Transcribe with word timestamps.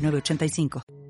906985. 0.00 1.09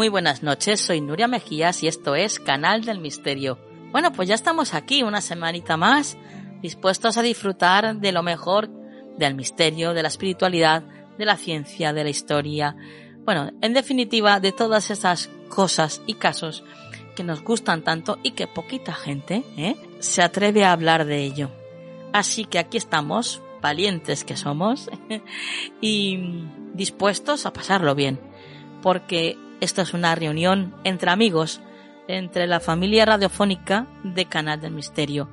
Muy 0.00 0.08
buenas 0.08 0.42
noches, 0.42 0.80
soy 0.80 1.02
Nuria 1.02 1.28
Mejías 1.28 1.82
y 1.82 1.86
esto 1.86 2.14
es 2.14 2.40
Canal 2.40 2.86
del 2.86 3.00
Misterio. 3.00 3.58
Bueno, 3.92 4.12
pues 4.12 4.30
ya 4.30 4.34
estamos 4.34 4.72
aquí 4.72 5.02
una 5.02 5.20
semanita 5.20 5.76
más, 5.76 6.16
dispuestos 6.62 7.18
a 7.18 7.22
disfrutar 7.22 7.96
de 7.96 8.10
lo 8.10 8.22
mejor 8.22 8.70
del 9.18 9.34
misterio, 9.34 9.92
de 9.92 10.00
la 10.00 10.08
espiritualidad, 10.08 10.84
de 11.18 11.26
la 11.26 11.36
ciencia, 11.36 11.92
de 11.92 12.04
la 12.04 12.08
historia, 12.08 12.76
bueno, 13.26 13.50
en 13.60 13.74
definitiva, 13.74 14.40
de 14.40 14.52
todas 14.52 14.90
esas 14.90 15.28
cosas 15.50 16.00
y 16.06 16.14
casos 16.14 16.64
que 17.14 17.22
nos 17.22 17.44
gustan 17.44 17.84
tanto 17.84 18.18
y 18.22 18.30
que 18.30 18.46
poquita 18.46 18.94
gente 18.94 19.44
¿eh? 19.58 19.76
se 19.98 20.22
atreve 20.22 20.64
a 20.64 20.72
hablar 20.72 21.04
de 21.04 21.24
ello. 21.24 21.50
Así 22.14 22.46
que 22.46 22.58
aquí 22.58 22.78
estamos, 22.78 23.42
valientes 23.60 24.24
que 24.24 24.38
somos, 24.38 24.88
y 25.82 26.46
dispuestos 26.72 27.44
a 27.44 27.52
pasarlo 27.52 27.94
bien, 27.94 28.18
porque 28.80 29.36
esto 29.60 29.82
es 29.82 29.94
una 29.94 30.14
reunión 30.14 30.74
entre 30.84 31.10
amigos, 31.10 31.60
entre 32.08 32.46
la 32.46 32.60
familia 32.60 33.04
radiofónica 33.04 33.86
de 34.02 34.24
Canal 34.26 34.60
del 34.60 34.72
Misterio. 34.72 35.28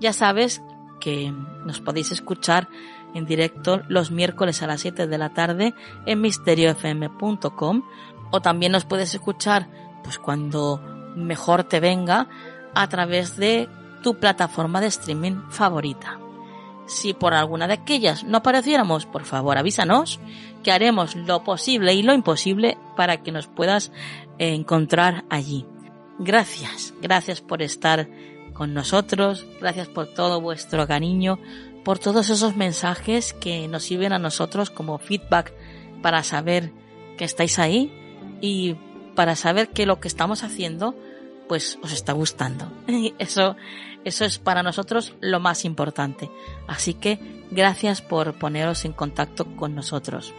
Ya 0.00 0.12
sabes 0.12 0.62
que 1.00 1.32
nos 1.64 1.80
podéis 1.80 2.10
escuchar 2.10 2.68
en 3.14 3.26
directo 3.26 3.82
los 3.88 4.10
miércoles 4.10 4.62
a 4.62 4.66
las 4.66 4.80
7 4.80 5.06
de 5.06 5.18
la 5.18 5.30
tarde 5.30 5.74
en 6.04 6.20
misteriofm.com 6.20 7.82
o 8.30 8.40
también 8.40 8.72
nos 8.72 8.84
puedes 8.84 9.14
escuchar 9.14 9.68
pues 10.02 10.18
cuando 10.18 10.80
mejor 11.16 11.64
te 11.64 11.80
venga 11.80 12.28
a 12.74 12.88
través 12.88 13.36
de 13.36 13.68
tu 14.02 14.16
plataforma 14.16 14.80
de 14.80 14.88
streaming 14.88 15.42
favorita. 15.48 16.18
Si 16.86 17.14
por 17.14 17.34
alguna 17.34 17.66
de 17.66 17.74
aquellas 17.74 18.24
no 18.24 18.38
apareciéramos, 18.38 19.06
por 19.06 19.24
favor 19.24 19.58
avísanos 19.58 20.20
que 20.62 20.72
haremos 20.72 21.14
lo 21.16 21.44
posible 21.44 21.94
y 21.94 22.02
lo 22.02 22.14
imposible 22.14 22.78
para 22.96 23.22
que 23.22 23.32
nos 23.32 23.46
puedas 23.46 23.92
encontrar 24.38 25.24
allí. 25.30 25.66
Gracias, 26.18 26.94
gracias 27.00 27.40
por 27.40 27.62
estar 27.62 28.08
con 28.52 28.72
nosotros, 28.72 29.46
gracias 29.60 29.88
por 29.88 30.06
todo 30.06 30.40
vuestro 30.40 30.86
cariño, 30.86 31.38
por 31.84 31.98
todos 31.98 32.30
esos 32.30 32.56
mensajes 32.56 33.32
que 33.32 33.68
nos 33.68 33.84
sirven 33.84 34.12
a 34.12 34.18
nosotros 34.18 34.70
como 34.70 34.98
feedback 34.98 35.52
para 36.02 36.22
saber 36.22 36.72
que 37.18 37.24
estáis 37.24 37.58
ahí 37.58 37.92
y 38.40 38.76
para 39.14 39.36
saber 39.36 39.68
que 39.68 39.86
lo 39.86 40.00
que 40.00 40.08
estamos 40.08 40.42
haciendo 40.42 40.94
pues 41.48 41.78
os 41.82 41.92
está 41.92 42.12
gustando. 42.12 42.70
Eso 43.18 43.56
eso 44.06 44.24
es 44.24 44.38
para 44.38 44.62
nosotros 44.62 45.14
lo 45.20 45.40
más 45.40 45.64
importante. 45.64 46.30
Así 46.68 46.94
que 46.94 47.18
gracias 47.50 48.02
por 48.02 48.34
poneros 48.34 48.84
en 48.84 48.92
contacto 48.92 49.56
con 49.56 49.74
nosotros. 49.74 50.32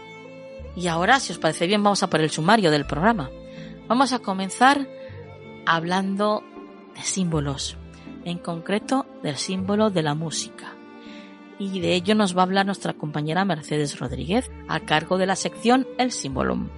Y 0.77 0.87
ahora, 0.87 1.19
si 1.19 1.33
os 1.33 1.37
parece 1.37 1.67
bien, 1.67 1.83
vamos 1.83 2.01
a 2.01 2.09
por 2.09 2.21
el 2.21 2.29
sumario 2.29 2.71
del 2.71 2.85
programa. 2.85 3.29
Vamos 3.89 4.13
a 4.13 4.19
comenzar 4.19 4.87
hablando 5.65 6.45
de 6.95 7.01
símbolos, 7.01 7.75
en 8.23 8.37
concreto 8.37 9.05
del 9.21 9.35
símbolo 9.35 9.89
de 9.89 10.01
la 10.01 10.15
música. 10.15 10.73
Y 11.59 11.81
de 11.81 11.93
ello 11.93 12.15
nos 12.15 12.37
va 12.37 12.43
a 12.43 12.45
hablar 12.45 12.65
nuestra 12.65 12.93
compañera 12.93 13.43
Mercedes 13.43 13.99
Rodríguez, 13.99 14.49
a 14.69 14.79
cargo 14.79 15.17
de 15.17 15.25
la 15.25 15.35
sección 15.35 15.85
El 15.97 16.13
símbolo. 16.13 16.69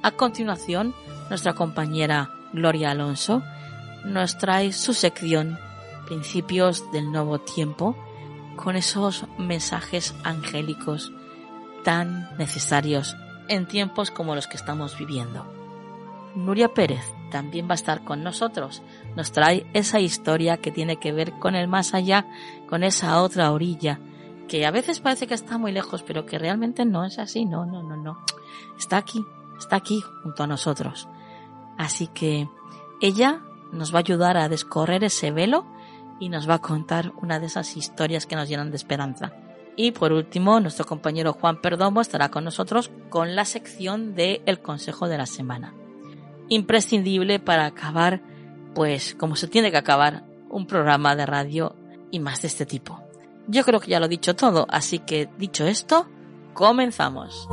A 0.00 0.12
continuación, 0.12 0.94
nuestra 1.28 1.54
compañera 1.54 2.30
Gloria 2.52 2.92
Alonso 2.92 3.42
nos 4.04 4.38
trae 4.38 4.72
su 4.72 4.94
sección 4.94 5.58
principios 6.14 6.92
del 6.92 7.10
nuevo 7.10 7.40
tiempo 7.40 7.96
con 8.54 8.76
esos 8.76 9.26
mensajes 9.36 10.14
angélicos 10.22 11.12
tan 11.82 12.36
necesarios 12.38 13.16
en 13.48 13.66
tiempos 13.66 14.12
como 14.12 14.36
los 14.36 14.46
que 14.46 14.56
estamos 14.56 14.96
viviendo. 14.96 15.44
Nuria 16.36 16.72
Pérez 16.72 17.04
también 17.32 17.66
va 17.66 17.72
a 17.72 17.74
estar 17.74 18.04
con 18.04 18.22
nosotros. 18.22 18.80
Nos 19.16 19.32
trae 19.32 19.66
esa 19.72 19.98
historia 19.98 20.58
que 20.58 20.70
tiene 20.70 20.98
que 20.98 21.10
ver 21.10 21.32
con 21.40 21.56
el 21.56 21.66
más 21.66 21.94
allá, 21.94 22.28
con 22.68 22.84
esa 22.84 23.20
otra 23.20 23.50
orilla, 23.50 23.98
que 24.46 24.66
a 24.66 24.70
veces 24.70 25.00
parece 25.00 25.26
que 25.26 25.34
está 25.34 25.58
muy 25.58 25.72
lejos, 25.72 26.04
pero 26.04 26.26
que 26.26 26.38
realmente 26.38 26.84
no 26.84 27.04
es 27.04 27.18
así. 27.18 27.44
No, 27.44 27.66
no, 27.66 27.82
no, 27.82 27.96
no. 27.96 28.24
Está 28.78 28.98
aquí, 28.98 29.24
está 29.58 29.74
aquí 29.74 30.00
junto 30.22 30.44
a 30.44 30.46
nosotros. 30.46 31.08
Así 31.76 32.06
que 32.06 32.48
ella 33.00 33.40
nos 33.72 33.92
va 33.92 33.98
a 33.98 34.06
ayudar 34.06 34.36
a 34.36 34.48
descorrer 34.48 35.02
ese 35.02 35.32
velo 35.32 35.73
y 36.20 36.28
nos 36.28 36.48
va 36.48 36.54
a 36.54 36.60
contar 36.60 37.12
una 37.20 37.40
de 37.40 37.46
esas 37.46 37.76
historias 37.76 38.26
que 38.26 38.36
nos 38.36 38.48
llenan 38.48 38.70
de 38.70 38.76
esperanza. 38.76 39.32
Y 39.76 39.90
por 39.90 40.12
último, 40.12 40.60
nuestro 40.60 40.84
compañero 40.86 41.32
Juan 41.32 41.60
Perdomo 41.60 42.00
estará 42.00 42.30
con 42.30 42.44
nosotros 42.44 42.90
con 43.08 43.34
la 43.34 43.44
sección 43.44 44.14
de 44.14 44.42
El 44.46 44.60
Consejo 44.60 45.08
de 45.08 45.18
la 45.18 45.26
Semana. 45.26 45.74
imprescindible 46.48 47.38
para 47.38 47.64
acabar, 47.64 48.20
pues 48.74 49.14
como 49.14 49.34
se 49.34 49.48
tiene 49.48 49.70
que 49.70 49.78
acabar 49.78 50.24
un 50.50 50.66
programa 50.66 51.16
de 51.16 51.24
radio 51.24 51.74
y 52.10 52.20
más 52.20 52.42
de 52.42 52.48
este 52.48 52.66
tipo. 52.66 53.00
Yo 53.48 53.64
creo 53.64 53.80
que 53.80 53.90
ya 53.90 53.98
lo 53.98 54.06
he 54.06 54.10
dicho 54.10 54.36
todo, 54.36 54.66
así 54.68 54.98
que 54.98 55.28
dicho 55.38 55.66
esto, 55.66 56.06
comenzamos. 56.52 57.48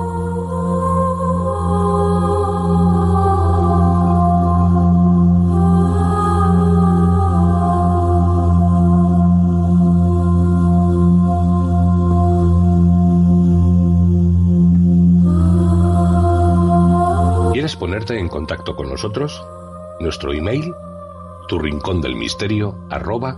¿Quieres 18.12 18.20
ponerte 18.20 18.20
en 18.20 18.28
contacto 18.28 18.76
con 18.76 18.90
nosotros? 18.90 19.42
Nuestro 20.02 20.34
email, 20.34 20.74
tu 21.48 21.60
del 22.02 22.16
misterio, 22.16 22.76
arroba. 22.90 23.38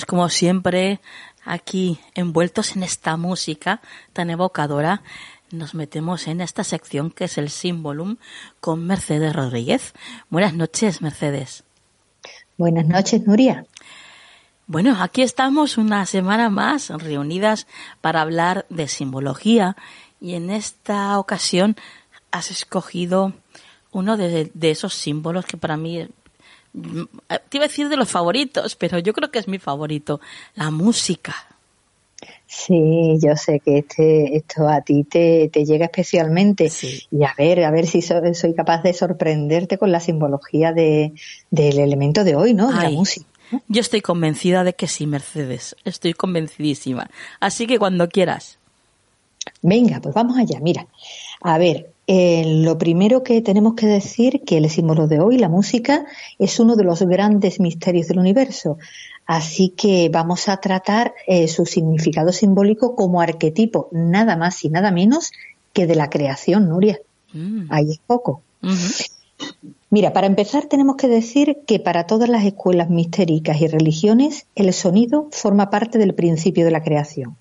Pues 0.00 0.06
como 0.06 0.30
siempre, 0.30 0.98
aquí 1.44 2.00
envueltos 2.14 2.74
en 2.74 2.84
esta 2.84 3.18
música 3.18 3.82
tan 4.14 4.30
evocadora, 4.30 5.02
nos 5.50 5.74
metemos 5.74 6.26
en 6.26 6.40
esta 6.40 6.64
sección 6.64 7.10
que 7.10 7.24
es 7.24 7.36
el 7.36 7.50
Symbolum 7.50 8.16
con 8.60 8.86
Mercedes 8.86 9.36
Rodríguez. 9.36 9.92
Buenas 10.30 10.54
noches, 10.54 11.02
Mercedes. 11.02 11.64
Buenas 12.56 12.86
noches, 12.86 13.26
Nuria. 13.26 13.66
Bueno, 14.66 14.96
aquí 15.02 15.20
estamos 15.20 15.76
una 15.76 16.06
semana 16.06 16.48
más 16.48 16.88
reunidas 16.88 17.66
para 18.00 18.22
hablar 18.22 18.64
de 18.70 18.88
simbología 18.88 19.76
y 20.18 20.32
en 20.32 20.48
esta 20.48 21.18
ocasión 21.18 21.76
has 22.30 22.50
escogido 22.50 23.34
uno 23.92 24.16
de, 24.16 24.50
de 24.54 24.70
esos 24.70 24.94
símbolos 24.94 25.44
que 25.44 25.58
para 25.58 25.76
mí 25.76 26.08
te 26.72 27.56
iba 27.56 27.64
a 27.64 27.68
decir 27.68 27.88
de 27.88 27.96
los 27.96 28.08
favoritos, 28.08 28.76
pero 28.76 28.98
yo 28.98 29.12
creo 29.12 29.30
que 29.30 29.38
es 29.38 29.48
mi 29.48 29.58
favorito, 29.58 30.20
la 30.54 30.70
música. 30.70 31.34
Sí, 32.46 33.18
yo 33.22 33.36
sé 33.36 33.60
que 33.60 33.78
este, 33.78 34.36
esto 34.36 34.68
a 34.68 34.80
ti 34.82 35.04
te, 35.04 35.48
te 35.52 35.64
llega 35.64 35.86
especialmente. 35.86 36.70
Y 37.10 37.24
a 37.24 37.32
ver, 37.38 37.64
a 37.64 37.70
ver 37.70 37.86
si 37.86 38.02
soy 38.02 38.54
capaz 38.54 38.82
de 38.82 38.92
sorprenderte 38.92 39.78
con 39.78 39.92
la 39.92 40.00
simbología 40.00 40.72
de, 40.72 41.12
del 41.50 41.78
elemento 41.78 42.24
de 42.24 42.34
hoy, 42.34 42.52
¿no? 42.52 42.68
De 42.72 42.82
la 42.82 42.90
música. 42.90 43.26
Yo 43.68 43.80
estoy 43.80 44.00
convencida 44.00 44.64
de 44.64 44.74
que 44.74 44.86
sí, 44.86 45.06
Mercedes. 45.06 45.76
Estoy 45.84 46.12
convencidísima. 46.12 47.08
Así 47.40 47.66
que 47.66 47.78
cuando 47.78 48.08
quieras. 48.08 48.58
Venga, 49.62 50.00
pues 50.00 50.14
vamos 50.14 50.38
allá. 50.38 50.60
Mira, 50.60 50.86
a 51.40 51.58
ver, 51.58 51.90
eh, 52.06 52.44
lo 52.64 52.76
primero 52.78 53.22
que 53.22 53.40
tenemos 53.40 53.74
que 53.74 53.86
decir 53.86 54.42
que 54.44 54.58
el 54.58 54.68
símbolo 54.68 55.06
de 55.06 55.20
hoy, 55.20 55.38
la 55.38 55.48
música, 55.48 56.06
es 56.38 56.58
uno 56.58 56.76
de 56.76 56.84
los 56.84 57.02
grandes 57.02 57.60
misterios 57.60 58.08
del 58.08 58.18
universo. 58.18 58.78
Así 59.26 59.68
que 59.70 60.08
vamos 60.08 60.48
a 60.48 60.56
tratar 60.56 61.14
eh, 61.26 61.46
su 61.46 61.66
significado 61.66 62.32
simbólico 62.32 62.96
como 62.96 63.20
arquetipo, 63.20 63.88
nada 63.92 64.36
más 64.36 64.64
y 64.64 64.70
nada 64.70 64.90
menos 64.90 65.30
que 65.72 65.86
de 65.86 65.94
la 65.94 66.10
creación, 66.10 66.68
Nuria. 66.68 66.98
Mm. 67.32 67.66
Ahí 67.68 67.92
es 67.92 68.00
poco. 68.04 68.42
Mira, 69.88 70.12
para 70.12 70.26
empezar 70.26 70.66
tenemos 70.66 70.96
que 70.96 71.08
decir 71.08 71.58
que 71.66 71.80
para 71.80 72.06
todas 72.06 72.28
las 72.28 72.44
escuelas 72.44 72.90
mistéricas 72.90 73.60
y 73.60 73.68
religiones 73.68 74.46
el 74.54 74.72
sonido 74.72 75.28
forma 75.30 75.70
parte 75.70 75.98
del 75.98 76.14
principio 76.14 76.64
de 76.64 76.70
la 76.70 76.82
creación 76.82 77.36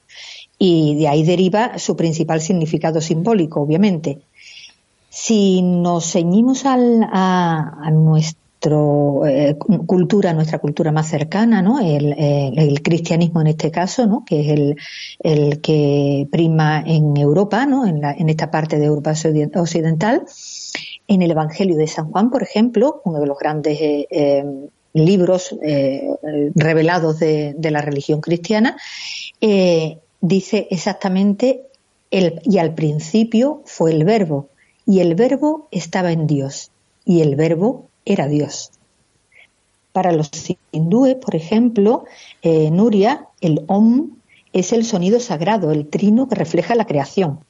y 0.57 0.95
de 0.95 1.07
ahí 1.07 1.23
deriva 1.23 1.79
su 1.79 1.95
principal 1.95 2.41
significado 2.41 2.99
simbólico, 3.01 3.61
obviamente. 3.61 4.19
Si 5.09 5.61
nos 5.61 6.11
ceñimos 6.11 6.65
al, 6.65 7.03
a, 7.11 7.89
nuestra 7.91 8.39
eh, 8.65 9.55
cultura, 9.87 10.33
nuestra 10.33 10.59
cultura 10.59 10.91
más 10.91 11.07
cercana, 11.07 11.61
¿no? 11.61 11.79
El, 11.79 12.81
cristianismo 12.83 13.41
en 13.41 13.47
este 13.47 13.71
caso, 13.71 14.05
¿no? 14.05 14.23
Que 14.25 14.41
es 14.41 14.75
el, 15.19 15.61
que 15.61 16.27
prima 16.29 16.83
en 16.85 17.15
Europa, 17.17 17.65
¿no? 17.65 17.85
En, 17.85 18.01
la, 18.01 18.11
en 18.11 18.29
esta 18.29 18.51
parte 18.51 18.77
de 18.77 18.85
Europa 18.85 19.13
occidental. 19.55 20.25
En 21.07 21.21
el 21.23 21.31
Evangelio 21.31 21.75
de 21.75 21.87
San 21.87 22.11
Juan, 22.11 22.29
por 22.29 22.43
ejemplo, 22.43 23.01
uno 23.03 23.19
de 23.19 23.25
los 23.25 23.39
grandes 23.39 23.81
eh, 23.81 24.07
eh, 24.11 24.43
libros 24.93 25.55
revelados 26.55 27.19
de, 27.19 27.55
de, 27.57 27.71
la 27.71 27.81
religión 27.81 28.21
cristiana, 28.21 28.77
dice 29.39 30.67
exactamente 30.69 31.63
y 32.11 32.57
al 32.57 32.73
principio 32.73 33.61
fue 33.65 33.91
el 33.91 34.03
verbo 34.03 34.49
y 34.89 35.01
el 35.01 35.13
verbo 35.13 35.67
estaba 35.69 36.11
en 36.11 36.25
Dios, 36.25 36.71
y 37.05 37.21
el 37.21 37.35
verbo 37.35 37.89
era 38.05 38.27
Dios. 38.27 38.71
Para 39.91 40.11
los 40.11 40.31
hindúes, 40.71 41.13
por 41.13 41.35
ejemplo, 41.35 42.05
eh, 42.41 42.71
Nuria, 42.71 43.27
el 43.39 43.65
Om 43.67 44.15
es 44.51 44.73
el 44.73 44.83
sonido 44.83 45.19
sagrado, 45.19 45.71
el 45.71 45.87
trino 45.89 46.27
que 46.27 46.33
refleja 46.33 46.73
la 46.73 46.87
creación. 46.87 47.41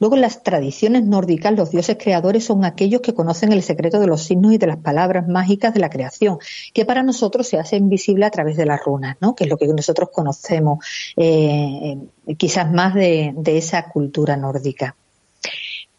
Luego, 0.00 0.16
en 0.16 0.20
las 0.20 0.42
tradiciones 0.42 1.02
nórdicas, 1.04 1.54
los 1.54 1.70
dioses 1.70 1.96
creadores 1.98 2.44
son 2.44 2.66
aquellos 2.66 3.00
que 3.00 3.14
conocen 3.14 3.52
el 3.52 3.62
secreto 3.62 3.98
de 3.98 4.08
los 4.08 4.24
signos 4.24 4.52
y 4.52 4.58
de 4.58 4.66
las 4.66 4.76
palabras 4.76 5.26
mágicas 5.26 5.72
de 5.72 5.80
la 5.80 5.88
creación, 5.88 6.36
que 6.74 6.84
para 6.84 7.02
nosotros 7.02 7.48
se 7.48 7.58
hace 7.58 7.76
invisible 7.76 8.26
a 8.26 8.30
través 8.30 8.58
de 8.58 8.66
las 8.66 8.84
runas, 8.84 9.16
¿no? 9.22 9.34
que 9.34 9.44
es 9.44 9.50
lo 9.50 9.56
que 9.56 9.66
nosotros 9.66 10.10
conocemos 10.12 10.84
eh, 11.16 11.96
quizás 12.36 12.70
más 12.70 12.92
de 12.94 13.32
esa 13.46 13.88
cultura 13.88 14.36
nórdica 14.36 14.94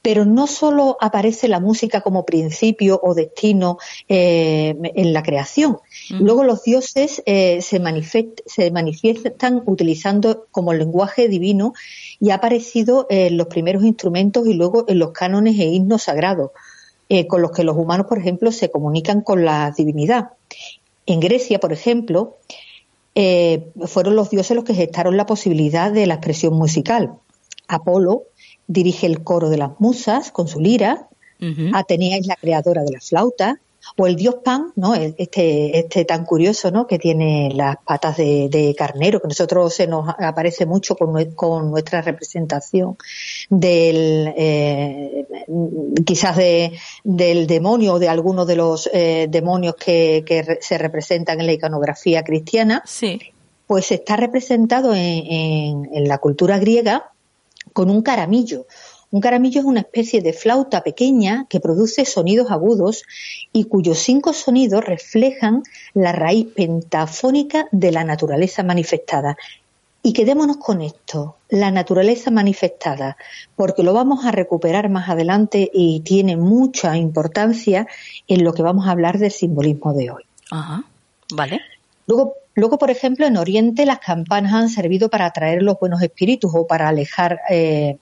pero 0.08 0.24
no 0.24 0.48
solo 0.48 0.96
aparece 1.02 1.50
la 1.50 1.60
música 1.60 2.00
como 2.00 2.26
principio 2.26 2.98
o 3.04 3.14
destino 3.14 3.78
eh, 4.08 4.74
en 4.96 5.12
la 5.12 5.22
creación. 5.22 5.80
Luego 6.12 6.46
los 6.46 6.64
dioses 6.64 7.22
eh, 7.26 7.62
se, 7.62 7.82
se, 8.46 8.72
manifiestan 8.72 9.64
utilizando 9.66 10.48
como 10.50 10.74
lenguaje 10.74 11.28
divino 11.28 11.74
y 12.22 12.30
ha 12.30 12.36
aparecido 12.36 13.06
en 13.10 13.36
los 13.36 13.48
primeros 13.48 13.84
instrumentos 13.84 14.48
y 14.48 14.54
luego 14.54 14.86
en 14.88 15.00
los 15.00 15.12
cánones 15.12 15.60
e 15.60 15.66
himnos 15.66 16.04
sagrados, 16.04 16.52
eh, 17.10 17.28
con 17.28 17.42
los 17.42 17.52
que 17.52 17.66
los 17.66 17.76
humanos, 17.76 18.06
por 18.08 18.18
ejemplo, 18.18 18.54
se 18.54 18.72
comunican 18.72 19.20
con 19.20 19.44
la 19.44 19.74
divinidad. 19.76 20.30
En 21.06 21.20
Grecia, 21.20 21.60
por 21.60 21.74
ejemplo, 21.74 22.38
fueron 23.14 24.16
los 24.16 24.30
dioses 24.30 24.56
los 24.56 24.64
que 24.64 24.74
gestaron 24.74 25.18
la 25.18 25.26
posibilidad 25.26 25.92
de 25.92 26.08
la 26.08 26.14
expresión 26.14 26.54
musical. 26.54 27.16
Apolo 27.68 28.24
dirige 28.68 29.08
el 29.08 29.24
coro 29.24 29.50
de 29.50 29.58
las 29.58 29.80
musas 29.80 30.32
con 30.32 30.48
su 30.48 30.60
lira, 30.60 31.08
Atenea 31.74 32.18
es 32.18 32.26
la 32.26 32.36
creadora 32.36 32.84
de 32.84 32.92
la 32.92 33.00
flauta, 33.00 33.60
o 33.96 34.08
el 34.08 34.16
dios 34.16 34.36
Pan, 34.44 34.74
¿no? 34.76 34.96
Este, 34.96 35.80
este 35.80 36.06
tan 36.06 36.26
curioso, 36.26 36.72
¿no? 36.72 36.88
Que 36.88 37.00
tiene 37.00 37.52
las 37.54 37.78
patas 37.78 38.18
de, 38.18 38.76
carnero, 38.78 39.22
que 39.22 39.28
nosotros 39.28 39.74
se 39.74 39.88
nos 39.88 40.10
aparece 40.20 40.66
mucho 40.66 40.96
con, 40.96 41.32
con 41.32 41.72
nuestra 41.72 42.02
representación 42.02 42.98
del, 43.50 44.34
eh, 44.36 45.26
quizás 46.06 46.36
de, 46.36 46.74
del 47.04 47.48
demonio 47.48 47.94
o 47.94 48.00
de 48.00 48.10
algunos 48.10 48.46
de 48.48 48.56
los 48.56 48.90
eh, 48.94 49.28
demonios 49.30 49.76
que, 49.76 50.24
que, 50.26 50.58
se 50.62 50.78
representan 50.78 51.40
en 51.40 51.46
la 51.46 51.54
iconografía 51.54 52.24
cristiana. 52.24 52.84
Sí. 52.86 53.20
Pues 53.66 53.92
está 53.92 54.16
representado 54.16 54.94
en, 54.94 55.90
en 55.92 56.08
la 56.08 56.20
cultura 56.20 56.58
griega 56.58 57.12
con 57.78 57.92
un 57.92 58.02
caramillo. 58.02 58.66
Un 59.12 59.22
caramillo 59.22 59.60
es 59.60 59.66
una 59.68 59.82
especie 59.82 60.24
de 60.24 60.34
flauta 60.34 60.82
pequeña 60.82 61.46
que 61.48 61.60
produce 61.60 62.06
sonidos 62.06 62.50
agudos 62.50 63.04
y 63.54 63.66
cuyos 63.66 64.00
cinco 64.00 64.34
sonidos 64.34 64.84
reflejan 64.84 65.62
la 65.94 66.12
raíz 66.12 66.48
pentafónica 66.56 67.68
de 67.72 67.92
la 67.92 68.04
naturaleza 68.04 68.64
manifestada. 68.64 69.38
Y 70.02 70.14
quedémonos 70.14 70.58
con 70.58 70.82
esto, 70.82 71.36
la 71.50 71.70
naturaleza 71.70 72.32
manifestada, 72.32 73.16
porque 73.56 73.84
lo 73.84 73.94
vamos 73.94 74.26
a 74.26 74.32
recuperar 74.32 74.90
más 74.90 75.08
adelante 75.08 75.70
y 75.72 76.00
tiene 76.00 76.36
mucha 76.36 76.98
importancia 76.98 77.86
en 78.28 78.44
lo 78.44 78.56
que 78.56 78.64
vamos 78.64 78.88
a 78.88 78.92
hablar 78.92 79.20
del 79.20 79.30
simbolismo 79.30 79.94
de 79.94 80.10
hoy. 80.10 80.24
Ajá, 80.50 80.84
vale. 81.32 81.62
Luego, 82.08 82.38
Luego, 82.58 82.80
por 82.80 82.90
ejemplo, 82.90 83.28
en 83.28 83.38
Oriente 83.38 83.86
las 83.86 84.00
campanas 84.00 84.52
han 84.52 84.70
servido 84.70 85.12
para 85.12 85.28
atraer 85.28 85.62
los 85.62 85.78
buenos 85.80 86.02
espíritus 86.02 86.52
o 86.56 86.66
para 86.66 86.88
alejar 86.88 87.40
eh, 87.52 88.00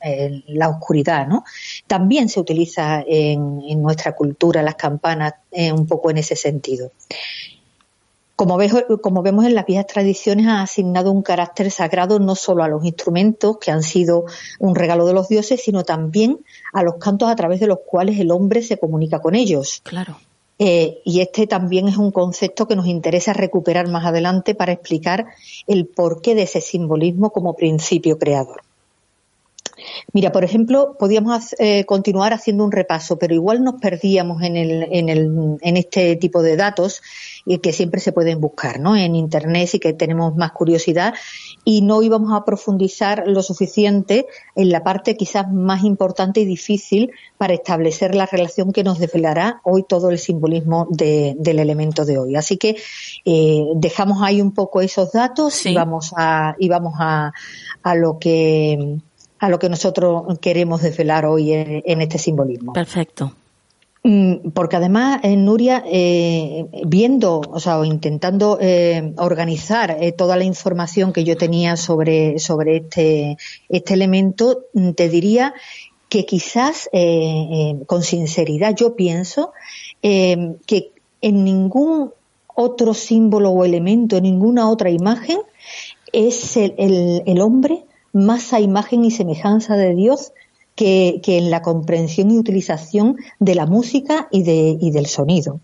la 0.47 0.69
oscuridad, 0.69 1.27
¿no? 1.27 1.43
También 1.87 2.29
se 2.29 2.39
utiliza 2.39 3.03
en, 3.05 3.59
nuestra 3.81 4.15
cultura 4.15 4.63
las 4.63 4.75
campanas 4.75 5.33
eh, 5.51 5.73
un 5.73 5.85
poco 5.85 6.09
en 6.09 6.19
ese 6.19 6.37
sentido. 6.37 6.93
como, 8.37 8.57
como 9.01 9.21
vemos 9.23 9.43
en 9.43 9.55
las 9.55 9.65
viejas 9.65 9.87
tradiciones, 9.87 10.47
ha 10.47 10.61
asignado 10.61 11.11
un 11.11 11.21
carácter 11.21 11.69
sagrado 11.69 12.19
no 12.19 12.35
solo 12.35 12.63
a 12.63 12.69
los 12.69 12.85
instrumentos, 12.85 13.57
que 13.57 13.71
han 13.71 13.83
sido 13.83 14.23
un 14.59 14.73
regalo 14.73 15.05
de 15.05 15.13
los 15.13 15.27
dioses, 15.27 15.61
sino 15.65 15.83
también 15.83 16.39
a 16.71 16.81
los 16.81 16.95
cantos 16.95 17.27
a 17.27 17.35
través 17.35 17.59
de 17.59 17.67
los 17.67 17.79
cuales 17.85 18.17
el 18.21 18.31
hombre 18.31 18.61
se 18.61 18.77
comunica 18.77 19.19
con 19.19 19.35
ellos. 19.35 19.81
Claro. 19.83 20.15
Eh, 20.57 21.01
y 21.03 21.19
este 21.19 21.47
también 21.47 21.87
es 21.87 21.97
un 21.97 22.11
concepto 22.11 22.67
que 22.67 22.75
nos 22.75 22.87
interesa 22.87 23.33
recuperar 23.33 23.89
más 23.89 24.05
adelante 24.05 24.55
para 24.55 24.71
explicar 24.71 25.25
el 25.67 25.85
porqué 25.85 26.33
de 26.33 26.43
ese 26.43 26.61
simbolismo 26.61 27.31
como 27.31 27.55
principio 27.55 28.17
creador. 28.17 28.61
Mira, 30.13 30.31
por 30.31 30.43
ejemplo, 30.43 30.95
podíamos 30.97 31.55
eh, 31.59 31.85
continuar 31.85 32.33
haciendo 32.33 32.63
un 32.63 32.71
repaso, 32.71 33.17
pero 33.17 33.33
igual 33.33 33.63
nos 33.63 33.75
perdíamos 33.75 34.41
en, 34.41 34.55
el, 34.55 34.87
en, 34.91 35.09
el, 35.09 35.57
en 35.61 35.77
este 35.77 36.15
tipo 36.15 36.41
de 36.41 36.55
datos 36.55 37.01
y 37.45 37.59
que 37.59 37.73
siempre 37.73 37.99
se 37.99 38.11
pueden 38.11 38.39
buscar 38.39 38.79
¿no? 38.79 38.95
en 38.95 39.15
Internet 39.15 39.69
y 39.73 39.79
que 39.79 39.93
tenemos 39.93 40.35
más 40.35 40.51
curiosidad 40.51 41.13
y 41.63 41.81
no 41.81 42.01
íbamos 42.01 42.33
a 42.33 42.45
profundizar 42.45 43.23
lo 43.27 43.41
suficiente 43.43 44.27
en 44.55 44.69
la 44.69 44.83
parte 44.83 45.17
quizás 45.17 45.51
más 45.51 45.83
importante 45.83 46.41
y 46.41 46.45
difícil 46.45 47.11
para 47.37 47.53
establecer 47.53 48.15
la 48.15 48.25
relación 48.25 48.71
que 48.71 48.83
nos 48.83 48.99
desvelará 48.99 49.61
hoy 49.63 49.83
todo 49.87 50.09
el 50.09 50.19
simbolismo 50.19 50.87
del 50.89 51.59
elemento 51.59 52.05
de 52.05 52.17
hoy. 52.17 52.35
Así 52.35 52.57
que 52.57 52.77
eh, 53.25 53.65
dejamos 53.75 54.21
ahí 54.21 54.41
un 54.41 54.53
poco 54.53 54.81
esos 54.81 55.11
datos 55.11 55.65
y 55.65 55.73
vamos 55.73 56.13
a, 56.15 56.55
y 56.59 56.69
vamos 56.69 56.93
a, 56.99 57.33
a 57.83 57.95
lo 57.95 58.17
que 58.19 58.99
a 59.39 59.49
lo 59.49 59.59
que 59.59 59.69
nosotros 59.69 60.39
queremos 60.39 60.81
desvelar 60.81 61.25
hoy 61.25 61.51
en 61.53 62.01
este 62.01 62.17
simbolismo. 62.17 62.73
Perfecto. 62.73 63.33
Mm, 64.07 64.51
porque 64.53 64.75
además, 64.75 65.21
eh, 65.23 65.35
Nuria, 65.35 65.83
eh, 65.87 66.67
viendo, 66.85 67.41
o 67.49 67.59
sea, 67.59 67.83
intentando 67.83 68.59
eh, 68.61 69.13
organizar 69.17 69.97
toda 70.15 70.37
la 70.37 70.43
información 70.43 71.11
que 71.11 71.23
yo 71.23 71.35
tenía 71.35 71.75
sobre, 71.75 72.37
sobre 72.37 72.77
este, 72.77 73.37
este 73.67 73.95
elemento, 73.95 74.65
mm, 74.73 74.91
te 74.91 75.09
diría 75.09 75.55
que 76.07 76.23
quizás, 76.23 76.87
con 77.87 78.03
sinceridad, 78.03 78.75
yo 78.75 78.95
pienso 78.95 79.53
que 80.01 80.91
en 81.21 81.43
ningún 81.43 82.11
otro 82.53 82.93
símbolo 82.93 83.49
o 83.49 83.65
elemento, 83.65 84.17
en 84.17 84.23
ninguna 84.23 84.69
otra 84.69 84.91
imagen, 84.91 85.39
es 86.13 86.55
el, 86.57 86.75
el, 86.77 87.23
el 87.25 87.41
hombre 87.41 87.85
más 88.15 88.53
a 88.53 88.61
imagen 88.61 89.03
y 89.03 89.11
semejanza 89.11 89.75
de 89.75 89.93
Dios 89.93 90.31
que, 90.75 91.21
en 91.25 91.51
la 91.51 91.61
comprensión 91.61 92.31
y 92.31 92.37
utilización 92.37 93.17
de 93.39 93.55
la 93.55 93.65
música 93.65 94.27
y, 94.31 94.43
de, 94.43 94.77
y 94.79 94.91
del 94.91 95.05
sonido. 95.05 95.59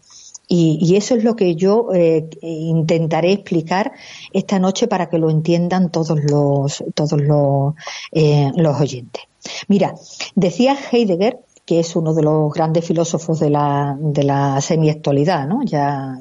Y, 0.54 0.98
eso 0.98 1.16
es 1.16 1.24
lo 1.24 1.38
que 1.38 1.56
yo 1.56 1.94
eh, 1.94 2.28
intentaré 2.42 3.32
explicar 3.32 3.94
esta 4.34 4.60
noche 4.60 4.90
para 4.90 5.08
que 5.08 5.18
lo 5.18 5.30
entiendan 5.30 5.92
todos 5.92 6.20
los, 6.30 6.84
todos 6.94 7.22
los, 7.22 7.74
eh, 8.12 8.52
los 8.56 8.82
oyentes. 8.82 9.24
Mira, 9.70 9.96
decía 10.36 10.76
Heidegger, 10.92 11.40
que 11.66 11.80
es 11.80 11.96
uno 11.96 12.14
de 12.14 12.24
los 12.24 12.52
grandes 12.52 12.84
filósofos 12.84 13.40
de 13.40 13.50
la, 13.50 13.96
de 13.98 14.24
la 14.24 14.60
semi-actualidad, 14.60 15.48
¿no? 15.48 15.64
ya, 15.64 16.18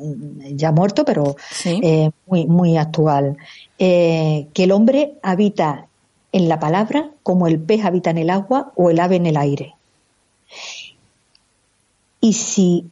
ya 0.53 0.71
muerto, 0.71 1.05
pero 1.05 1.35
eh, 1.65 2.11
muy, 2.27 2.47
muy 2.47 2.77
actual, 2.77 3.37
que 3.77 4.47
el 4.55 4.71
hombre 4.71 5.15
habita 5.25 5.89
en 6.33 6.49
la 6.49 6.59
palabra 6.61 7.11
como 7.23 7.47
el 7.47 7.59
pez 7.59 7.85
habita 7.85 8.11
en 8.11 8.19
el 8.19 8.31
agua 8.31 8.73
o 8.77 8.91
el 8.91 9.01
ave 9.01 9.17
en 9.17 9.27
el 9.27 9.37
aire. 9.37 9.75
Y 12.21 12.35
si 12.35 12.91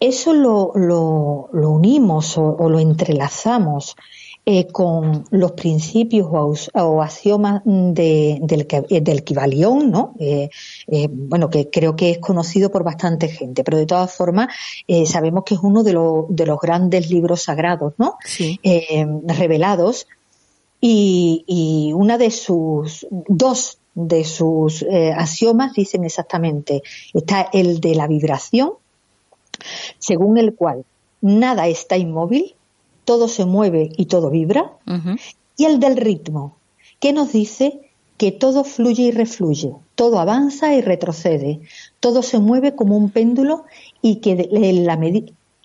eso 0.00 0.32
lo, 0.32 0.72
lo, 0.74 1.70
unimos 1.70 2.38
o, 2.38 2.68
lo 2.68 2.78
entrelazamos 2.78 3.96
eh, 4.46 4.66
con 4.68 5.24
los 5.30 5.52
principios 5.52 6.70
o, 6.72 7.02
axiomas 7.02 7.62
de, 7.64 8.38
del, 8.40 8.66
del 9.02 9.24
Kibalión, 9.24 9.90
¿no? 9.90 10.14
Eh, 10.18 10.48
eh, 10.86 11.08
bueno, 11.10 11.50
que 11.50 11.68
creo 11.68 11.96
que 11.96 12.12
es 12.12 12.18
conocido 12.18 12.70
por 12.70 12.84
bastante 12.84 13.28
gente, 13.28 13.64
pero 13.64 13.76
de 13.76 13.86
todas 13.86 14.14
formas 14.14 14.48
sabemos 15.06 15.44
que 15.44 15.54
es 15.54 15.60
uno 15.62 15.82
de, 15.82 15.92
de, 16.28 16.46
los 16.46 16.60
grandes 16.60 17.10
libros 17.10 17.42
sagrados, 17.42 17.94
¿no? 17.98 18.16
revelados 19.26 20.06
y, 20.80 21.92
una 21.94 22.18
de 22.18 22.30
sus, 22.30 23.06
dos 23.10 23.78
de 23.94 24.24
sus 24.24 24.82
eh, 24.82 25.12
axiomas 25.12 25.74
dicen 25.74 26.04
exactamente, 26.04 26.82
está 27.12 27.48
el 27.52 27.80
de 27.80 27.94
la 27.94 28.06
vibración, 28.06 28.72
según 29.98 30.38
el 30.38 30.54
cual 30.54 30.84
nada 31.20 31.66
está 31.66 31.96
inmóvil, 31.96 32.54
todo 33.04 33.26
se 33.26 33.44
mueve 33.44 33.90
y 33.96 34.06
todo 34.06 34.30
vibra, 34.30 34.72
y 35.56 35.64
el 35.64 35.80
del 35.80 35.96
ritmo, 35.96 36.56
que 37.00 37.12
nos 37.12 37.32
dice 37.32 37.80
que 38.16 38.32
todo 38.32 38.64
fluye 38.64 39.04
y 39.04 39.10
refluye, 39.10 39.74
todo 39.94 40.20
avanza 40.20 40.74
y 40.74 40.80
retrocede, 40.80 41.60
todo 42.00 42.22
se 42.22 42.38
mueve 42.38 42.74
como 42.74 42.96
un 42.96 43.10
péndulo 43.10 43.64
y 44.02 44.16
que 44.16 44.48
la, 44.50 44.98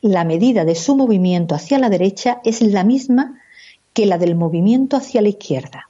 la 0.01 0.23
medida 0.23 0.65
de 0.65 0.75
su 0.75 0.95
movimiento 0.95 1.53
hacia 1.53 1.79
la 1.79 1.89
derecha 1.89 2.39
es 2.43 2.61
la 2.61 2.83
misma 2.83 3.42
que 3.93 4.05
la 4.05 4.17
del 4.17 4.35
movimiento 4.35 4.97
hacia 4.97 5.21
la 5.21 5.29
izquierda. 5.29 5.89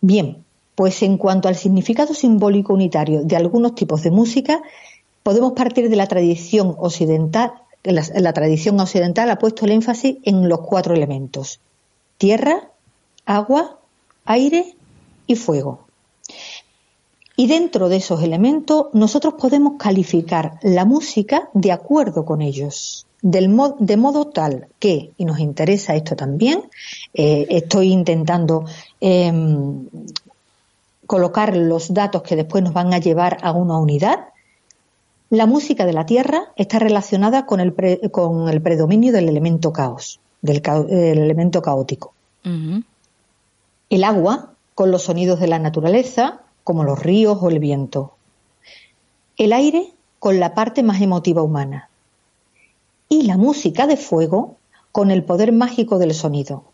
Bien, 0.00 0.44
pues 0.74 1.02
en 1.02 1.16
cuanto 1.16 1.48
al 1.48 1.56
significado 1.56 2.14
simbólico 2.14 2.74
unitario 2.74 3.22
de 3.24 3.36
algunos 3.36 3.74
tipos 3.74 4.02
de 4.02 4.10
música, 4.10 4.62
podemos 5.22 5.52
partir 5.52 5.88
de 5.88 5.96
la 5.96 6.06
tradición 6.06 6.76
occidental. 6.78 7.54
La, 7.82 8.32
tradición 8.32 8.80
occidental 8.80 9.30
ha 9.30 9.38
puesto 9.38 9.64
el 9.64 9.72
énfasis 9.72 10.16
en 10.24 10.48
los 10.48 10.60
cuatro 10.60 10.94
elementos: 10.94 11.60
tierra, 12.18 12.70
agua, 13.24 13.78
aire 14.24 14.74
y 15.26 15.36
fuego. 15.36 15.86
Y 17.36 17.46
dentro 17.46 17.88
de 17.88 17.96
esos 17.96 18.22
elementos 18.22 18.86
nosotros 18.92 19.34
podemos 19.34 19.74
calificar 19.78 20.58
la 20.62 20.84
música 20.84 21.48
de 21.52 21.72
acuerdo 21.72 22.24
con 22.24 22.42
ellos 22.42 23.06
de 23.24 23.96
modo 23.96 24.26
tal 24.26 24.68
que, 24.78 25.12
y 25.16 25.24
nos 25.24 25.38
interesa 25.38 25.94
esto 25.94 26.14
también, 26.14 26.60
eh, 27.14 27.46
estoy 27.48 27.90
intentando 27.90 28.66
em, 29.00 29.88
colocar 31.06 31.56
los 31.56 31.94
datos 31.94 32.22
que 32.22 32.36
después 32.36 32.62
nos 32.62 32.74
van 32.74 32.92
a 32.92 32.98
llevar 32.98 33.38
a 33.40 33.52
una 33.52 33.78
unidad, 33.78 34.28
la 35.30 35.46
música 35.46 35.86
de 35.86 35.94
la 35.94 36.04
Tierra 36.04 36.52
está 36.56 36.78
relacionada 36.78 37.46
con 37.46 37.60
el, 37.60 37.74
con 38.10 38.50
el 38.50 38.60
predominio 38.60 39.10
del 39.10 39.30
elemento 39.30 39.72
caos, 39.72 40.20
del 40.42 40.60
elemento 41.18 41.62
caótico. 41.62 42.12
El 43.88 44.04
agua 44.04 44.50
con 44.74 44.90
los 44.90 45.04
sonidos 45.04 45.40
de 45.40 45.46
la 45.46 45.58
naturaleza, 45.58 46.42
como 46.62 46.84
los 46.84 47.02
ríos 47.02 47.38
o 47.40 47.48
el 47.48 47.58
viento. 47.58 48.12
El 49.38 49.54
aire 49.54 49.88
con 50.18 50.40
la 50.40 50.54
parte 50.54 50.82
más 50.82 51.00
emotiva 51.00 51.42
humana 51.42 51.88
y 53.14 53.22
la 53.22 53.36
música 53.36 53.86
de 53.86 53.96
fuego 53.96 54.56
con 54.90 55.10
el 55.10 55.22
poder 55.22 55.52
mágico 55.52 55.98
del 55.98 56.14
sonido. 56.14 56.64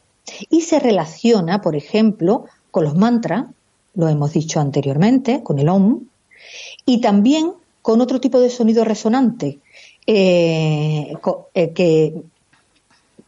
Y 0.48 0.62
se 0.62 0.78
relaciona, 0.78 1.60
por 1.60 1.76
ejemplo, 1.76 2.46
con 2.70 2.84
los 2.84 2.96
mantras, 2.96 3.46
lo 3.94 4.08
hemos 4.08 4.32
dicho 4.32 4.58
anteriormente, 4.58 5.42
con 5.42 5.58
el 5.58 5.68
OM, 5.68 6.00
y 6.86 7.00
también 7.00 7.52
con 7.82 8.00
otro 8.00 8.20
tipo 8.20 8.40
de 8.40 8.48
sonido 8.48 8.84
resonante, 8.84 9.58
eh, 10.06 11.12
eh, 11.54 11.70
que 11.72 12.14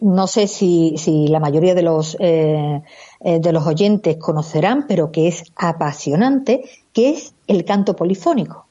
no 0.01 0.27
sé 0.27 0.49
si, 0.49 0.97
la 1.29 1.39
mayoría 1.39 1.75
de 1.75 1.83
los, 1.83 2.17
eh, 2.19 2.83
de 3.21 3.53
los 3.53 3.67
oyentes 3.67 4.17
conocerán, 4.17 4.87
pero 4.89 5.13
que 5.13 5.29
es 5.29 5.45
apasionante, 5.55 6.65
que 6.93 7.11
es 7.11 7.35
el 7.47 7.65
canto 7.65 7.95
polifónico 7.95 8.67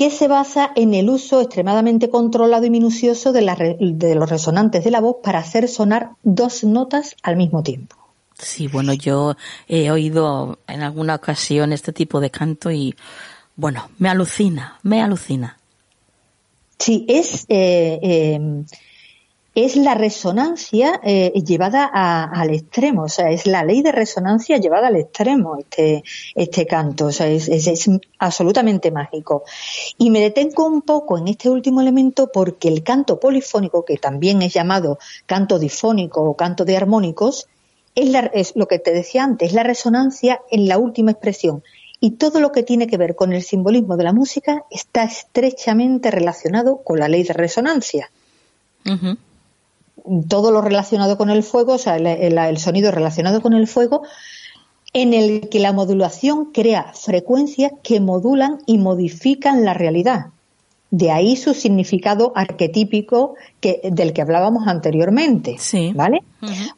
que 0.00 0.10
se 0.10 0.28
basa 0.28 0.72
en 0.76 0.94
el 0.94 1.10
uso 1.10 1.42
extremadamente 1.42 2.08
controlado 2.08 2.64
y 2.64 2.70
minucioso 2.70 3.34
de, 3.34 3.42
los 3.42 4.30
resonantes 4.30 4.82
de 4.82 4.90
la 4.90 5.02
voz 5.02 5.16
para 5.22 5.40
hacer 5.40 5.68
sonar 5.68 6.12
dos 6.22 6.64
notas 6.64 7.16
al 7.22 7.36
mismo 7.36 7.62
tiempo. 7.62 7.96
Sí, 8.32 8.66
bueno, 8.66 8.94
yo 8.94 9.36
he 9.68 9.90
oído 9.90 10.58
en 10.66 10.80
alguna 10.80 11.16
ocasión 11.16 11.74
este 11.74 11.92
tipo 11.92 12.18
de 12.18 12.30
canto 12.30 12.70
y, 12.70 12.94
bueno, 13.56 13.90
me 13.98 14.08
alucina, 14.08 14.78
me 14.82 15.02
alucina. 15.02 15.58
Sí, 16.78 17.04
es 17.06 17.44
eh, 17.50 18.00
eh, 18.02 18.64
es 19.64 19.76
la 19.76 19.94
resonancia 19.94 21.00
eh, 21.02 21.32
llevada 21.44 21.84
al 21.84 22.50
extremo, 22.50 23.02
o 23.04 23.08
sea, 23.08 23.30
es 23.30 23.46
la 23.46 23.64
ley 23.64 23.82
de 23.82 23.92
resonancia 23.92 24.58
llevada 24.58 24.88
al 24.88 24.96
extremo 24.96 25.56
este, 25.56 26.04
este 26.34 26.66
canto, 26.66 27.06
o 27.06 27.12
sea, 27.12 27.26
es, 27.26 27.48
es, 27.48 27.88
absolutamente 28.18 28.90
mágico. 28.90 29.44
Y 29.98 30.10
me 30.10 30.20
detengo 30.20 30.66
un 30.66 30.82
poco 30.82 31.18
en 31.18 31.28
este 31.28 31.48
último 31.48 31.80
elemento 31.80 32.30
porque 32.32 32.68
el 32.68 32.82
canto 32.82 33.18
polifónico, 33.18 33.84
que 33.84 33.96
también 33.96 34.42
es 34.42 34.52
llamado 34.52 34.98
canto 35.26 35.58
difónico 35.58 36.22
o 36.22 36.36
canto 36.36 36.64
de 36.64 36.76
armónicos, 36.76 37.48
es, 37.94 38.10
la, 38.10 38.20
es 38.20 38.52
lo 38.56 38.68
que 38.68 38.78
te 38.78 38.92
decía 38.92 39.24
antes, 39.24 39.52
la 39.52 39.62
resonancia 39.62 40.40
en 40.50 40.68
la 40.68 40.78
última 40.78 41.10
expresión. 41.10 41.62
Y 41.98 42.12
todo 42.12 42.40
lo 42.40 42.50
que 42.50 42.62
tiene 42.62 42.86
que 42.86 42.96
ver 42.96 43.14
con 43.14 43.32
el 43.32 43.42
simbolismo 43.42 43.96
de 43.96 44.04
la 44.04 44.12
música 44.12 44.64
está 44.70 45.04
estrechamente 45.04 46.10
relacionado 46.10 46.78
con 46.78 46.98
la 46.98 47.08
ley 47.08 47.24
de 47.24 47.34
resonancia. 47.34 48.10
Todo 50.28 50.50
lo 50.50 50.60
relacionado 50.60 51.16
con 51.16 51.30
el 51.30 51.42
fuego, 51.42 51.74
o 51.74 51.78
sea, 51.78 51.96
el, 51.96 52.58
sonido 52.58 52.90
relacionado 52.90 53.40
con 53.40 53.52
el 53.52 53.66
fuego, 53.66 54.02
en 54.92 55.14
el 55.14 55.48
que 55.48 55.60
la 55.60 55.72
modulación 55.72 56.46
crea 56.52 56.92
frecuencias 56.94 57.72
que 57.82 58.00
modulan 58.00 58.58
y 58.66 58.78
modifican 58.78 59.64
la 59.64 59.74
realidad. 59.74 60.26
De 60.90 61.12
ahí 61.12 61.36
su 61.36 61.54
significado 61.54 62.32
arquetípico 62.34 63.34
que, 63.60 63.80
del 63.84 64.12
que 64.12 64.22
hablábamos 64.22 64.66
anteriormente. 64.66 65.56
Sí. 65.58 65.92
¿Vale? 65.94 66.24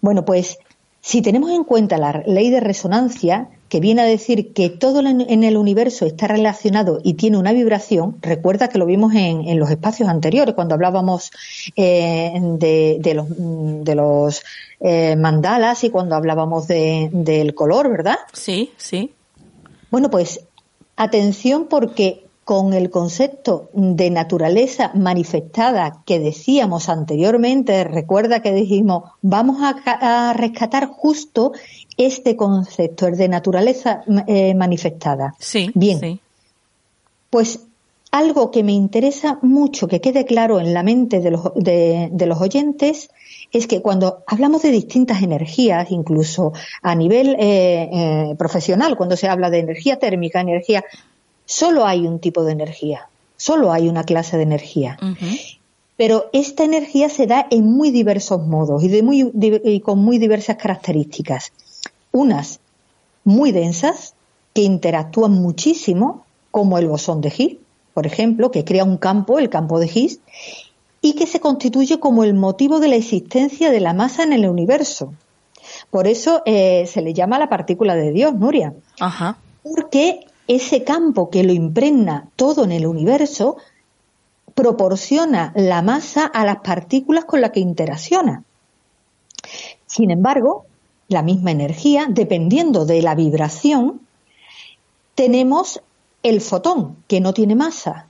Bueno, 0.03 0.25
pues 0.25 0.59
si 1.01 1.23
tenemos 1.23 1.51
en 1.51 1.65
cuenta 1.65 1.99
la 1.99 2.23
ley 2.27 2.51
de 2.51 2.61
resonancia, 2.61 3.49
que 3.73 3.81
viene 3.81 4.03
a 4.03 4.05
decir 4.05 4.53
que 4.53 4.69
todo 4.69 5.01
en 5.01 5.45
el 5.45 5.57
universo 5.57 6.05
está 6.05 6.27
relacionado 6.27 7.01
y 7.03 7.15
tiene 7.15 7.39
una 7.39 7.55
vibración, 7.55 8.19
recuerda 8.21 8.69
que 8.69 8.77
lo 8.77 8.85
vimos 8.85 9.15
en, 9.15 9.59
los 9.59 9.71
espacios 9.71 10.11
anteriores, 10.11 10.55
cuando 10.55 10.75
hablábamos 10.75 11.31
eh, 11.75 12.35
de, 12.39 13.15
los, 13.15 13.29
de 13.31 13.95
los 13.95 14.43
eh, 14.79 15.17
mandalas 15.17 15.85
y 15.85 15.89
cuando 15.89 16.17
hablábamos 16.17 16.69
del 16.69 17.55
color, 17.55 17.89
¿verdad? 17.89 18.19
Sí, 18.35 18.73
sí. 18.77 19.15
Bueno, 19.91 20.11
pues 20.11 20.41
atención 20.97 21.65
porque 21.65 22.27
con 22.45 22.75
el 22.75 22.91
concepto 22.91 23.71
de 23.73 24.11
naturaleza 24.11 24.91
manifestada 24.95 26.03
que 26.05 26.19
decíamos 26.19 26.89
anteriormente, 26.89 27.85
recuerda 27.85 28.43
que 28.43 28.53
dijimos, 28.53 29.05
vamos 29.23 29.59
a, 29.63 30.33
rescatar 30.35 30.89
justo 30.89 31.53
este 32.07 32.37
concepto, 32.37 33.07
el 33.07 33.17
de 33.17 33.29
naturaleza 33.29 34.03
eh, 34.27 34.55
manifestada. 34.55 35.35
Sí. 35.39 35.71
Bien. 35.75 36.21
Pues 37.31 37.61
algo 38.13 38.51
que 38.51 38.63
me 38.63 38.73
interesa 38.73 39.39
mucho 39.43 39.89
que 39.89 40.01
quede 40.01 40.27
claro 40.27 40.61
en 40.61 40.75
la 40.75 40.83
mente 40.83 41.21
de 41.21 41.31
los, 41.31 41.51
de, 41.55 42.11
los 42.27 42.41
oyentes 42.41 43.11
es 43.51 43.67
que 43.67 43.81
cuando 43.81 44.23
hablamos 44.27 44.63
de 44.63 44.71
distintas 44.71 45.23
energías, 45.23 45.91
incluso 45.91 46.53
a 46.83 46.95
nivel 46.95 47.35
eh, 47.39 47.89
eh, 47.91 48.35
profesional, 48.37 48.97
cuando 48.97 49.17
se 49.17 49.29
habla 49.29 49.49
de 49.49 49.61
energía 49.61 49.99
térmica, 49.99 50.41
energía 50.41 50.85
solo 51.47 51.87
hay 51.87 52.07
un 52.07 52.19
tipo 52.19 52.45
de 52.45 52.53
energía, 52.53 53.09
solo 53.37 53.73
hay 53.73 53.89
una 53.89 54.05
clase 54.05 54.37
de 54.37 54.43
energía. 54.43 54.99
Pero 55.97 56.31
esta 56.33 56.65
energía 56.65 57.09
se 57.09 57.27
da 57.27 57.47
en 57.51 57.65
muy 57.65 57.91
diversos 57.91 58.47
modos 58.47 58.83
y, 58.83 58.89
de 58.89 59.03
muy, 59.03 59.31
y 59.65 59.81
con 59.81 59.99
muy 59.99 60.19
diversas 60.19 60.57
características. 60.57 61.53
Unas 62.13 62.61
muy 63.25 63.53
densas, 63.53 64.15
que 64.55 64.63
interactúan 64.63 65.33
muchísimo, 65.33 66.25
como 66.51 66.79
el 66.79 66.87
bosón 66.87 67.21
de 67.21 67.33
Higgs, 67.37 67.59
por 67.95 68.07
ejemplo, 68.07 68.51
que 68.51 68.65
crea 68.65 68.85
un 68.85 68.99
campo, 68.99 69.39
el 69.39 69.51
campo 69.51 69.79
de 69.79 69.87
Higgs, 69.87 70.21
y 71.01 71.15
que 71.15 71.27
se 71.27 71.41
constituye 71.41 71.99
como 71.99 72.25
el 72.25 72.35
motivo 72.35 72.81
de 72.81 72.89
la 72.89 72.97
existencia 72.97 73.71
de 73.71 73.81
la 73.81 73.93
masa 73.93 74.23
en 74.23 74.33
el 74.33 74.49
universo. 74.49 75.13
Por 75.91 76.07
eso 76.07 76.43
eh, 76.47 76.87
se 76.87 77.03
le 77.03 77.13
llama 77.13 77.39
la 77.39 77.49
partícula 77.49 77.97
de 77.97 78.13
Dios, 78.13 78.35
Nuria. 78.35 78.75
Ajá. 79.01 79.39
Porque 79.63 80.27
ese 80.47 80.85
campo 80.85 81.31
que 81.31 81.43
lo 81.43 81.53
impregna 81.53 82.29
todo 82.37 82.65
en 82.65 82.73
el 82.73 82.87
universo 82.87 83.57
proporciona 84.55 85.53
la 85.57 85.83
masa 85.83 86.27
a 86.27 86.45
las 86.45 86.59
partículas 86.59 87.25
con 87.25 87.41
las 87.41 87.51
que 87.51 87.61
interacciona. 87.61 88.45
Sin 89.87 90.11
embargo, 90.11 90.67
la 91.13 91.23
misma 91.23 91.51
energía, 91.51 92.07
dependiendo 92.09 92.85
de 92.85 93.03
la 93.03 93.15
vibración, 93.15 94.01
tenemos 95.15 95.81
el 96.23 96.41
fotón, 96.41 96.97
que 97.09 97.21
no 97.21 97.35
tiene 97.35 97.55
masa 97.55 98.09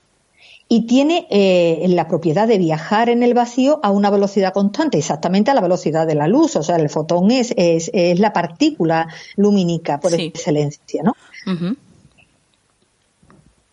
y 0.68 0.86
tiene 0.86 1.26
eh, 1.30 1.84
la 1.88 2.08
propiedad 2.08 2.48
de 2.48 2.56
viajar 2.56 3.10
en 3.10 3.22
el 3.22 3.34
vacío 3.34 3.80
a 3.82 3.90
una 3.90 4.08
velocidad 4.08 4.54
constante, 4.54 4.96
exactamente 4.96 5.50
a 5.50 5.54
la 5.54 5.60
velocidad 5.60 6.06
de 6.06 6.14
la 6.14 6.28
luz. 6.28 6.56
O 6.56 6.62
sea, 6.62 6.76
el 6.76 6.88
fotón 6.88 7.30
es, 7.30 7.52
es, 7.56 7.90
la 8.18 8.32
partícula 8.32 9.08
lumínica 9.36 10.00
por 10.00 10.14
excelencia, 10.14 11.02
¿no? 11.02 11.14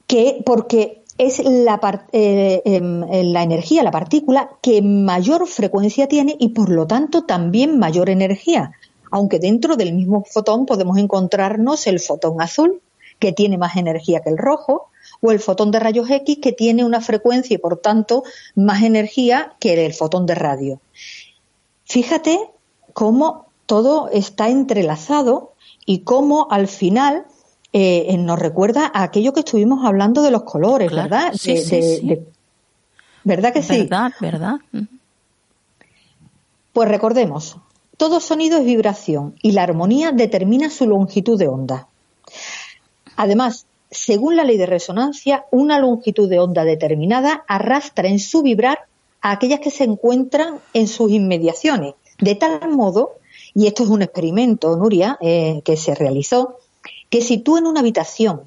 que 0.08 0.42
porque 0.44 1.04
es 1.20 1.44
la, 1.46 1.80
eh, 2.12 2.62
em, 2.66 3.02
la 3.32 3.44
energía, 3.44 3.84
la 3.84 3.92
partícula, 3.92 4.50
que 4.62 4.82
mayor 4.82 5.48
frecuencia 5.48 6.08
tiene 6.08 6.36
y 6.40 6.50
por 6.50 6.70
lo 6.70 6.88
tanto 6.88 7.26
también 7.26 7.78
mayor 7.78 8.10
energía. 8.10 8.72
Aunque 9.12 9.40
dentro 9.40 9.76
del 9.76 9.94
mismo 9.94 10.24
fotón 10.24 10.66
podemos 10.66 10.98
encontrarnos 10.98 11.88
el 11.88 12.00
fotón 12.00 12.42
azul, 12.42 12.82
que 13.20 13.32
tiene 13.32 13.58
más 13.58 13.76
energía 13.76 14.22
que 14.22 14.30
el 14.30 14.38
rojo, 14.38 14.90
o 15.22 15.32
el 15.32 15.40
fotón 15.40 15.72
de 15.72 15.80
rayos 15.80 16.10
X, 16.10 16.40
que 16.42 16.52
tiene 16.52 16.86
una 16.86 17.02
frecuencia 17.02 17.56
y 17.56 17.58
por 17.58 17.78
tanto 17.78 18.24
más 18.56 18.84
energía 18.84 19.54
que 19.60 19.86
el 19.86 19.94
fotón 19.94 20.26
de 20.26 20.36
radio. 20.36 20.80
Fíjate 21.86 22.40
cómo 22.94 23.48
todo 23.66 24.10
está 24.12 24.50
entrelazado 24.50 25.54
y 25.86 26.00
cómo 26.00 26.48
al 26.50 26.68
final 26.68 27.26
eh, 27.74 28.16
nos 28.18 28.40
recuerda 28.40 28.90
a 28.94 29.04
aquello 29.04 29.34
que 29.34 29.42
estuvimos 29.42 29.86
hablando 29.86 30.22
de 30.22 30.32
los 30.32 30.44
colores, 30.44 30.92
¿verdad? 30.92 31.34
Sí, 31.34 31.58
sí, 31.58 32.20
¿Verdad 33.24 33.54
que 33.54 33.62
sí? 33.62 33.82
Verdad, 33.84 34.12
verdad. 34.20 34.56
Pues 36.74 36.90
recordemos, 36.90 37.58
todo 38.00 38.22
sonido 38.22 38.60
es 38.60 38.66
vibración 38.66 39.36
y 39.42 39.52
la 39.52 39.64
armonía 39.64 40.14
determina 40.14 40.70
su 40.70 40.88
longitud 40.88 41.38
de 41.38 41.50
onda. 41.50 41.90
Además, 43.18 43.66
según 43.92 44.38
la 44.38 44.46
ley 44.46 44.56
de 44.56 44.66
resonancia, 44.66 45.48
una 45.52 45.80
longitud 45.80 46.30
de 46.30 46.40
onda 46.40 46.64
determinada 46.64 47.44
arrastra 47.46 48.08
en 48.08 48.20
su 48.20 48.42
vibrar 48.42 48.86
a 49.20 49.32
aquellas 49.32 49.60
que 49.60 49.70
se 49.70 49.84
encuentran 49.84 50.62
en 50.74 50.88
sus 50.88 51.12
inmediaciones, 51.12 51.96
de 52.20 52.36
tal 52.36 52.70
modo, 52.70 53.18
y 53.54 53.68
esto 53.68 53.84
es 53.84 53.90
un 53.90 54.02
experimento, 54.02 54.78
Nuria, 54.78 55.18
eh, 55.20 55.62
que 55.66 55.76
se 55.76 55.94
realizó, 55.94 56.56
que 57.10 57.20
si 57.20 57.40
tú 57.40 57.58
en 57.58 57.68
una 57.68 57.82
habitación 57.82 58.44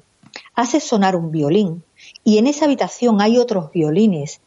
haces 0.55 0.83
sonar 0.83 1.15
un 1.15 1.29
violín 1.29 1.83
y 2.23 2.39
en 2.39 2.47
esa 2.47 2.65
habitación 2.65 3.21
hay 3.21 3.37
otros 3.37 3.71
violines, 3.71 4.41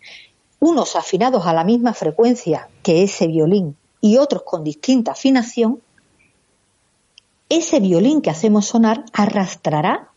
unos 0.58 0.96
afinados 0.96 1.46
a 1.46 1.52
la 1.52 1.62
misma 1.62 1.94
frecuencia 1.94 2.68
que 2.82 3.04
ese 3.04 3.28
violín 3.28 3.76
y 4.06 4.18
otros 4.18 4.42
con 4.42 4.64
distinta 4.64 5.12
afinación, 5.12 5.80
ese 7.48 7.80
violín 7.80 8.22
que 8.22 8.30
hacemos 8.30 8.66
sonar 8.66 9.04
arrastrará 9.12 10.10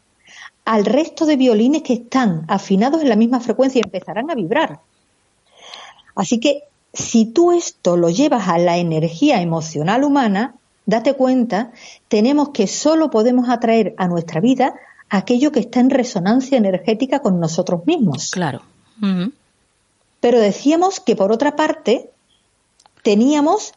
al 0.66 0.86
resto 0.86 1.26
de 1.26 1.36
violines 1.36 1.82
que 1.82 1.94
están 1.94 2.46
afinados 2.48 3.02
en 3.02 3.10
la 3.10 3.16
misma 3.16 3.40
frecuencia 3.40 3.80
y 3.80 3.84
empezarán 3.84 4.30
a 4.30 4.36
vibrar. 4.36 4.80
Así 6.16 6.40
que 6.40 6.64
si 6.94 7.26
tú 7.26 7.52
esto 7.52 7.98
lo 7.98 8.10
llevas 8.10 8.48
a 8.48 8.58
la 8.58 8.78
energía 8.78 9.42
emocional 9.42 10.04
humana, 10.04 10.56
date 10.86 11.14
cuenta, 11.14 11.72
tenemos 12.08 12.50
que 12.50 12.68
solo 12.68 13.10
podemos 13.10 13.50
atraer 13.50 13.94
a 13.98 14.08
nuestra 14.08 14.42
vida 14.42 14.76
aquello 15.10 15.52
que 15.52 15.62
está 15.62 15.80
en 15.80 15.90
resonancia 15.90 16.58
energética 16.58 17.20
con 17.20 17.40
nosotros 17.40 17.86
mismos. 17.86 18.32
Claro. 18.32 18.62
Pero 20.20 20.40
decíamos 20.40 21.00
que 21.00 21.16
por 21.16 21.32
otra 21.32 21.56
parte 21.56 22.12
teníamos 23.02 23.74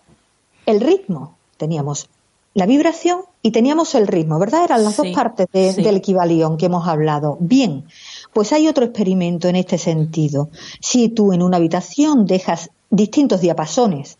el 0.66 0.80
ritmo, 0.80 1.36
teníamos 1.56 2.08
la 2.54 2.66
vibración 2.66 3.20
y 3.40 3.50
teníamos 3.50 3.94
el 3.94 4.06
ritmo, 4.06 4.38
¿verdad? 4.38 4.64
Eran 4.64 4.84
las 4.84 4.96
dos 4.96 5.08
partes 5.08 5.48
del 5.52 5.96
equivalión 5.96 6.56
que 6.56 6.66
hemos 6.66 6.86
hablado. 6.86 7.38
Bien, 7.40 7.84
pues 8.32 8.52
hay 8.52 8.68
otro 8.68 8.84
experimento 8.84 9.48
en 9.48 9.56
este 9.56 9.78
sentido. 9.78 10.50
Si 10.80 11.08
tú 11.08 11.32
en 11.32 11.42
una 11.42 11.56
habitación 11.56 12.26
dejas 12.26 12.70
distintos 12.90 13.40
diapasones 13.40 14.18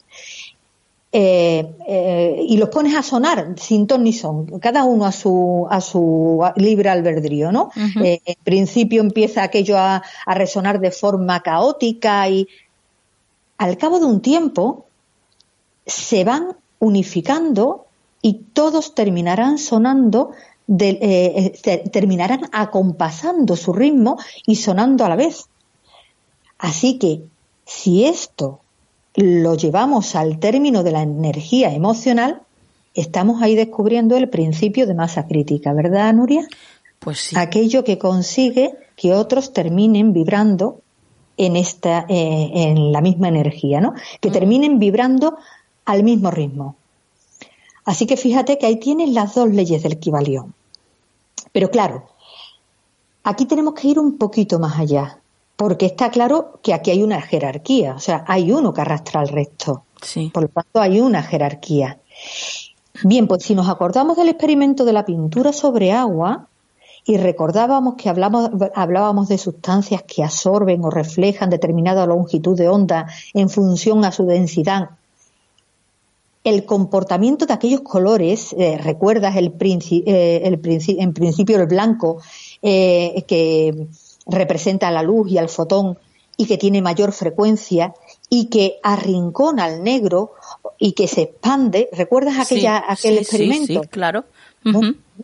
eh, 1.14 1.74
eh, 1.87 2.42
y 2.48 2.57
los 2.57 2.70
pones 2.70 2.96
a 2.96 3.02
sonar 3.02 3.55
sin 3.59 3.87
ton 3.87 4.02
ni 4.02 4.14
son, 4.14 4.46
cada 4.61 4.85
uno 4.85 5.05
a 5.05 5.12
su, 5.12 5.66
a 5.70 5.83
su 5.83 6.42
libre 6.57 6.88
albedrío, 6.88 7.52
¿no? 7.52 7.70
Eh, 8.02 8.20
en 8.24 8.37
principio 8.42 9.02
empieza 9.02 9.42
aquello 9.42 9.76
a, 9.76 10.02
a, 10.24 10.35
resonar 10.35 10.81
de 10.81 10.90
forma 10.90 11.40
caótica 11.40 12.26
y 12.31 12.48
al 13.59 13.76
cabo 13.76 14.00
de 14.00 14.07
un 14.07 14.22
tiempo 14.22 14.87
se 15.86 16.24
van 16.24 16.56
unificando 16.78 17.86
y 18.20 18.34
todos 18.52 18.94
terminarán 18.94 19.58
sonando, 19.58 20.32
terminarán 21.92 22.48
acompasando 22.52 23.56
su 23.56 23.72
ritmo 23.72 24.18
y 24.46 24.56
sonando 24.56 25.04
a 25.04 25.08
la 25.08 25.16
vez. 25.16 25.46
Así 26.58 26.98
que 26.98 27.22
si 27.66 28.04
esto 28.04 28.60
lo 29.14 29.54
llevamos 29.56 30.14
al 30.14 30.38
término 30.38 30.82
de 30.82 30.92
la 30.92 31.02
energía 31.02 31.72
emocional, 31.72 32.42
estamos 32.94 33.42
ahí 33.42 33.54
descubriendo 33.54 34.16
el 34.16 34.28
principio 34.28 34.86
de 34.86 34.94
masa 34.94 35.26
crítica, 35.26 35.72
¿verdad, 35.72 36.12
Nuria? 36.14 36.46
Pues 36.98 37.18
sí. 37.18 37.36
Aquello 37.36 37.82
que 37.84 37.98
consigue 37.98 38.74
que 38.96 39.12
otros 39.12 39.52
terminen 39.52 40.12
vibrando 40.12 40.80
en 41.36 41.56
esta, 41.56 42.06
eh, 42.08 42.50
en 42.54 42.92
la 42.92 43.00
misma 43.00 43.28
energía, 43.28 43.80
¿no? 43.80 43.94
Que 44.20 44.30
mm. 44.30 44.32
terminen 44.32 44.78
vibrando 44.78 45.36
al 45.84 46.02
mismo 46.02 46.30
ritmo. 46.30 46.76
Así 47.84 48.06
que 48.06 48.16
fíjate 48.16 48.58
que 48.58 48.66
ahí 48.66 48.76
tienes 48.76 49.10
las 49.10 49.34
dos 49.34 49.48
leyes 49.50 49.82
del 49.82 49.92
equivalión. 49.92 50.54
Pero 51.52 51.70
claro, 51.70 52.08
aquí 53.24 53.44
tenemos 53.46 53.74
que 53.74 53.88
ir 53.88 53.98
un 53.98 54.18
poquito 54.18 54.58
más 54.58 54.78
allá. 54.78 55.18
porque 55.56 55.86
está 55.86 56.10
claro 56.10 56.58
que 56.60 56.74
aquí 56.74 56.90
hay 56.90 57.04
una 57.04 57.20
jerarquía, 57.20 57.94
o 57.94 58.00
sea, 58.00 58.24
hay 58.26 58.50
uno 58.50 58.74
que 58.74 58.80
arrastra 58.80 59.20
al 59.20 59.28
resto. 59.28 59.84
Sí. 60.00 60.28
Por 60.34 60.42
lo 60.42 60.48
tanto, 60.48 60.80
hay 60.80 61.00
una 61.00 61.22
jerarquía. 61.22 62.00
Bien, 63.04 63.28
pues 63.28 63.44
si 63.44 63.54
nos 63.54 63.68
acordamos 63.68 64.16
del 64.16 64.28
experimento 64.28 64.84
de 64.84 64.92
la 64.92 65.04
pintura 65.04 65.52
sobre 65.52 65.92
agua 65.92 66.48
y 67.04 67.16
recordábamos 67.16 67.94
que 67.94 68.08
hablamos, 68.08 68.50
hablábamos 68.74 69.28
de 69.28 69.38
sustancias 69.38 70.02
que 70.02 70.24
absorben 70.24 70.84
o 70.84 70.90
reflejan 70.90 71.50
determinada 71.50 72.06
longitud 72.06 72.56
de 72.56 72.68
onda 72.68 73.06
en 73.32 73.48
función 73.48 74.04
a 74.04 74.10
su 74.10 74.26
densidad, 74.26 74.90
el 76.44 76.64
comportamiento 76.64 77.46
de 77.46 77.55
aquellos 77.55 77.83
colores, 77.83 78.55
eh, 78.59 78.78
recuerdas 78.78 79.37
el, 79.37 79.55
eh, 79.61 80.42
el 80.44 80.61
en 80.98 81.12
principio 81.12 81.61
el 81.61 81.66
blanco, 81.66 82.20
eh, 82.62 83.24
que 83.28 83.87
representa 84.26 84.90
la 84.90 85.02
luz 85.02 85.31
y 85.31 85.38
al 85.38 85.48
fotón 85.48 85.98
y 86.37 86.46
que 86.46 86.59
tiene 86.59 86.83
mayor 86.83 87.12
frecuencia 87.12 87.94
y 88.28 88.46
que 88.46 88.78
arrincona 88.83 89.64
al 89.64 89.85
negro 89.85 90.33
y 90.78 90.92
que 90.92 91.07
se 91.07 91.22
expande. 91.22 91.88
¿Recuerdas 91.92 92.38
aquella, 92.38 92.83
aquel 92.88 93.18
experimento? 93.18 93.83
Sí, 93.83 93.88
claro. 93.88 94.24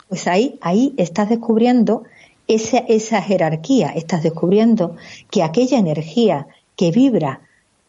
pues 0.08 0.26
ahí, 0.28 0.58
ahí 0.60 0.94
estás 0.98 1.28
descubriendo 1.28 2.04
esa, 2.46 2.78
esa 2.78 3.22
jerarquía, 3.22 3.88
estás 3.88 4.22
descubriendo 4.22 4.96
que 5.30 5.42
aquella 5.42 5.78
energía 5.78 6.46
que 6.76 6.90
vibra 6.90 7.40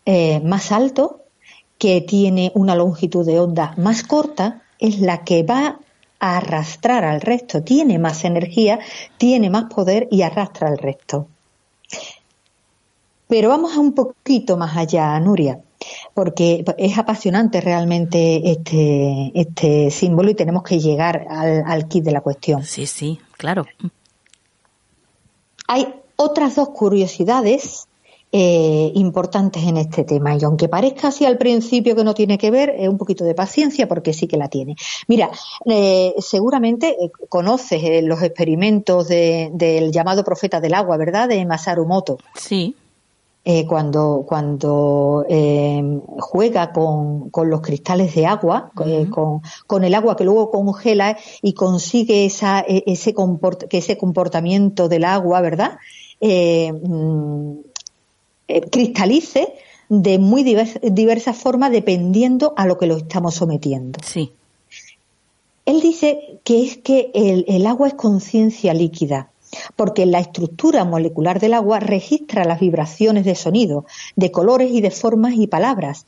eh, 0.05 0.39
más 0.43 0.71
alto, 0.71 1.18
que 1.79 2.01
tiene 2.01 2.51
una 2.53 2.75
longitud 2.75 3.25
de 3.25 3.39
onda 3.39 3.73
más 3.77 4.03
corta, 4.03 4.61
es 4.77 4.99
la 4.99 5.23
que 5.23 5.43
va 5.43 5.79
a 6.19 6.37
arrastrar 6.37 7.05
al 7.05 7.21
resto. 7.21 7.63
Tiene 7.63 7.97
más 7.97 8.25
energía, 8.25 8.79
tiene 9.17 9.49
más 9.49 9.73
poder 9.73 10.07
y 10.11 10.21
arrastra 10.21 10.67
al 10.67 10.77
resto. 10.77 11.27
Pero 13.27 13.49
vamos 13.49 13.75
a 13.75 13.79
un 13.79 13.93
poquito 13.93 14.57
más 14.57 14.75
allá, 14.75 15.17
Nuria, 15.19 15.61
porque 16.13 16.65
es 16.77 16.97
apasionante 16.97 17.61
realmente 17.61 18.51
este, 18.51 19.31
este 19.33 19.89
símbolo 19.89 20.31
y 20.31 20.35
tenemos 20.35 20.63
que 20.63 20.79
llegar 20.79 21.27
al, 21.29 21.63
al 21.65 21.87
kit 21.87 22.03
de 22.03 22.11
la 22.11 22.21
cuestión. 22.21 22.63
Sí, 22.63 22.87
sí, 22.87 23.19
claro. 23.37 23.65
Hay 25.67 25.93
otras 26.17 26.55
dos 26.55 26.69
curiosidades 26.69 27.87
eh, 28.31 28.91
importantes 28.93 29.63
en 29.63 29.77
este 29.77 30.03
tema. 30.03 30.37
Y 30.37 30.43
aunque 30.43 30.69
parezca 30.69 31.07
así 31.07 31.25
al 31.25 31.39
principio 31.39 31.95
que 31.95 32.03
no 32.03 32.13
tiene 32.13 32.37
que 32.37 32.51
ver, 32.51 32.69
es 32.77 32.87
un 32.87 32.99
poquito 32.99 33.23
de 33.23 33.33
paciencia 33.33 33.87
porque 33.87 34.13
sí 34.13 34.27
que 34.27 34.37
la 34.37 34.49
tiene. 34.49 34.75
Mira, 35.07 35.31
eh, 35.65 36.13
seguramente 36.19 36.89
eh, 36.89 37.09
conoces 37.27 38.03
los 38.03 38.21
experimentos 38.21 39.07
del 39.07 39.91
llamado 39.91 40.23
profeta 40.23 40.61
del 40.61 40.75
agua, 40.75 40.95
¿verdad? 40.97 41.27
De 41.27 41.43
Masaru 41.43 41.87
Moto. 41.87 42.19
Sí. 42.35 42.75
cuando 43.67 44.23
cuando 44.27 45.25
juega 46.19 46.71
con, 46.71 47.31
con, 47.31 47.49
los 47.49 47.61
cristales 47.61 48.13
de 48.13 48.27
agua, 48.27 48.69
con, 48.75 49.41
con, 49.65 49.83
el 49.83 49.95
agua 49.95 50.15
que 50.15 50.23
luego 50.23 50.51
congela 50.51 51.17
y 51.41 51.53
consigue 51.53 52.25
esa, 52.25 52.59
e, 52.59 52.83
ese, 52.85 53.15
que 53.67 53.77
ese 53.79 53.97
comportamiento 53.97 54.87
del 54.87 55.05
agua, 55.05 55.41
¿verdad? 55.41 55.79
Mm, 56.21 57.68
eh, 58.49 58.61
cristalice 58.61 59.53
de 59.89 60.19
muy 60.19 60.43
diversas 60.43 61.37
formas 61.37 61.71
dependiendo 61.71 62.53
a 62.57 62.65
lo 62.65 62.77
que 62.77 62.87
lo 62.87 62.97
estamos 62.97 63.35
sometiendo. 63.35 63.99
Sí. 64.03 64.33
Él 65.65 65.81
dice 65.81 66.39
que 66.43 66.63
es 66.63 66.77
que 66.77 67.11
el, 67.13 67.65
agua 67.67 67.89
es 67.89 67.93
conciencia 67.93 68.73
líquida, 68.73 69.29
porque 69.75 70.07
la 70.07 70.19
estructura 70.19 70.83
molecular 70.83 71.39
del 71.39 71.53
agua 71.53 71.79
registra 71.79 72.43
las 72.43 72.59
vibraciones 72.59 73.23
de 73.23 73.35
sonido, 73.35 73.85
de 74.15 74.31
colores 74.31 74.71
y 74.71 74.81
de 74.81 74.91
formas 74.91 75.35
y 75.35 75.45
palabras, 75.45 76.07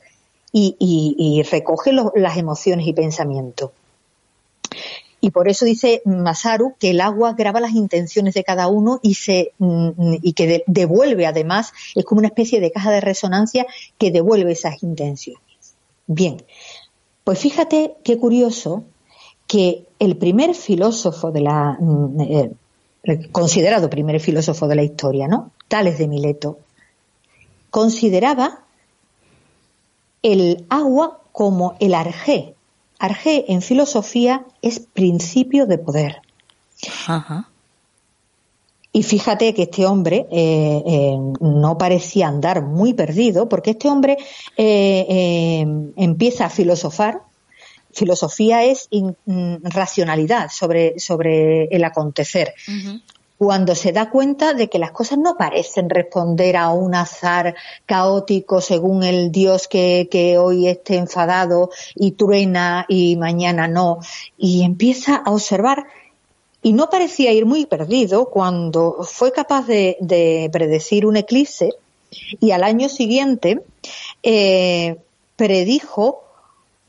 y, 0.52 1.42
recoge 1.50 1.92
las 1.92 2.36
emociones 2.36 2.86
y 2.86 2.92
pensamientos. 2.92 3.70
Y 5.24 5.30
por 5.30 5.48
eso 5.48 5.64
dice 5.64 6.02
Masaru 6.04 6.74
que 6.80 6.90
el 6.90 7.00
agua 7.00 7.34
graba 7.34 7.60
las 7.60 7.74
intenciones 7.74 8.34
de 8.34 8.42
cada 8.42 8.66
uno 8.66 8.98
y 9.02 9.14
se 9.14 9.52
mm, 9.58 10.16
y 10.20 10.32
que 10.32 10.64
devuelve 10.66 11.26
además 11.26 11.72
es 11.94 12.04
como 12.04 12.18
una 12.18 12.26
especie 12.26 12.60
de 12.60 12.72
caja 12.72 12.90
de 12.90 13.00
resonancia 13.00 13.64
que 13.98 14.10
devuelve 14.10 14.50
esas 14.50 14.82
intenciones. 14.82 15.40
Bien, 16.08 16.42
pues 17.22 17.38
fíjate 17.38 17.94
qué 18.02 18.18
curioso 18.18 18.82
que 19.46 19.86
el 20.00 20.16
primer 20.16 20.56
filósofo 20.56 21.30
de 21.30 21.40
la 21.40 21.76
mm, 21.78 22.20
eh, 22.20 22.50
considerado 23.30 23.88
primer 23.88 24.18
filósofo 24.18 24.66
de 24.66 24.74
la 24.74 24.82
historia, 24.82 25.28
¿no? 25.28 25.52
Tales 25.68 25.98
de 25.98 26.08
Mileto, 26.08 26.58
consideraba 27.70 28.64
el 30.22 30.66
agua 30.68 31.20
como 31.30 31.76
el 31.78 31.94
arjé, 31.94 32.56
Arge 33.02 33.46
en 33.48 33.62
filosofía 33.62 34.44
es 34.62 34.78
principio 34.78 35.66
de 35.66 35.76
poder. 35.76 36.22
Y 38.92 39.02
fíjate 39.02 39.54
que 39.54 39.62
este 39.62 39.86
hombre 39.86 40.28
eh, 40.30 40.82
eh, 40.86 41.16
no 41.40 41.76
parecía 41.78 42.28
andar 42.28 42.62
muy 42.62 42.94
perdido, 42.94 43.48
porque 43.48 43.72
este 43.72 43.88
hombre 43.88 44.18
eh, 44.56 45.66
empieza 45.96 46.44
a 46.44 46.50
filosofar. 46.50 47.22
Filosofía 47.92 48.62
es 48.62 48.88
mm, 48.92 49.64
racionalidad 49.64 50.48
sobre, 50.52 51.00
sobre 51.00 51.64
el 51.64 51.82
acontecer 51.82 52.54
cuando 53.44 53.74
se 53.74 53.90
da 53.90 54.08
cuenta 54.08 54.54
de 54.54 54.68
que 54.68 54.78
las 54.78 54.92
cosas 54.92 55.18
no 55.18 55.36
parecen 55.36 55.90
responder 55.90 56.56
a 56.56 56.70
un 56.70 56.94
azar 56.94 57.56
caótico 57.86 58.60
según 58.60 59.02
el 59.02 59.32
Dios 59.32 59.66
que, 59.66 60.36
hoy 60.38 60.68
esté 60.68 60.94
enfadado 60.94 61.70
y 61.96 62.12
truena 62.12 62.86
y 62.88 63.16
mañana 63.16 63.66
no, 63.66 63.98
y 64.38 64.62
empieza 64.62 65.16
a 65.16 65.32
observar. 65.32 65.86
Y 66.62 66.72
no 66.72 66.88
parecía 66.88 67.32
ir 67.32 67.44
muy 67.44 67.66
perdido 67.66 68.26
cuando 68.26 68.98
fue 69.02 69.32
capaz 69.32 69.66
de, 69.66 70.48
predecir 70.52 71.04
un 71.04 71.16
eclipse 71.16 71.70
y 72.38 72.52
al 72.52 72.62
año 72.62 72.88
siguiente 72.88 73.60
eh, 74.22 74.98
predijo 75.34 76.22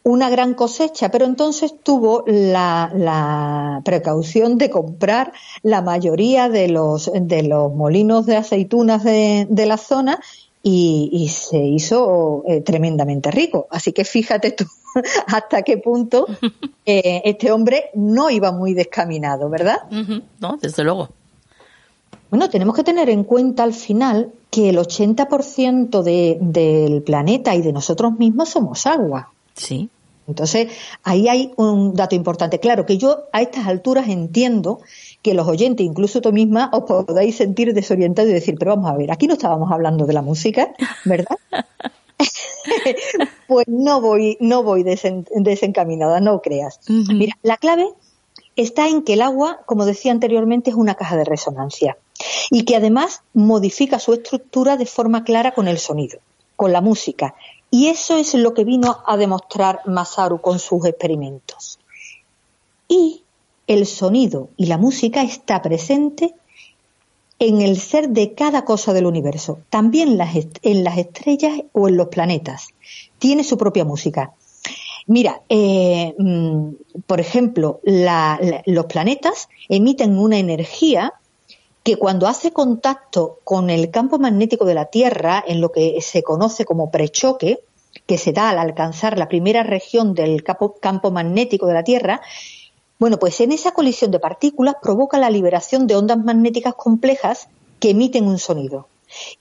una 0.03 0.29
gran 0.29 0.53
cosecha, 0.53 1.09
pero 1.09 1.25
entonces 1.25 1.73
tuvo 1.81 2.23
la, 2.27 3.81
precaución 3.85 4.57
de 4.57 4.69
comprar 4.69 5.33
la 5.61 5.81
mayoría 5.81 6.49
de 6.49 6.67
los, 6.67 7.11
de 7.13 7.43
los 7.43 7.73
molinos 7.73 8.25
de 8.25 8.37
aceitunas 8.37 9.03
de, 9.03 9.65
la 9.65 9.77
zona 9.77 10.19
y, 10.61 11.29
se 11.29 11.57
hizo 11.57 12.43
eh, 12.47 12.61
tremendamente 12.61 13.31
rico. 13.31 13.67
Así 13.69 13.93
que 13.93 14.03
fíjate 14.03 14.51
tú 14.51 14.65
hasta 15.27 15.63
qué 15.63 15.77
punto 15.77 16.27
eh, 16.85 17.21
este 17.25 17.51
hombre 17.51 17.89
no 17.93 18.29
iba 18.29 18.51
muy 18.51 18.73
descaminado, 18.73 19.49
¿verdad? 19.49 19.79
No, 20.39 20.57
desde 20.61 20.83
luego. 20.83 21.09
Bueno, 22.29 22.49
tenemos 22.49 22.75
que 22.75 22.83
tener 22.83 23.09
en 23.09 23.23
cuenta 23.23 23.63
al 23.63 23.73
final 23.73 24.31
que 24.49 24.69
el 24.69 24.77
80% 24.77 26.01
de, 26.01 26.37
del 26.41 27.03
planeta 27.03 27.53
y 27.55 27.61
de 27.61 27.71
nosotros 27.71 28.17
mismos 28.17 28.49
somos 28.49 28.87
agua. 28.87 29.31
Sí. 29.53 29.89
Entonces, 30.27 30.71
ahí 31.03 31.27
hay 31.27 31.53
un 31.57 31.93
dato 31.93 32.15
importante. 32.15 32.59
Claro 32.59 32.85
que 32.85 32.97
yo 32.97 33.25
a 33.33 33.41
estas 33.41 33.67
alturas 33.67 34.07
entiendo 34.07 34.79
que 35.21 35.33
los 35.33 35.47
oyentes, 35.47 35.85
incluso 35.85 36.21
tú 36.21 36.31
misma, 36.31 36.69
os 36.73 36.83
podáis 36.83 37.35
sentir 37.35 37.73
desorientados 37.73 38.29
y 38.29 38.33
decir, 38.33 38.55
pero 38.57 38.75
vamos 38.75 38.91
a 38.91 38.95
ver, 38.95 39.11
aquí 39.11 39.27
no 39.27 39.33
estábamos 39.33 39.71
hablando 39.71 40.05
de 40.05 40.13
la 40.13 40.21
música, 40.21 40.73
¿verdad? 41.05 41.37
pues 43.47 43.67
no 43.67 44.01
voy, 44.01 44.37
no 44.39 44.63
voy 44.63 44.83
desencaminada, 44.83 46.19
no 46.19 46.41
creas. 46.41 46.79
Mira, 46.87 47.37
la 47.41 47.57
clave 47.57 47.87
está 48.55 48.87
en 48.87 49.03
que 49.03 49.13
el 49.13 49.21
agua, 49.21 49.61
como 49.65 49.85
decía 49.85 50.11
anteriormente, 50.11 50.69
es 50.69 50.75
una 50.75 50.95
caja 50.95 51.17
de 51.17 51.25
resonancia 51.25 51.97
y 52.49 52.63
que 52.63 52.75
además 52.75 53.23
modifica 53.33 53.99
su 53.99 54.13
estructura 54.13 54.77
de 54.77 54.85
forma 54.85 55.23
clara 55.23 55.51
con 55.51 55.67
el 55.67 55.79
sonido, 55.79 56.19
con 56.55 56.71
la 56.71 56.81
música 56.81 57.35
y 57.73 57.87
eso 57.87 58.17
es 58.17 58.35
lo 58.35 58.53
que 58.53 58.65
vino 58.65 58.99
a 59.03 59.17
demostrar 59.17 59.81
Masaru 59.87 60.39
con 60.41 60.59
sus 60.59 60.85
experimentos. 60.85 61.79
Y 62.87 63.23
el 63.65 63.87
sonido 63.87 64.49
y 64.57 64.67
la 64.67 64.77
música 64.77 65.23
está 65.23 65.59
presente 65.63 66.35
en 67.39 67.61
el 67.61 67.79
ser 67.79 68.09
de 68.09 68.35
cada 68.35 68.63
cosa 68.63 68.93
del 68.93 69.07
universo, 69.07 69.57
también 69.71 70.19
en 70.61 70.83
las 70.83 70.97
estrellas 70.99 71.61
o 71.71 71.87
en 71.87 71.97
los 71.97 72.09
planetas. 72.09 72.67
Tiene 73.17 73.43
su 73.43 73.57
propia 73.57 73.85
música. 73.85 74.33
Mira, 75.07 75.41
eh, 75.49 76.13
mm, 76.15 76.67
por 77.07 77.19
ejemplo, 77.19 77.79
los 77.83 78.85
planetas 78.85 79.49
emiten 79.67 80.19
una 80.19 80.37
energía 80.37 81.15
que 81.83 81.97
cuando 81.97 82.27
hace 82.27 82.51
contacto 82.51 83.39
con 83.43 83.69
el 83.69 83.91
campo 83.91 84.17
magnético 84.17 84.65
de 84.65 84.73
la 84.73 84.85
Tierra, 84.85 85.43
en 85.45 85.59
lo 85.59 85.71
que 85.71 85.99
se 86.01 86.23
conoce 86.23 86.65
como 86.65 86.91
prechoque, 86.91 87.63
que 88.05 88.17
se 88.17 88.31
da 88.31 88.49
al 88.49 88.57
alcanzar 88.57 89.17
la 89.17 89.27
primera 89.27 89.63
región 89.63 90.13
del 90.13 90.43
campo 90.43 91.11
magnético 91.11 91.67
de 91.67 91.73
la 91.73 91.83
Tierra, 91.83 92.21
bueno, 92.99 93.19
pues 93.19 93.41
en 93.41 93.51
esa 93.51 93.71
colisión 93.71 94.11
de 94.11 94.19
partículas 94.19 94.75
provoca 94.81 95.19
la 95.19 95.29
liberación 95.29 95.87
de 95.87 95.97
ondas 95.97 96.17
magnéticas 96.17 96.73
complejas 96.75 97.49
que 97.79 97.89
emiten 97.89 98.27
un 98.27 98.39
sonido. 98.39 98.87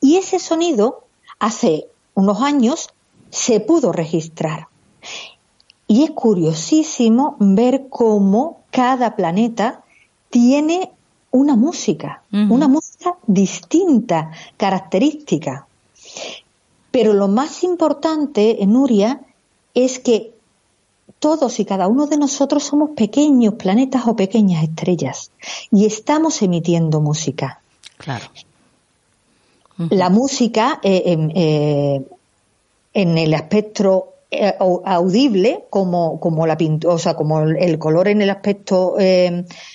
Y 0.01 0.17
ese 0.17 0.41
sonido, 0.41 1.05
hace 1.39 1.87
unos 2.15 2.43
años, 2.43 2.91
se 3.31 3.61
pudo 3.61 3.93
registrar. 3.93 4.67
Y 5.87 6.03
es 6.03 6.11
curiosísimo 6.11 7.37
ver 7.39 7.87
cómo 7.89 8.63
cada 8.71 9.15
planeta 9.15 9.85
tiene 10.31 10.91
una 11.33 11.57
música, 11.57 12.23
una 12.31 12.69
música 12.69 13.17
distinta, 13.27 14.31
característica. 14.57 15.67
Pero 16.91 17.15
lo 17.15 17.27
más 17.27 17.65
importante, 17.65 18.59
Nuria, 18.67 19.21
es 19.75 19.99
que 19.99 20.35
todos 21.19 21.59
y 21.59 21.65
cada 21.65 21.89
uno 21.89 22.07
de 22.07 22.19
nosotros 22.19 22.65
somos 22.65 22.91
pequeños 22.91 23.55
planetas 23.55 24.07
o 24.07 24.15
pequeñas 24.15 24.63
estrellas 24.63 25.31
y 25.71 25.87
estamos 25.87 26.43
emitiendo 26.43 27.01
música. 27.01 27.61
Claro. 27.97 28.27
La 29.89 30.11
música 30.11 30.81
eh, 30.83 31.03
em, 31.07 31.31
eh, 31.35 32.03
en 32.93 33.19
el 33.19 33.33
espectro 33.33 34.12
eh, 34.33 34.55
audible 34.59 35.67
como, 35.71 36.19
como 36.19 36.47
la 36.47 36.57
pintura, 36.57 36.95
o 36.95 36.99
sea, 36.99 37.15
como 37.15 37.41
el 37.41 37.79
color 37.79 38.09
en 38.09 38.23
el 38.23 38.31
aspecto 38.31 38.97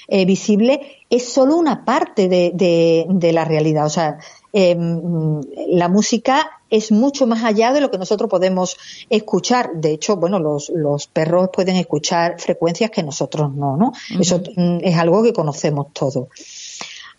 visible 0.09 0.81
es 1.09 1.29
solo 1.29 1.55
una 1.55 1.85
parte 1.85 2.27
de, 2.27 3.05
de 3.07 3.33
la 3.33 3.45
realidad. 3.45 3.85
O 3.85 3.89
sea, 3.89 4.17
em, 4.51 5.41
la 5.69 5.87
música 5.87 6.57
es 6.69 6.91
mucho 6.91 7.27
más 7.27 7.43
allá 7.43 7.71
de 7.71 7.81
lo 7.81 7.91
que 7.91 7.97
nosotros 7.97 8.29
podemos 8.29 8.77
escuchar. 9.09 9.71
De 9.75 9.93
hecho, 9.93 10.17
bueno, 10.17 10.39
los, 10.39 10.69
los 10.69 11.07
perros 11.07 11.49
pueden 11.53 11.77
escuchar 11.77 12.39
frecuencias 12.39 12.91
que 12.91 13.03
nosotros 13.03 13.53
no, 13.53 13.77
¿no? 13.77 13.93
Eso 14.19 14.41
mm, 14.55 14.79
es 14.81 14.97
algo 14.97 15.23
que 15.23 15.33
conocemos 15.33 15.87
todos. 15.93 16.27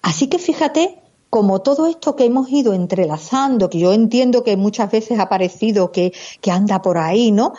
Así 0.02 0.28
que 0.28 0.38
fíjate 0.38 0.98
como 1.30 1.60
todo 1.60 1.86
esto 1.86 2.16
que 2.16 2.24
hemos 2.24 2.50
ido 2.50 2.72
entrelazando, 2.72 3.68
que 3.68 3.78
yo 3.78 3.92
entiendo 3.92 4.44
que 4.44 4.56
muchas 4.56 4.90
veces 4.90 5.18
ha 5.18 5.28
parecido 5.28 5.92
que, 5.92 6.12
anda 6.50 6.80
por 6.80 6.98
ahí, 6.98 7.30
¿no? 7.32 7.52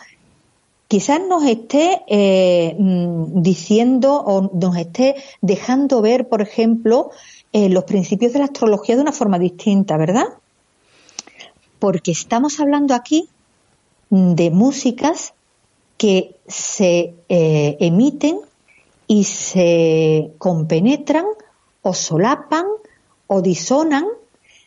Quizás 0.88 1.22
nos 1.28 1.44
esté 1.44 2.02
eh, 2.08 2.76
mm, 2.80 3.42
diciendo 3.42 4.16
o 4.16 4.50
nos 4.54 4.76
esté 4.76 5.16
dejando 5.42 6.02
ver, 6.02 6.28
por 6.28 6.42
ejemplo, 6.42 7.12
eh, 7.54 7.70
los 7.70 7.84
principios 7.84 8.34
de 8.34 8.40
la 8.40 8.46
astrología 8.46 8.96
de 8.96 9.04
una 9.04 9.12
forma 9.12 9.38
distinta, 9.38 9.98
¿verdad? 9.98 10.26
porque 11.80 12.12
estamos 12.12 12.60
hablando 12.60 12.94
aquí 12.94 13.30
de 14.10 14.52
músicas 14.52 15.34
que 15.98 16.36
se 16.48 17.16
eh, 17.30 17.78
emiten 17.80 18.40
y 19.08 19.24
se 19.24 20.32
compenetran 20.38 21.26
o 21.82 21.94
solapan 21.94 22.66
o 23.30 23.42
disonan 23.42 24.06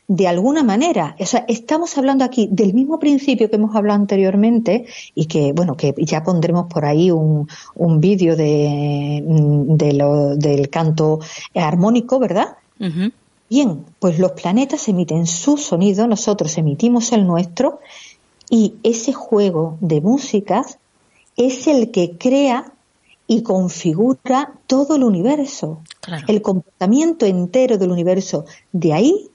de 0.08 0.28
alguna 0.28 0.62
manera. 0.62 1.16
O 1.18 1.26
sea, 1.26 1.44
estamos 1.48 1.96
hablando 1.98 2.24
aquí 2.24 2.48
del 2.50 2.74
mismo 2.74 2.98
principio 2.98 3.50
que 3.50 3.56
hemos 3.56 3.74
hablado 3.74 4.00
anteriormente 4.00 4.86
y 5.14 5.26
que, 5.26 5.52
bueno, 5.52 5.76
que 5.76 5.94
ya 5.98 6.22
pondremos 6.22 6.66
por 6.66 6.84
ahí 6.84 7.10
un, 7.10 7.48
un 7.74 8.00
vídeo 8.00 8.36
de, 8.36 9.22
de 9.24 10.36
del 10.36 10.70
canto 10.70 11.20
armónico, 11.54 12.18
¿verdad? 12.18 12.56
Bien, 13.48 13.84
pues 13.98 14.18
los 14.18 14.32
planetas 14.32 14.88
emiten 14.88 15.26
su 15.26 15.56
sonido, 15.56 16.06
nosotros 16.06 16.56
emitimos 16.56 17.12
el 17.12 17.26
nuestro 17.26 17.80
y 18.48 18.74
ese 18.82 19.12
juego 19.12 19.76
de 19.80 20.00
músicas 20.00 20.78
es 21.36 21.66
el 21.66 21.90
que 21.90 22.16
crea 22.18 22.72
y 23.32 23.42
configura 23.42 24.52
todo 24.66 24.96
el 24.96 25.04
universo, 25.04 25.80
el 26.28 26.42
comportamiento 26.42 27.24
entero 27.24 27.78
del 27.78 27.90
universo. 27.90 28.44
De 28.72 28.92
ahí 28.92 29.30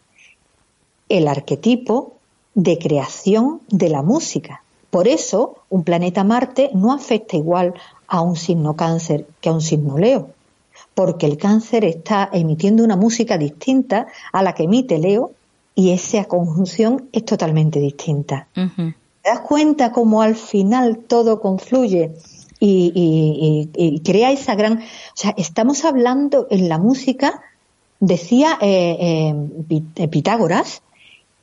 el 1.09 1.27
arquetipo 1.27 2.13
de 2.53 2.77
creación 2.77 3.61
de 3.69 3.89
la 3.89 4.03
música. 4.03 4.61
Por 4.91 5.07
eso, 5.07 5.55
un 5.69 5.83
planeta 5.83 6.23
Marte 6.23 6.69
no 6.75 6.93
afecta 6.93 7.37
igual 7.37 7.73
a 8.07 8.21
un 8.21 8.35
signo 8.35 8.75
cáncer 8.75 9.25
que 9.41 9.49
a 9.49 9.53
un 9.53 9.61
signo 9.61 9.97
Leo 9.97 10.29
porque 10.93 11.25
el 11.25 11.37
cáncer 11.37 11.83
está 11.83 12.29
emitiendo 12.31 12.83
una 12.83 12.95
música 12.95 13.37
distinta 13.37 14.07
a 14.31 14.43
la 14.43 14.53
que 14.53 14.63
emite 14.63 14.99
Leo 14.99 15.31
y 15.73 15.91
esa 15.91 16.25
conjunción 16.25 17.09
es 17.11 17.25
totalmente 17.25 17.79
distinta. 17.79 18.47
¿Te 18.53 18.93
das 19.23 19.39
cuenta 19.41 19.91
cómo 19.91 20.21
al 20.21 20.35
final 20.35 20.99
todo 21.07 21.39
confluye 21.39 22.13
y, 22.59 24.01
crea 24.03 24.31
esa 24.31 24.55
gran... 24.55 24.79
O 24.79 24.81
sea, 25.15 25.33
estamos 25.37 25.85
hablando 25.85 26.47
en 26.49 26.69
la 26.69 26.77
música, 26.77 27.41
decía 27.99 28.57
eh, 28.61 29.33
eh, 29.69 30.07
Pitágoras, 30.07 30.81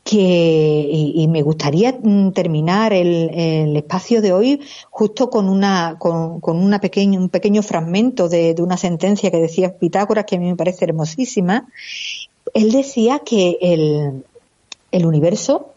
que 0.04 0.86
y, 0.90 1.26
me 1.28 1.40
gustaría 1.40 1.92
mm, 1.92 2.32
terminar 2.32 2.92
el, 2.92 3.74
espacio 3.74 4.20
de 4.20 4.32
hoy 4.32 4.60
justo 4.90 5.30
con 5.30 5.48
una 5.48 5.96
con, 5.98 6.40
una 6.42 6.78
pequeño, 6.78 7.18
un 7.18 7.30
pequeño 7.30 7.62
fragmento 7.62 8.28
de, 8.28 8.54
una 8.58 8.76
sentencia 8.76 9.30
que 9.30 9.38
decía 9.38 9.78
Pitágoras 9.78 10.26
que 10.26 10.36
a 10.36 10.38
mí 10.38 10.46
me 10.46 10.56
parece 10.56 10.84
hermosísima. 10.84 11.68
Él 12.52 12.70
decía 12.70 13.20
que 13.20 13.56
el, 13.62 14.24
el 14.92 15.06
universo 15.06 15.73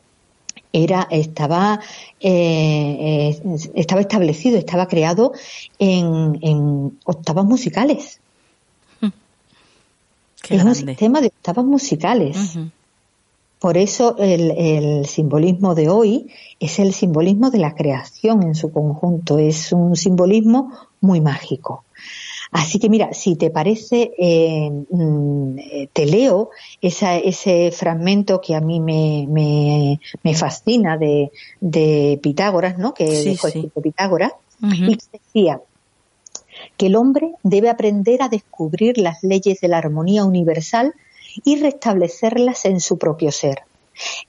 era 0.73 1.07
estaba 1.11 1.79
eh, 2.19 3.39
estaba 3.75 4.01
establecido 4.01 4.57
estaba 4.57 4.87
creado 4.87 5.33
en, 5.79 6.39
en 6.41 6.99
octavas 7.05 7.45
musicales. 7.45 8.19
Es 10.49 10.63
un 10.63 10.75
sistema 10.75 11.19
de 11.21 11.27
octavas 11.27 11.65
musicales. 11.65 12.57
Por 13.59 13.77
eso 13.77 14.15
el, 14.19 15.05
simbolismo 15.07 15.73
de 15.73 15.89
hoy 15.89 16.27
es 16.59 16.79
el 16.79 16.93
simbolismo 16.93 17.49
de 17.49 17.57
la 17.57 17.73
creación 17.73 18.43
en 18.43 18.55
su 18.55 18.71
conjunto, 18.71 19.39
es 19.39 19.71
un 19.71 19.95
simbolismo 19.95 20.71
muy 21.01 21.21
mágico. 21.21 21.83
Así 22.51 22.79
que 22.79 22.89
mira, 22.89 23.13
si 23.13 23.35
te 23.35 23.49
parece, 23.49 24.13
eh, 24.17 24.69
mm, 24.89 25.57
te 25.91 26.05
leo 26.05 26.49
ese 26.81 27.71
fragmento 27.71 28.39
que 28.41 28.55
a 28.55 28.61
mí 28.61 28.79
me, 28.79 29.99
fascina 30.35 30.97
de, 30.97 32.19
Pitágoras, 32.21 32.77
¿no? 32.77 32.93
Que 32.93 33.05
dijo 33.05 33.47
Pitágoras, 33.81 34.33
y 34.61 34.97
decía 35.11 35.61
que 36.77 36.87
el 36.87 36.95
hombre 36.95 37.33
debe 37.43 37.69
aprender 37.69 38.21
a 38.21 38.29
descubrir 38.29 38.97
las 38.97 39.23
leyes 39.23 39.59
de 39.61 39.67
la 39.67 39.77
armonía 39.77 40.23
universal 40.25 40.93
y 41.43 41.57
restablecerlas 41.57 42.65
en 42.65 42.79
su 42.79 42.97
propio 42.97 43.31
ser. 43.31 43.63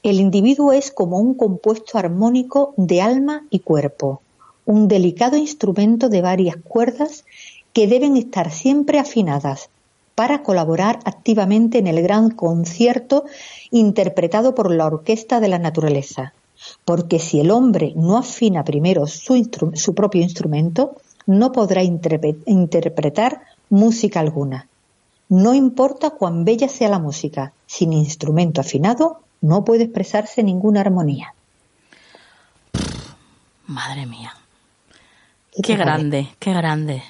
El 0.03 0.19
individuo 0.21 0.73
es 0.73 0.91
como 0.91 1.19
un 1.19 1.35
compuesto 1.35 1.99
armónico 1.99 2.75
de 2.77 3.03
alma 3.03 3.47
y 3.51 3.61
cuerpo, 3.61 4.23
un 4.65 4.89
delicado 4.89 5.37
instrumento 5.37 6.09
de 6.09 6.23
varias 6.23 6.57
cuerdas 6.57 7.25
que 7.73 7.87
deben 7.87 8.17
estar 8.17 8.51
siempre 8.51 8.99
afinadas 8.99 9.71
para 10.15 10.43
colaborar 10.43 10.99
activamente 11.05 11.79
en 11.79 11.87
el 11.87 12.03
gran 12.03 12.31
concierto 12.31 13.25
interpretado 13.71 14.55
por 14.55 14.71
la 14.73 14.87
orquesta 14.87 15.39
de 15.39 15.49
la 15.49 15.59
naturaleza. 15.59 16.33
Porque 16.85 17.21
si 17.21 17.39
el 17.39 17.53
hombre 17.53 17.93
no 17.95 18.19
afina 18.19 18.65
primero 18.65 19.07
su, 19.07 19.49
su 19.75 19.95
propio 19.95 20.23
instrumento, 20.23 20.97
no 21.27 21.53
podrá 21.53 21.83
interpretar 21.85 23.43
música 23.71 24.19
alguna. 24.19 24.67
No 25.29 25.55
importa 25.55 26.11
cuán 26.11 26.45
bella 26.45 26.69
sea 26.69 26.89
la 26.89 26.99
música, 26.99 27.53
sin 27.67 27.93
instrumento 27.93 28.61
afinado 28.61 29.21
no 29.41 29.65
puede 29.65 29.85
expresarse 29.85 30.43
ninguna 30.43 30.81
armonía. 30.81 31.35
Madre 33.67 34.07
mía. 34.07 34.35
Qué, 35.63 35.77
grande, 35.77 36.29
qué 36.39 36.53
grande. 36.55 37.03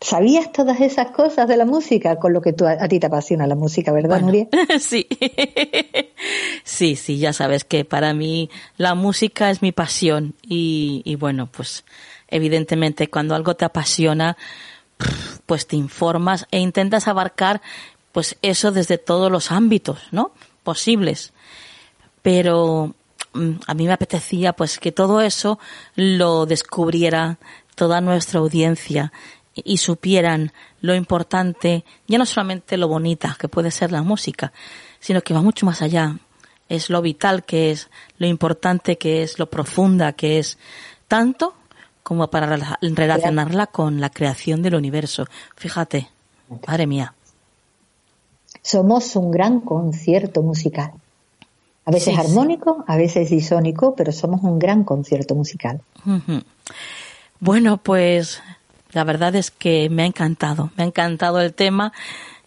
¿Sabías 0.00 0.52
todas 0.52 0.80
esas 0.80 1.10
cosas 1.10 1.48
de 1.48 1.56
la 1.56 1.64
música? 1.64 2.16
Con 2.16 2.32
lo 2.32 2.40
que 2.40 2.52
tú, 2.52 2.66
a, 2.66 2.88
ti 2.88 3.00
te 3.00 3.06
apasiona 3.06 3.46
la 3.46 3.56
música, 3.56 3.92
¿verdad, 3.92 4.20
Nuria? 4.20 4.46
Sí. 4.80 5.06
sí, 6.64 6.96
sí, 6.96 7.18
ya 7.18 7.32
sabes 7.32 7.64
que 7.64 7.84
para 7.84 8.14
mí 8.14 8.48
la 8.76 8.94
música 8.94 9.50
es 9.50 9.60
mi 9.60 9.72
pasión 9.72 10.34
y, 10.42 11.02
y 11.04 11.16
bueno, 11.16 11.48
pues 11.50 11.84
evidentemente 12.28 13.08
cuando 13.08 13.34
algo 13.34 13.56
te 13.56 13.64
apasiona, 13.64 14.36
pues 15.46 15.66
te 15.66 15.76
informas 15.76 16.46
e 16.50 16.60
intentas 16.60 17.08
abarcar 17.08 17.60
pues 18.12 18.36
eso 18.42 18.70
desde 18.72 18.98
todos 18.98 19.30
los 19.30 19.50
ámbitos, 19.50 19.98
¿no? 20.12 20.32
posibles. 20.68 21.32
Pero 22.20 22.94
mm, 23.32 23.52
a 23.66 23.72
mí 23.72 23.86
me 23.86 23.94
apetecía 23.94 24.52
pues 24.52 24.78
que 24.78 24.92
todo 24.92 25.22
eso 25.22 25.58
lo 25.94 26.44
descubriera 26.44 27.38
toda 27.74 28.02
nuestra 28.02 28.40
audiencia 28.40 29.10
y 29.64 29.78
supieran 29.78 30.52
lo 30.80 30.94
importante, 30.94 31.84
ya 32.06 32.18
no 32.18 32.26
solamente 32.26 32.76
lo 32.76 32.88
bonita 32.88 33.36
que 33.38 33.48
puede 33.48 33.70
ser 33.70 33.92
la 33.92 34.02
música, 34.02 34.52
sino 35.00 35.20
que 35.22 35.34
va 35.34 35.42
mucho 35.42 35.66
más 35.66 35.82
allá. 35.82 36.18
Es 36.68 36.90
lo 36.90 37.00
vital 37.00 37.44
que 37.44 37.70
es, 37.70 37.88
lo 38.18 38.26
importante 38.26 38.98
que 38.98 39.22
es, 39.22 39.38
lo 39.38 39.48
profunda 39.48 40.12
que 40.12 40.38
es, 40.38 40.58
tanto 41.08 41.54
como 42.02 42.28
para 42.28 42.58
relacionarla 42.80 43.66
con 43.66 44.00
la 44.00 44.10
creación 44.10 44.62
del 44.62 44.74
universo. 44.74 45.26
Fíjate, 45.56 46.08
madre 46.66 46.86
mía. 46.86 47.14
Somos 48.62 49.14
un 49.16 49.30
gran 49.30 49.60
concierto 49.60 50.42
musical. 50.42 50.92
A 51.84 51.90
veces 51.90 52.18
armónico, 52.18 52.84
a 52.86 52.98
veces 52.98 53.30
disónico, 53.30 53.94
pero 53.94 54.12
somos 54.12 54.42
un 54.42 54.58
gran 54.58 54.84
concierto 54.84 55.34
musical. 55.34 55.80
Bueno, 57.40 57.78
pues 57.78 58.42
la 58.92 59.04
verdad 59.04 59.34
es 59.34 59.50
que 59.50 59.90
me 59.90 60.02
ha 60.02 60.06
encantado, 60.06 60.70
me 60.76 60.84
ha 60.84 60.86
encantado 60.86 61.40
el 61.40 61.54
tema. 61.54 61.92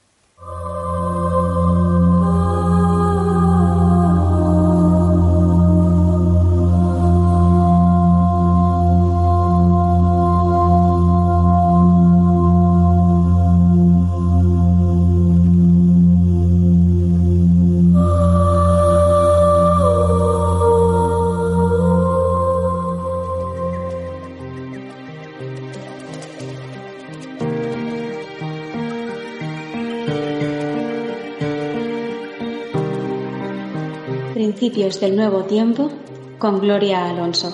Principios 34.72 35.00
del 35.02 35.16
Nuevo 35.16 35.44
Tiempo 35.44 35.90
con 36.38 36.58
Gloria 36.58 37.10
Alonso. 37.10 37.52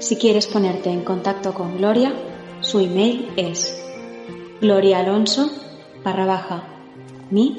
Si 0.00 0.16
quieres 0.16 0.48
ponerte 0.48 0.90
en 0.90 1.04
contacto 1.04 1.54
con 1.54 1.76
Gloria, 1.76 2.12
su 2.62 2.80
email 2.80 3.28
es 3.36 3.80
gloriaalonso 4.60 5.48
barra 6.02 6.26
baja 6.26 6.64
mi 7.30 7.58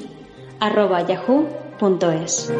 arroba 0.60 1.06
yahoo.es. 1.06 2.52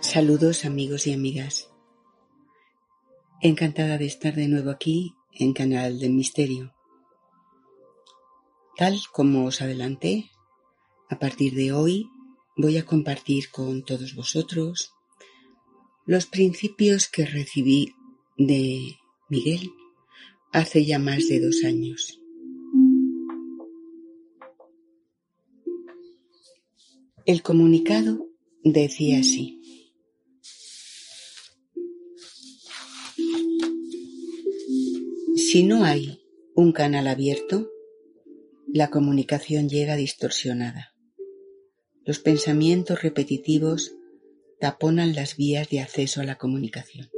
Saludos 0.00 0.64
amigos 0.64 1.06
y 1.06 1.12
amigas. 1.12 1.70
Encantada 3.42 3.98
de 3.98 4.06
estar 4.06 4.34
de 4.34 4.48
nuevo 4.48 4.70
aquí 4.70 5.15
en 5.38 5.52
Canal 5.52 5.98
del 5.98 6.12
Misterio. 6.12 6.74
Tal 8.76 8.98
como 9.12 9.46
os 9.46 9.60
adelanté, 9.60 10.30
a 11.08 11.18
partir 11.18 11.54
de 11.54 11.72
hoy 11.72 12.08
voy 12.56 12.78
a 12.78 12.86
compartir 12.86 13.50
con 13.50 13.84
todos 13.84 14.14
vosotros 14.14 14.92
los 16.04 16.26
principios 16.26 17.08
que 17.08 17.26
recibí 17.26 17.94
de 18.36 18.96
Miguel 19.28 19.72
hace 20.52 20.84
ya 20.84 20.98
más 20.98 21.28
de 21.28 21.40
dos 21.40 21.64
años. 21.64 22.20
El 27.26 27.42
comunicado 27.42 28.28
decía 28.62 29.20
así. 29.20 29.55
Si 35.48 35.62
no 35.62 35.84
hay 35.84 36.18
un 36.56 36.72
canal 36.72 37.06
abierto, 37.06 37.70
la 38.66 38.90
comunicación 38.90 39.68
llega 39.68 39.94
distorsionada. 39.94 40.92
Los 42.04 42.18
pensamientos 42.18 43.00
repetitivos 43.00 43.94
taponan 44.58 45.14
las 45.14 45.36
vías 45.36 45.70
de 45.70 45.78
acceso 45.78 46.20
a 46.20 46.24
la 46.24 46.36
comunicación. 46.36 47.10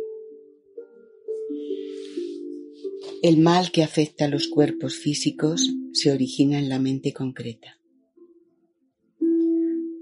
El 3.22 3.38
mal 3.38 3.72
que 3.72 3.82
afecta 3.82 4.26
a 4.26 4.28
los 4.28 4.48
cuerpos 4.48 4.96
físicos 4.96 5.72
se 5.94 6.12
origina 6.12 6.58
en 6.58 6.68
la 6.68 6.78
mente 6.78 7.14
concreta. 7.14 7.80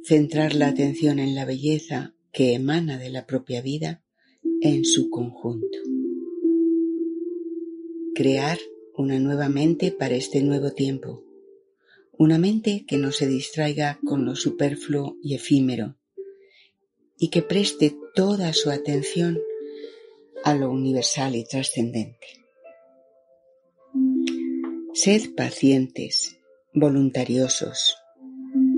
Centrar 0.03 0.57
la 0.57 0.67
atención 0.67 1.21
en 1.21 1.37
la 1.37 1.45
belleza 1.45 2.17
que 2.33 2.55
emana 2.55 2.99
de 2.99 3.09
la 3.11 3.25
propia 3.25 3.63
vida 3.63 4.03
en 4.63 4.85
su 4.85 5.11
conjunto 5.11 5.96
crear 8.17 8.59
una 8.95 9.19
nueva 9.19 9.51
mente 9.51 9.93
para 9.93 10.15
este 10.15 10.41
nuevo 10.41 10.73
tiempo, 10.73 11.23
una 12.17 12.39
mente 12.39 12.87
que 12.89 12.97
no 12.97 13.13
se 13.13 13.27
distraiga 13.27 14.01
con 14.07 14.25
lo 14.25 14.35
superfluo 14.35 15.19
y 15.23 15.35
efímero 15.35 15.97
y 17.19 17.29
que 17.29 17.43
preste 17.43 17.95
toda 18.15 18.55
su 18.55 18.71
atención 18.71 19.39
a 20.45 20.55
lo 20.55 20.71
universal 20.71 21.37
y 21.37 21.45
trascendente. 21.45 22.27
Sed 24.95 25.35
pacientes, 25.37 26.39
voluntariosos, 26.73 27.97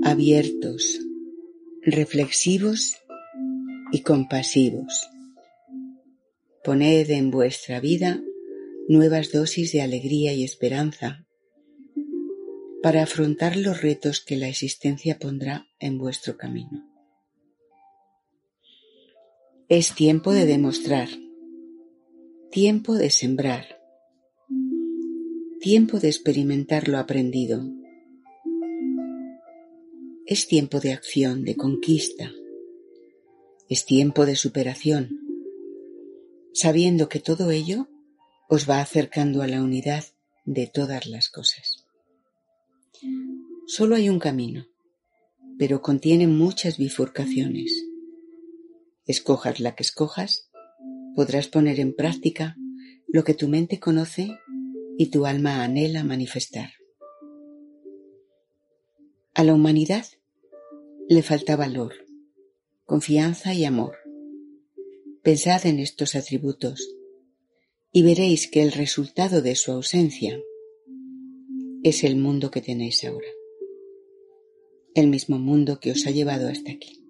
abiertos, 0.03 0.99
reflexivos 1.81 2.97
y 3.93 4.01
compasivos. 4.01 5.07
Poned 6.61 7.09
en 7.09 7.31
vuestra 7.31 7.79
vida 7.79 8.21
nuevas 8.89 9.31
dosis 9.31 9.71
de 9.71 9.83
alegría 9.83 10.33
y 10.33 10.43
esperanza 10.43 11.23
para 12.81 13.03
afrontar 13.03 13.55
los 13.55 13.83
retos 13.83 14.19
que 14.19 14.35
la 14.35 14.47
existencia 14.47 15.19
pondrá 15.19 15.67
en 15.79 15.99
vuestro 15.99 16.37
camino. 16.37 16.89
Es 19.67 19.93
tiempo 19.93 20.33
de 20.33 20.47
demostrar, 20.47 21.07
tiempo 22.49 22.95
de 22.95 23.11
sembrar, 23.11 23.79
tiempo 25.61 25.99
de 25.99 26.07
experimentar 26.07 26.87
lo 26.87 26.97
aprendido. 26.97 27.61
Es 30.25 30.47
tiempo 30.47 30.79
de 30.79 30.93
acción, 30.93 31.43
de 31.43 31.55
conquista. 31.55 32.31
Es 33.69 33.85
tiempo 33.85 34.25
de 34.25 34.35
superación, 34.35 35.19
sabiendo 36.53 37.07
que 37.07 37.19
todo 37.19 37.51
ello 37.51 37.87
os 38.51 38.67
va 38.67 38.81
acercando 38.81 39.43
a 39.43 39.47
la 39.47 39.61
unidad 39.61 40.03
de 40.43 40.65
todas 40.65 41.05
las 41.05 41.29
cosas. 41.29 41.85
Solo 43.67 43.95
hay 43.95 44.09
un 44.09 44.17
camino, 44.17 44.65
pero 45.59 45.83
contiene 45.83 46.25
muchas 46.25 46.79
bifurcaciones. 46.79 47.71
Escojas 49.05 49.59
la 49.59 49.75
que 49.75 49.83
escojas, 49.83 50.49
podrás 51.15 51.47
poner 51.47 51.79
en 51.79 51.95
práctica 51.95 52.57
lo 53.07 53.23
que 53.23 53.35
tu 53.35 53.47
mente 53.47 53.79
conoce 53.79 54.35
y 54.97 55.11
tu 55.11 55.27
alma 55.27 55.63
anhela 55.63 56.03
manifestar. 56.03 56.71
A 59.35 59.43
la 59.43 59.53
humanidad 59.53 60.07
le 61.07 61.21
falta 61.21 61.55
valor, 61.55 61.93
confianza 62.85 63.53
y 63.53 63.65
amor. 63.65 63.95
Pensad 65.21 65.67
en 65.67 65.77
estos 65.77 66.15
atributos 66.15 66.98
y 67.91 68.03
veréis 68.03 68.49
que 68.49 68.61
el 68.61 68.71
resultado 68.71 69.41
de 69.41 69.55
su 69.55 69.71
ausencia 69.71 70.39
es 71.83 72.03
el 72.03 72.17
mundo 72.17 72.51
que 72.51 72.61
tenéis 72.61 73.03
ahora, 73.03 73.27
el 74.95 75.07
mismo 75.07 75.39
mundo 75.39 75.79
que 75.79 75.91
os 75.91 76.05
ha 76.05 76.11
llevado 76.11 76.47
hasta 76.49 76.71
aquí. 76.71 77.03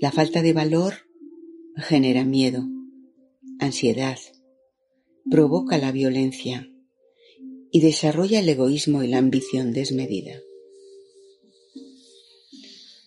La 0.00 0.12
falta 0.12 0.42
de 0.42 0.52
valor 0.52 0.94
genera 1.76 2.24
miedo, 2.24 2.66
ansiedad, 3.58 4.18
provoca 5.28 5.76
la 5.76 5.92
violencia 5.92 6.70
y 7.70 7.80
desarrolla 7.80 8.40
el 8.40 8.48
egoísmo 8.48 9.02
y 9.02 9.08
la 9.08 9.18
ambición 9.18 9.72
desmedida. 9.72 10.40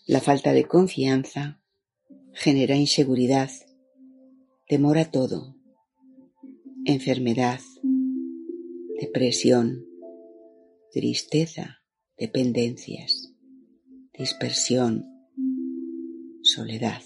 La 0.05 0.19
falta 0.19 0.51
de 0.51 0.67
confianza 0.67 1.61
genera 2.33 2.75
inseguridad, 2.75 3.49
temor 4.71 4.97
a 4.99 5.11
todo, 5.11 5.53
enfermedad, 6.85 7.59
depresión, 9.01 9.85
tristeza, 10.93 11.79
dependencias, 12.17 13.33
dispersión, 14.17 15.03
soledad. 16.41 17.01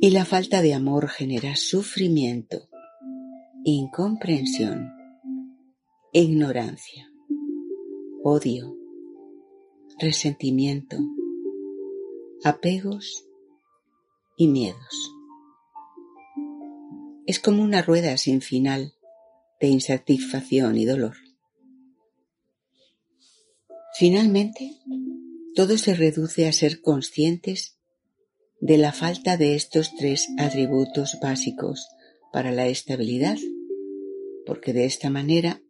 Y 0.00 0.10
la 0.10 0.24
falta 0.24 0.60
de 0.60 0.74
amor 0.74 1.08
genera 1.08 1.54
sufrimiento, 1.54 2.68
incomprensión, 3.62 4.88
ignorancia, 6.12 7.12
odio, 8.24 8.76
resentimiento, 10.00 10.96
apegos 12.42 13.23
y 14.36 14.48
miedos. 14.48 15.12
Es 17.26 17.38
como 17.38 17.62
una 17.62 17.82
rueda 17.82 18.16
sin 18.18 18.40
final 18.40 18.94
de 19.60 19.68
insatisfacción 19.68 20.76
y 20.76 20.84
dolor. 20.84 21.16
Finalmente, 23.96 24.76
todo 25.54 25.78
se 25.78 25.94
reduce 25.94 26.48
a 26.48 26.52
ser 26.52 26.80
conscientes 26.80 27.78
de 28.60 28.78
la 28.78 28.92
falta 28.92 29.36
de 29.36 29.54
estos 29.54 29.94
tres 29.94 30.28
atributos 30.38 31.18
básicos 31.22 31.86
para 32.32 32.50
la 32.50 32.66
estabilidad, 32.66 33.38
porque 34.46 34.72
de 34.72 34.84
esta 34.84 35.10
manera 35.10 35.62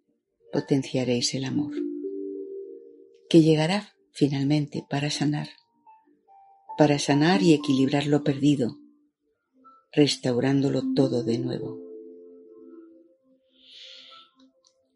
potenciaréis 0.53 1.35
el 1.35 1.45
amor, 1.45 1.75
que 3.29 3.43
llegará 3.43 3.95
finalmente 4.13 4.85
para 4.89 5.11
sanar, 5.11 5.49
para 6.77 6.99
sanar 6.99 7.43
y 7.43 7.55
equilibrar 7.55 8.07
lo 8.07 8.25
perdido, 8.25 8.79
restaurándolo 9.93 10.83
todo 10.95 11.23
de 11.23 11.39
nuevo. 11.39 11.79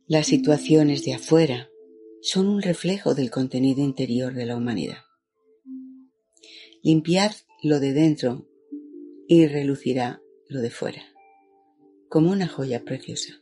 Las 0.06 0.26
situaciones 0.26 1.04
de 1.04 1.14
afuera 1.14 1.68
son 2.22 2.48
un 2.48 2.62
reflejo 2.62 3.14
del 3.14 3.30
contenido 3.30 3.82
interior 3.82 4.34
de 4.34 4.46
la 4.46 4.56
humanidad. 4.56 4.98
Limpiad 6.82 7.32
lo 7.62 7.78
de 7.80 7.92
dentro 7.92 8.48
y 9.28 9.46
relucirá 9.46 10.22
lo 10.48 10.60
de 10.60 10.70
fuera, 10.70 11.02
como 12.08 12.30
una 12.30 12.48
joya 12.48 12.84
preciosa, 12.84 13.34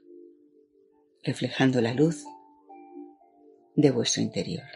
reflejando 1.23 1.81
la 1.81 1.95
luz 1.95 2.25
de 3.77 3.91
vuestro 3.91 4.23
interior. 4.23 4.67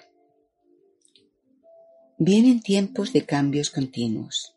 Vienen 2.23 2.61
tiempos 2.61 3.15
de 3.15 3.25
cambios 3.25 3.71
continuos, 3.71 4.55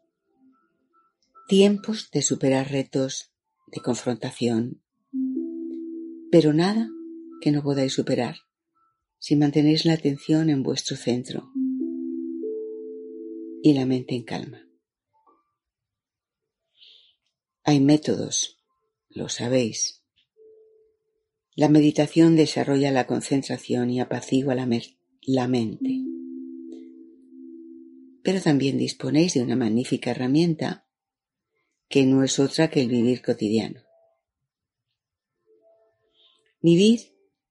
tiempos 1.48 2.12
de 2.12 2.22
superar 2.22 2.70
retos, 2.70 3.32
de 3.68 3.80
confrontación, 3.80 4.84
pero 6.30 6.52
nada 6.52 6.90
que 7.40 7.52
no 7.54 7.64
podáis 7.64 7.94
superar 7.94 8.36
si 9.18 9.38
mantenéis 9.38 9.86
la 9.86 9.94
atención 9.94 10.50
en 10.50 10.62
vuestro 10.62 10.98
centro 10.98 11.54
y 13.64 13.74
la 13.74 13.86
mente 13.86 14.16
en 14.16 14.24
calma. 14.24 14.68
Hay 17.64 17.80
métodos, 17.80 18.62
lo 19.08 19.30
sabéis. 19.30 20.04
La 21.56 21.70
meditación 21.70 22.36
desarrolla 22.36 22.92
la 22.92 23.08
concentración 23.08 23.90
y 23.90 24.02
apacigua 24.02 24.54
la, 24.54 24.68
la 25.22 25.48
mente. 25.48 26.13
Pero 28.24 28.42
también 28.42 28.78
disponéis 28.78 29.34
de 29.34 29.44
una 29.44 29.56
magnífica 29.56 30.12
herramienta 30.12 30.88
que 31.90 32.06
no 32.06 32.24
es 32.24 32.40
otra 32.40 32.70
que 32.70 32.82
el 32.82 32.88
vivir 32.88 33.22
cotidiano. 33.22 33.82
Vivid 36.62 37.02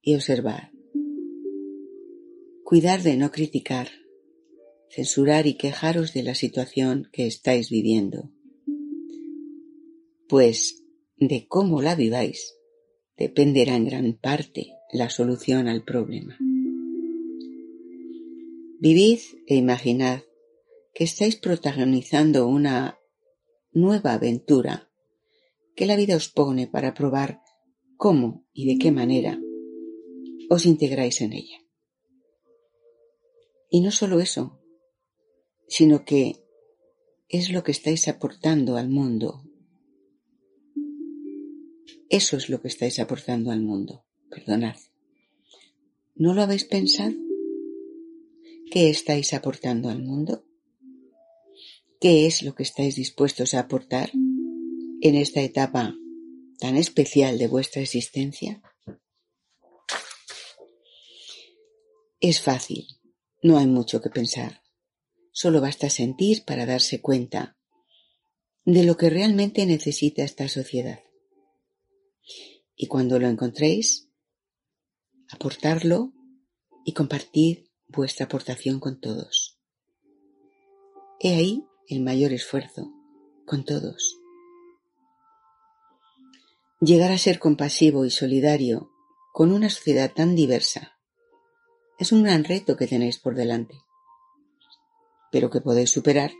y 0.00 0.14
observar. 0.14 0.72
Cuidar 2.64 3.02
de 3.02 3.18
no 3.18 3.30
criticar, 3.30 3.90
censurar 4.90 5.46
y 5.46 5.54
quejaros 5.54 6.14
de 6.14 6.22
la 6.22 6.34
situación 6.34 7.08
que 7.12 7.26
estáis 7.26 7.68
viviendo. 7.68 8.30
Pues 10.28 10.82
de 11.18 11.46
cómo 11.46 11.82
la 11.82 11.94
viváis 11.94 12.54
dependerá 13.18 13.76
en 13.76 13.84
gran 13.84 14.12
parte 14.14 14.72
la 14.92 15.10
solución 15.10 15.68
al 15.68 15.84
problema. 15.84 16.38
Vivid 18.80 19.20
e 19.46 19.54
imaginad 19.54 20.22
que 20.93 21.05
estáis 21.05 21.36
protagonizando 21.36 22.47
una 22.47 22.99
nueva 23.72 24.14
aventura 24.14 24.90
que 25.74 25.86
la 25.86 25.97
vida 25.97 26.16
os 26.16 26.28
pone 26.28 26.66
para 26.66 26.95
probar 26.95 27.40
cómo 27.97 28.47
y 28.53 28.66
de 28.66 28.78
qué 28.78 28.93
manera 28.93 29.40
os 30.51 30.66
integráis 30.66 31.20
en 31.22 31.32
ella. 31.32 31.59
Y 33.70 33.80
no 33.80 33.90
solo 33.90 34.20
eso, 34.20 34.61
sino 35.66 36.05
que 36.05 36.45
es 37.28 37.51
lo 37.51 37.62
que 37.64 37.72
estáis 37.72 38.09
aportando 38.09 38.76
al 38.76 38.90
mundo. 38.90 39.45
Eso 42.11 42.36
es 42.36 42.51
lo 42.51 42.61
que 42.61 42.68
estáis 42.68 42.99
aportando 42.99 43.51
al 43.51 43.62
mundo. 43.62 44.05
Perdonad. 44.28 44.76
¿No 46.14 46.34
lo 46.34 46.43
habéis 46.43 46.64
pensado? 46.66 47.14
¿Qué 48.70 48.90
estáis 48.90 49.32
aportando 49.32 49.88
al 49.88 50.03
mundo? 50.03 50.45
¿Qué 52.03 52.26
es 52.26 52.42
lo 52.42 52.57
que 52.57 52.64
estáis 52.64 52.96
dispuestos 52.96 53.55
a 53.55 53.61
aportar 53.61 54.11
en 54.11 55.14
esta 55.14 55.40
etapa 55.40 55.94
tan 56.59 56.76
especial 56.76 57.38
de 57.38 57.46
vuestra 57.46 57.80
existencia? 57.80 58.61
Es 62.18 62.40
fácil, 62.40 62.88
no 63.40 63.57
hay 63.57 63.68
mucho 63.68 64.00
que 64.00 64.11
pensar. 64.11 64.62
Solo 65.30 65.61
basta 65.61 65.88
sentir 65.90 66.44
para 66.44 66.66
darse 66.66 67.00
cuenta 67.00 67.57
de 68.64 68.82
lo 68.82 68.96
que 68.96 69.09
realmente 69.09 69.64
necesita 69.64 70.24
esta 70.24 70.48
sociedad. 70.48 70.98
Y 72.74 72.88
cuando 72.88 73.20
lo 73.20 73.28
encontréis, 73.28 74.09
aportarlo 75.30 76.12
y 76.84 76.94
compartir 76.94 77.70
vuestra 77.86 78.26
aportación 78.26 78.80
con 78.80 79.00
todos. 79.00 79.61
He 81.20 81.36
ahí 81.36 81.64
el 81.89 82.01
mayor 82.01 82.33
esfuerzo 82.33 82.93
con 83.47 83.64
todos. 83.64 84.18
Llegar 86.80 87.12
a 87.12 87.18
ser 87.18 87.39
compasivo 87.39 88.05
y 88.05 88.11
solidario 88.11 88.91
con 89.33 89.53
una 89.53 89.70
sociedad 89.70 90.12
tan 90.12 90.35
diversa 90.35 90.99
es 91.99 92.12
un 92.12 92.24
gran 92.24 92.45
reto 92.45 92.76
que 92.76 92.87
tenéis 92.87 93.18
por 93.18 93.35
delante, 93.35 93.76
pero 95.30 95.51
que 95.51 95.61
podéis 95.61 95.91
superar 95.91 96.33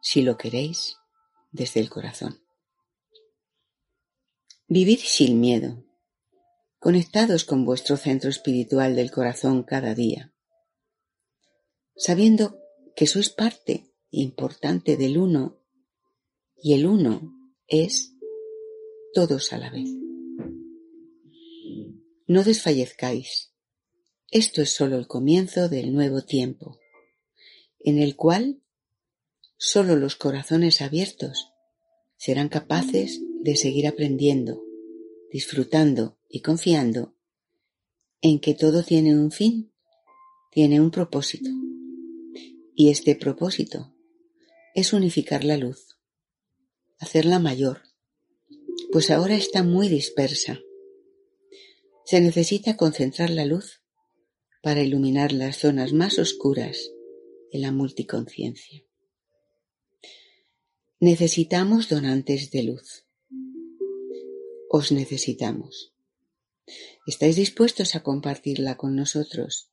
si 0.00 0.22
lo 0.22 0.36
queréis 0.36 0.96
desde 1.50 1.80
el 1.80 1.90
corazón. 1.90 2.42
Vivid 4.68 5.00
sin 5.00 5.38
miedo, 5.38 5.84
conectados 6.78 7.44
con 7.44 7.64
vuestro 7.64 7.96
centro 7.96 8.30
espiritual 8.30 8.96
del 8.96 9.10
corazón 9.10 9.62
cada 9.64 9.94
día, 9.94 10.32
sabiendo 11.94 12.58
que 12.96 13.06
sois 13.06 13.28
parte 13.28 13.91
importante 14.12 14.96
del 14.96 15.16
uno 15.16 15.58
y 16.62 16.74
el 16.74 16.86
uno 16.86 17.34
es 17.66 18.14
todos 19.14 19.52
a 19.52 19.58
la 19.58 19.70
vez. 19.70 19.88
No 22.26 22.44
desfallezcáis. 22.44 23.52
Esto 24.30 24.62
es 24.62 24.70
solo 24.70 24.96
el 24.96 25.06
comienzo 25.06 25.68
del 25.68 25.92
nuevo 25.92 26.22
tiempo, 26.22 26.78
en 27.80 27.98
el 27.98 28.14
cual 28.14 28.62
solo 29.56 29.96
los 29.96 30.16
corazones 30.16 30.80
abiertos 30.80 31.50
serán 32.16 32.48
capaces 32.48 33.20
de 33.40 33.56
seguir 33.56 33.86
aprendiendo, 33.86 34.62
disfrutando 35.30 36.18
y 36.28 36.40
confiando 36.40 37.14
en 38.20 38.40
que 38.40 38.54
todo 38.54 38.82
tiene 38.82 39.16
un 39.18 39.30
fin, 39.32 39.72
tiene 40.50 40.80
un 40.80 40.90
propósito. 40.90 41.50
Y 42.74 42.90
este 42.90 43.16
propósito 43.16 43.92
es 44.74 44.94
unificar 44.94 45.44
la 45.44 45.58
luz, 45.58 45.98
hacerla 46.98 47.38
mayor, 47.38 47.82
pues 48.90 49.10
ahora 49.10 49.36
está 49.36 49.62
muy 49.62 49.88
dispersa. 49.88 50.60
Se 52.06 52.20
necesita 52.20 52.76
concentrar 52.76 53.30
la 53.30 53.44
luz 53.44 53.82
para 54.62 54.82
iluminar 54.82 55.32
las 55.32 55.58
zonas 55.58 55.92
más 55.92 56.18
oscuras 56.18 56.90
de 57.52 57.58
la 57.58 57.70
multiconciencia. 57.70 58.82
Necesitamos 61.00 61.88
donantes 61.88 62.50
de 62.50 62.62
luz. 62.62 63.04
Os 64.70 64.90
necesitamos. 64.90 65.92
¿Estáis 67.06 67.36
dispuestos 67.36 67.94
a 67.94 68.02
compartirla 68.02 68.76
con 68.76 68.96
nosotros? 68.96 69.70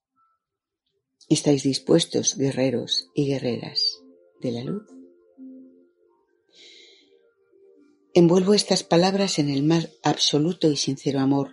¿Estáis 1.30 1.64
dispuestos, 1.64 2.36
guerreros 2.36 3.10
y 3.14 3.28
guerreras 3.28 4.02
de 4.42 4.52
la 4.52 4.64
luz? 4.64 4.84
Envuelvo 8.14 8.54
estas 8.54 8.84
palabras 8.84 9.40
en 9.40 9.50
el 9.50 9.64
más 9.64 9.90
absoluto 10.04 10.72
y 10.72 10.78
sincero 10.78 11.20
amor, 11.20 11.52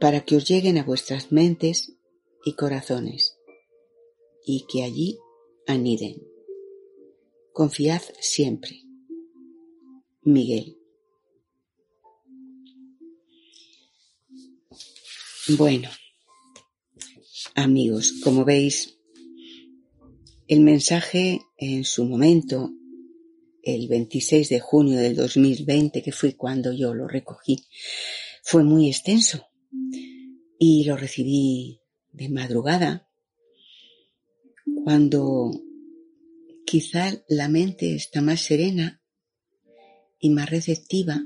para 0.00 0.24
que 0.24 0.36
os 0.36 0.48
lleguen 0.48 0.78
a 0.78 0.84
vuestras 0.84 1.32
mentes 1.32 1.94
y 2.44 2.54
corazones, 2.54 3.38
y 4.44 4.66
que 4.70 4.82
allí 4.82 5.18
aniden. 5.66 6.22
Confiad 7.52 8.02
siempre. 8.20 8.82
Miguel. 10.22 10.78
Bueno, 15.56 15.88
amigos, 17.54 18.12
como 18.22 18.44
veis, 18.44 18.97
el 20.48 20.60
mensaje 20.60 21.42
en 21.58 21.84
su 21.84 22.06
momento 22.06 22.72
el 23.62 23.86
26 23.86 24.48
de 24.48 24.60
junio 24.60 24.98
del 24.98 25.14
2020, 25.14 26.02
que 26.02 26.12
fue 26.12 26.36
cuando 26.36 26.72
yo 26.72 26.94
lo 26.94 27.06
recogí, 27.06 27.66
fue 28.42 28.64
muy 28.64 28.88
extenso 28.88 29.46
y 30.58 30.84
lo 30.84 30.96
recibí 30.96 31.82
de 32.12 32.30
madrugada, 32.30 33.08
cuando 34.84 35.50
quizá 36.64 37.12
la 37.28 37.48
mente 37.48 37.94
está 37.94 38.22
más 38.22 38.40
serena 38.40 39.02
y 40.18 40.30
más 40.30 40.48
receptiva 40.48 41.22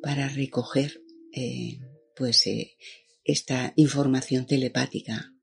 para 0.00 0.28
recoger 0.28 1.02
eh, 1.32 1.80
pues 2.14 2.46
eh, 2.46 2.76
esta 3.24 3.72
información 3.74 4.46
telepática. 4.46 5.34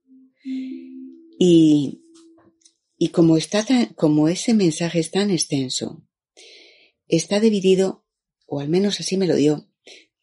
Y 1.37 2.04
y 3.05 3.09
como, 3.09 4.27
ese 4.27 4.53
mensaje 4.55 4.99
es 4.99 5.11
tan 5.11 5.29
extenso, 5.29 6.03
está 7.07 7.39
dividido, 7.39 8.03
o 8.47 8.59
al 8.59 8.67
menos 8.67 8.99
así 8.99 9.15
me 9.15 9.27
lo 9.27 9.35
dio, 9.35 9.69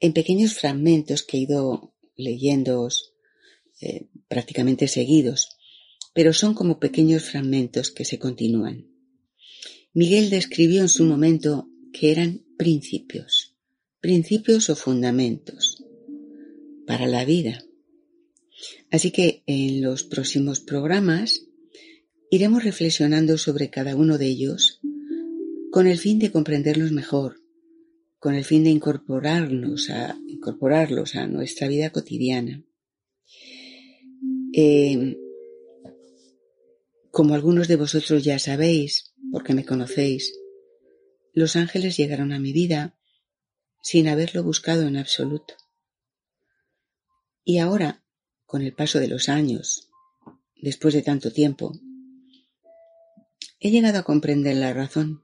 en 0.00 0.12
pequeños 0.12 0.54
fragmentos 0.54 1.22
que 1.22 1.36
he 1.36 1.40
ido 1.42 1.94
leyendo 2.16 2.88
eh, 3.80 4.08
prácticamente 4.26 4.88
seguidos, 4.88 5.50
pero 6.12 6.32
son 6.32 6.54
como 6.54 6.80
pequeños 6.80 7.22
fragmentos 7.22 7.92
que 7.92 8.04
se 8.04 8.18
continúan. 8.18 8.90
Miguel 9.92 10.28
describió 10.28 10.80
en 10.80 10.88
su 10.88 11.04
momento 11.04 11.68
que 11.92 12.10
eran 12.10 12.44
principios, 12.58 13.54
principios 14.00 14.68
o 14.70 14.74
fundamentos 14.74 15.84
para 16.84 17.06
la 17.06 17.24
vida. 17.24 17.64
Así 18.90 19.12
que 19.12 19.44
en 19.46 19.82
los 19.82 20.02
próximos 20.02 20.58
programas 20.58 21.46
Iremos 22.34 22.64
reflexionando 22.64 23.36
sobre 23.36 23.68
cada 23.68 23.94
uno 23.94 24.16
de 24.16 24.24
ellos 24.24 24.80
con 25.70 25.86
el 25.86 25.98
fin 25.98 26.18
de 26.18 26.32
comprenderlos 26.32 26.90
mejor, 26.90 27.42
con 28.18 28.34
el 28.34 28.46
fin 28.46 28.64
de 28.64 28.70
incorporarnos 28.70 29.90
a, 29.90 30.16
incorporarlos 30.26 31.14
a 31.14 31.26
nuestra 31.26 31.68
vida 31.68 31.90
cotidiana. 31.90 32.64
Eh, 34.54 35.18
como 37.10 37.34
algunos 37.34 37.68
de 37.68 37.76
vosotros 37.76 38.24
ya 38.24 38.38
sabéis, 38.38 39.12
porque 39.30 39.52
me 39.52 39.66
conocéis, 39.66 40.32
los 41.34 41.54
ángeles 41.54 41.98
llegaron 41.98 42.32
a 42.32 42.38
mi 42.38 42.54
vida 42.54 42.96
sin 43.82 44.08
haberlo 44.08 44.42
buscado 44.42 44.86
en 44.88 44.96
absoluto. 44.96 45.52
Y 47.44 47.58
ahora, 47.58 48.02
con 48.46 48.62
el 48.62 48.72
paso 48.72 49.00
de 49.00 49.08
los 49.08 49.28
años, 49.28 49.90
después 50.56 50.94
de 50.94 51.02
tanto 51.02 51.30
tiempo, 51.30 51.78
He 53.64 53.70
llegado 53.70 54.00
a 54.00 54.02
comprender 54.02 54.56
la 54.56 54.72
razón. 54.72 55.22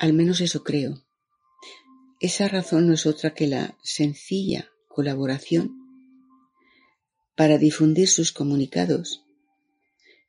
Al 0.00 0.12
menos 0.12 0.40
eso 0.40 0.64
creo. 0.64 1.04
Esa 2.18 2.48
razón 2.48 2.88
no 2.88 2.94
es 2.94 3.06
otra 3.06 3.32
que 3.32 3.46
la 3.46 3.78
sencilla 3.84 4.72
colaboración 4.88 5.70
para 7.36 7.58
difundir 7.58 8.08
sus 8.08 8.32
comunicados 8.32 9.24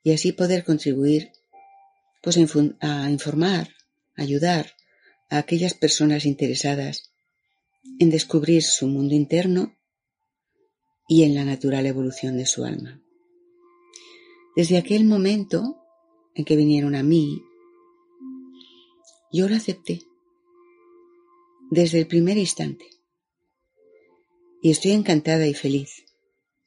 y 0.03 0.11
así 0.13 0.34
poder 0.34 0.63
contribuir 0.63 1.32
pues, 2.21 2.38
a 2.38 3.09
informar, 3.09 3.73
ayudar 4.15 4.75
a 5.32 5.39
aquellas 5.39 5.73
personas 5.73 6.27
interesadas 6.27 7.11
en 7.97 8.11
descubrir 8.11 8.61
su 8.61 8.86
mundo 8.86 9.15
interno 9.15 9.75
y 11.07 11.23
en 11.23 11.34
la 11.34 11.43
natural 11.43 11.88
evolución 11.88 12.38
de 12.38 12.45
su 12.45 12.65
alma. 12.65 13.01
Desde 14.56 14.78
aquel 14.78 15.06
momento 15.06 15.78
en 16.36 16.43
que 16.43 16.58
vinieron 16.58 16.95
a 16.95 17.04
mí, 17.04 17.41
yo 19.32 19.47
lo 19.47 19.56
acepté 19.56 20.02
desde 21.70 21.99
el 21.99 22.08
primer 22.08 22.38
instante. 22.38 22.86
Y 24.62 24.72
estoy 24.72 24.91
encantada 24.91 25.47
y 25.47 25.54
feliz 25.54 26.04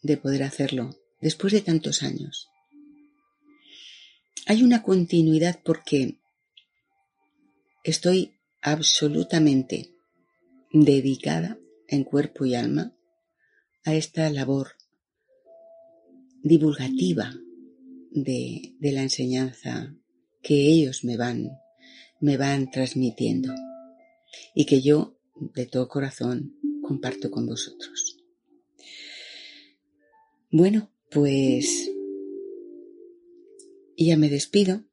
de 0.03 0.16
poder 0.16 0.45
hacerlo 0.45 0.97
después 1.20 1.53
de 1.53 1.61
tantos 1.61 2.03
años. 2.03 2.49
Hay 4.47 4.62
una 4.62 4.82
continuidad 4.82 5.61
porque 5.62 6.16
estoy 7.85 8.35
absolutamente 8.62 9.95
dedicada 10.72 11.59
en 11.87 12.05
cuerpo 12.05 12.47
y 12.47 12.55
alma 12.55 12.95
a 13.85 13.95
esta 13.95 14.28
labor 14.30 14.72
divulgativa 16.43 17.35
de, 18.14 18.76
la 18.80 19.02
enseñanza 19.02 19.94
que 20.42 20.68
ellos 20.68 21.04
me 21.04 21.16
van, 21.16 21.50
me 22.20 22.36
van 22.36 22.70
transmitiendo 22.70 23.52
y 24.54 24.64
que 24.66 24.80
yo 24.80 25.18
de 25.34 25.66
todo 25.66 25.88
corazón 25.88 26.56
comparto 26.82 27.30
con 27.30 27.46
vosotros. 27.46 28.18
Bueno, 30.50 30.90
pues 31.10 31.90
ya 33.96 34.16
me 34.16 34.28
despido. 34.28 34.84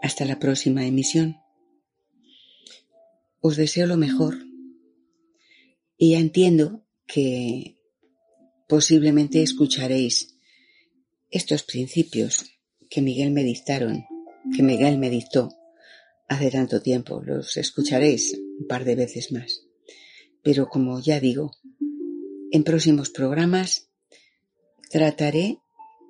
Hasta 0.00 0.24
la 0.24 0.38
próxima 0.38 0.86
emisión. 0.86 1.36
Os 3.40 3.56
deseo 3.56 3.86
lo 3.86 3.96
mejor 3.96 4.38
y 5.96 6.12
ya 6.12 6.18
entiendo 6.18 6.84
que 7.06 7.80
posiblemente 8.68 9.42
escucharéis 9.42 10.37
estos 11.30 11.62
principios 11.62 12.46
que 12.88 13.02
Miguel 13.02 13.30
me 13.30 13.44
dictaron, 13.44 14.04
que 14.54 14.62
Miguel 14.62 14.98
me 14.98 15.10
dictó 15.10 15.50
hace 16.28 16.50
tanto 16.50 16.80
tiempo, 16.80 17.22
los 17.22 17.56
escucharéis 17.56 18.38
un 18.58 18.66
par 18.66 18.84
de 18.84 18.94
veces 18.94 19.32
más. 19.32 19.64
Pero 20.42 20.68
como 20.68 21.00
ya 21.00 21.20
digo, 21.20 21.52
en 22.50 22.64
próximos 22.64 23.10
programas 23.10 23.90
trataré 24.90 25.58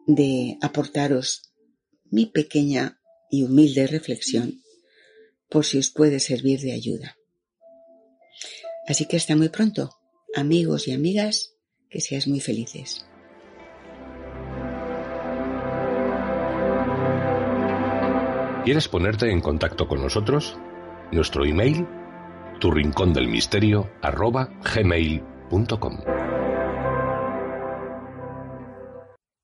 de 0.06 0.56
aportaros 0.60 1.52
mi 2.10 2.26
pequeña 2.26 3.00
y 3.30 3.42
humilde 3.42 3.86
reflexión 3.86 4.62
por 5.48 5.64
si 5.64 5.78
os 5.78 5.90
puede 5.90 6.20
servir 6.20 6.60
de 6.60 6.72
ayuda. 6.72 7.16
Así 8.86 9.06
que 9.06 9.16
hasta 9.16 9.36
muy 9.36 9.48
pronto, 9.48 9.90
amigos 10.34 10.88
y 10.88 10.92
amigas, 10.92 11.54
que 11.90 12.00
seáis 12.00 12.26
muy 12.28 12.40
felices. 12.40 13.07
¿Quieres 18.68 18.86
ponerte 18.86 19.32
en 19.32 19.40
contacto 19.40 19.88
con 19.88 20.02
nosotros? 20.02 20.60
Nuestro 21.10 21.46
email, 21.46 21.88
tu 22.60 22.70
rincón 22.70 23.14
del 23.14 23.26
misterio, 23.26 23.90
arroba 24.02 24.50
gmail.com. 24.74 26.00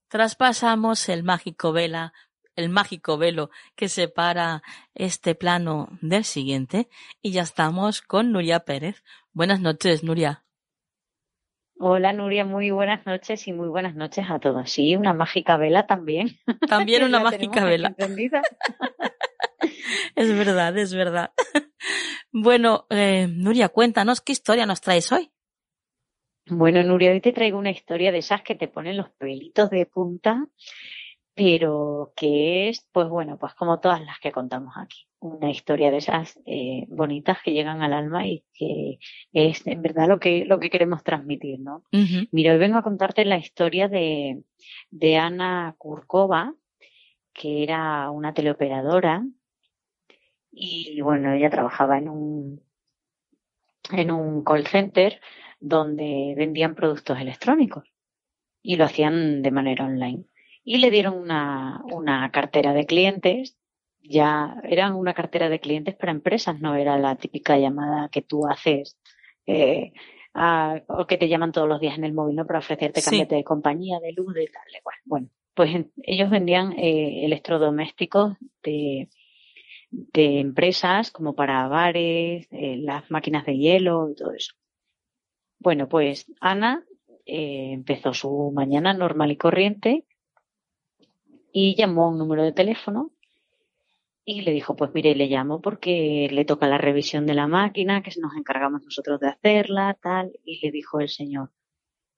Traspasamos 0.08 1.08
el 1.08 1.22
mágico 1.22 1.72
vela, 1.72 2.12
el 2.54 2.68
mágico 2.68 3.16
velo 3.16 3.48
que 3.74 3.88
separa 3.88 4.62
este 4.94 5.34
plano 5.34 5.88
del 6.02 6.24
siguiente 6.24 6.90
y 7.22 7.32
ya 7.32 7.44
estamos 7.44 8.02
con 8.02 8.30
Nuria 8.30 8.66
Pérez. 8.66 9.02
Buenas 9.32 9.58
noches, 9.58 10.04
Nuria. 10.04 10.44
Hola 11.76 12.12
Nuria, 12.12 12.44
muy 12.44 12.70
buenas 12.70 13.04
noches 13.04 13.48
y 13.48 13.52
muy 13.52 13.68
buenas 13.68 13.94
noches 13.94 14.26
a 14.30 14.38
todos. 14.38 14.70
Sí, 14.70 14.94
una 14.96 15.12
mágica 15.12 15.56
vela 15.56 15.86
también. 15.86 16.38
También 16.68 17.02
una 17.04 17.20
mágica 17.20 17.64
vela. 17.64 17.94
es 20.16 20.36
verdad, 20.36 20.76
es 20.78 20.94
verdad. 20.94 21.32
Bueno, 22.36 22.86
eh, 22.90 23.28
Nuria, 23.28 23.68
cuéntanos 23.68 24.20
qué 24.20 24.32
historia 24.32 24.66
nos 24.66 24.80
traes 24.80 25.12
hoy. 25.12 25.30
Bueno, 26.48 26.82
Nuria, 26.82 27.12
hoy 27.12 27.20
te 27.20 27.32
traigo 27.32 27.58
una 27.58 27.70
historia 27.70 28.10
de 28.10 28.18
esas 28.18 28.42
que 28.42 28.56
te 28.56 28.66
ponen 28.66 28.96
los 28.96 29.10
pelitos 29.10 29.70
de 29.70 29.86
punta 29.86 30.48
pero 31.34 32.12
que 32.16 32.68
es, 32.68 32.88
pues 32.92 33.08
bueno, 33.08 33.38
pues 33.38 33.54
como 33.54 33.80
todas 33.80 34.00
las 34.00 34.18
que 34.20 34.30
contamos 34.30 34.74
aquí, 34.76 35.06
una 35.18 35.50
historia 35.50 35.90
de 35.90 35.96
esas 35.96 36.38
eh, 36.46 36.86
bonitas 36.88 37.38
que 37.44 37.52
llegan 37.52 37.82
al 37.82 37.92
alma 37.92 38.26
y 38.26 38.44
que 38.52 38.98
es 39.32 39.66
en 39.66 39.82
verdad 39.82 40.06
lo 40.06 40.20
que, 40.20 40.44
lo 40.44 40.60
que 40.60 40.70
queremos 40.70 41.02
transmitir, 41.02 41.58
¿no? 41.58 41.82
Mira, 42.30 42.52
hoy 42.52 42.58
vengo 42.58 42.78
a 42.78 42.82
contarte 42.82 43.24
la 43.24 43.38
historia 43.38 43.88
de, 43.88 44.44
de 44.90 45.16
Ana 45.16 45.74
Kurkova, 45.76 46.54
que 47.32 47.64
era 47.64 48.10
una 48.10 48.32
teleoperadora 48.32 49.24
y 50.54 51.00
bueno, 51.00 51.32
ella 51.32 51.50
trabajaba 51.50 51.98
en 51.98 52.08
un, 52.08 52.62
en 53.92 54.10
un 54.10 54.44
call 54.44 54.66
center 54.66 55.20
donde 55.60 56.34
vendían 56.36 56.74
productos 56.74 57.18
electrónicos 57.18 57.84
y 58.62 58.76
lo 58.76 58.84
hacían 58.84 59.42
de 59.42 59.50
manera 59.50 59.84
online 59.84 60.24
y 60.62 60.78
le 60.78 60.90
dieron 60.90 61.14
una, 61.14 61.82
una 61.92 62.30
cartera 62.30 62.72
de 62.72 62.86
clientes. 62.86 63.56
Ya 64.06 64.56
eran 64.64 64.94
una 64.94 65.14
cartera 65.14 65.48
de 65.48 65.60
clientes 65.60 65.94
para 65.94 66.12
empresas, 66.12 66.60
no 66.60 66.74
era 66.74 66.98
la 66.98 67.16
típica 67.16 67.56
llamada 67.56 68.10
que 68.10 68.20
tú 68.20 68.46
haces 68.46 68.98
eh, 69.46 69.92
o 70.88 71.06
que 71.06 71.16
te 71.16 71.28
llaman 71.28 71.52
todos 71.52 71.68
los 71.68 71.80
días 71.80 71.96
en 71.96 72.04
el 72.04 72.12
móvil, 72.12 72.36
¿no? 72.36 72.46
Para 72.46 72.58
ofrecerte 72.58 73.00
sí. 73.00 73.24
de 73.24 73.44
compañía, 73.44 74.00
de 74.00 74.12
luz, 74.12 74.34
de 74.34 74.46
tal. 74.48 74.62
Bueno, 74.82 75.00
bueno 75.06 75.28
pues 75.54 75.86
ellos 76.02 76.30
vendían 76.30 76.72
eh, 76.72 77.24
electrodomésticos 77.24 78.36
de, 78.62 79.08
de 80.12 80.40
empresas 80.40 81.10
como 81.10 81.34
para 81.34 81.68
bares, 81.68 82.46
eh, 82.50 82.76
las 82.78 83.10
máquinas 83.10 83.46
de 83.46 83.56
hielo 83.56 84.10
y 84.10 84.14
todo 84.14 84.32
eso. 84.32 84.54
Bueno, 85.58 85.88
pues 85.88 86.26
Ana 86.40 86.84
eh, 87.26 87.70
empezó 87.72 88.12
su 88.12 88.52
mañana 88.54 88.92
normal 88.92 89.30
y 89.30 89.36
corriente 89.36 90.04
y 91.52 91.74
llamó 91.76 92.04
a 92.04 92.08
un 92.10 92.18
número 92.18 92.42
de 92.42 92.52
teléfono 92.52 93.12
y 94.24 94.40
le 94.40 94.52
dijo, 94.52 94.74
pues 94.74 94.90
mire, 94.94 95.14
le 95.14 95.26
llamo 95.26 95.60
porque 95.60 96.28
le 96.30 96.44
toca 96.44 96.66
la 96.66 96.78
revisión 96.78 97.26
de 97.26 97.34
la 97.34 97.46
máquina, 97.46 98.02
que 98.02 98.10
nos 98.20 98.34
encargamos 98.36 98.82
nosotros 98.82 99.20
de 99.20 99.28
hacerla, 99.28 99.98
tal. 100.02 100.32
Y 100.44 100.64
le 100.64 100.72
dijo 100.72 100.98
el 101.00 101.10
señor, 101.10 101.50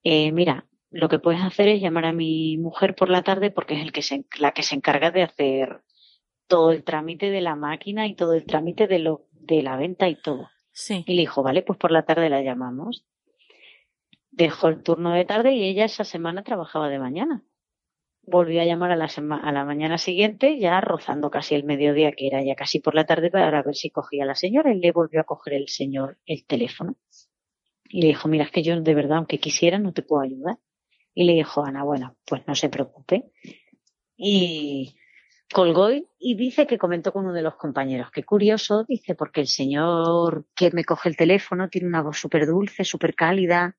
eh, 0.04 0.30
mira, 0.32 0.66
lo 0.90 1.08
que 1.08 1.18
puedes 1.18 1.42
hacer 1.42 1.68
es 1.68 1.80
llamar 1.80 2.06
a 2.06 2.12
mi 2.12 2.56
mujer 2.58 2.94
por 2.94 3.10
la 3.10 3.22
tarde 3.22 3.50
porque 3.50 3.74
es 3.74 3.82
el 3.82 3.92
que 3.92 4.02
se, 4.02 4.24
la 4.38 4.52
que 4.52 4.62
se 4.62 4.76
encarga 4.76 5.10
de 5.10 5.22
hacer 5.22 5.82
todo 6.46 6.72
el 6.72 6.84
trámite 6.84 7.30
de 7.30 7.40
la 7.40 7.56
máquina 7.56 8.06
y 8.06 8.14
todo 8.14 8.34
el 8.34 8.44
trámite 8.44 8.86
de 8.86 8.98
lo, 8.98 9.26
de 9.32 9.62
la 9.62 9.76
venta 9.76 10.08
y 10.08 10.16
todo. 10.16 10.48
Sí. 10.72 11.04
Y 11.06 11.14
le 11.14 11.22
dijo, 11.22 11.42
vale, 11.42 11.62
pues 11.62 11.78
por 11.78 11.90
la 11.90 12.04
tarde 12.04 12.28
la 12.28 12.42
llamamos. 12.42 13.04
Dejó 14.30 14.68
el 14.68 14.82
turno 14.82 15.12
de 15.12 15.24
tarde 15.24 15.52
y 15.52 15.64
ella 15.64 15.84
esa 15.84 16.04
semana 16.04 16.42
trabajaba 16.42 16.88
de 16.88 16.98
mañana 16.98 17.44
volvió 18.26 18.60
a 18.60 18.64
llamar 18.64 18.90
a 18.90 18.96
la, 18.96 19.06
a 19.06 19.52
la 19.52 19.64
mañana 19.64 19.98
siguiente, 19.98 20.58
ya 20.58 20.80
rozando 20.80 21.30
casi 21.30 21.54
el 21.54 21.64
mediodía, 21.64 22.12
que 22.12 22.26
era 22.26 22.42
ya 22.42 22.54
casi 22.54 22.80
por 22.80 22.94
la 22.94 23.06
tarde, 23.06 23.30
para 23.30 23.62
ver 23.62 23.74
si 23.74 23.90
cogía 23.90 24.24
a 24.24 24.26
la 24.26 24.34
señora. 24.34 24.72
Y 24.72 24.80
le 24.80 24.92
volvió 24.92 25.20
a 25.20 25.24
coger 25.24 25.54
el 25.54 25.68
señor 25.68 26.18
el 26.26 26.44
teléfono. 26.44 26.96
Y 27.88 28.02
le 28.02 28.08
dijo, 28.08 28.28
mira, 28.28 28.44
es 28.44 28.50
que 28.50 28.62
yo 28.62 28.78
de 28.80 28.94
verdad, 28.94 29.18
aunque 29.18 29.38
quisiera, 29.38 29.78
no 29.78 29.92
te 29.92 30.02
puedo 30.02 30.22
ayudar. 30.22 30.58
Y 31.14 31.24
le 31.24 31.34
dijo, 31.34 31.64
Ana, 31.64 31.84
bueno, 31.84 32.16
pues 32.26 32.42
no 32.46 32.54
se 32.54 32.68
preocupe. 32.68 33.30
Y 34.16 34.95
colgó 35.52 35.90
y 36.18 36.36
dice 36.36 36.66
que 36.66 36.78
comentó 36.78 37.12
con 37.12 37.24
uno 37.24 37.34
de 37.34 37.42
los 37.42 37.56
compañeros. 37.56 38.10
Qué 38.10 38.24
curioso, 38.24 38.84
dice, 38.88 39.14
porque 39.14 39.40
el 39.40 39.46
señor 39.46 40.46
que 40.54 40.70
me 40.72 40.84
coge 40.84 41.08
el 41.08 41.16
teléfono 41.16 41.68
tiene 41.68 41.88
una 41.88 42.02
voz 42.02 42.18
súper 42.18 42.46
dulce, 42.46 42.84
súper 42.84 43.14
cálida, 43.14 43.76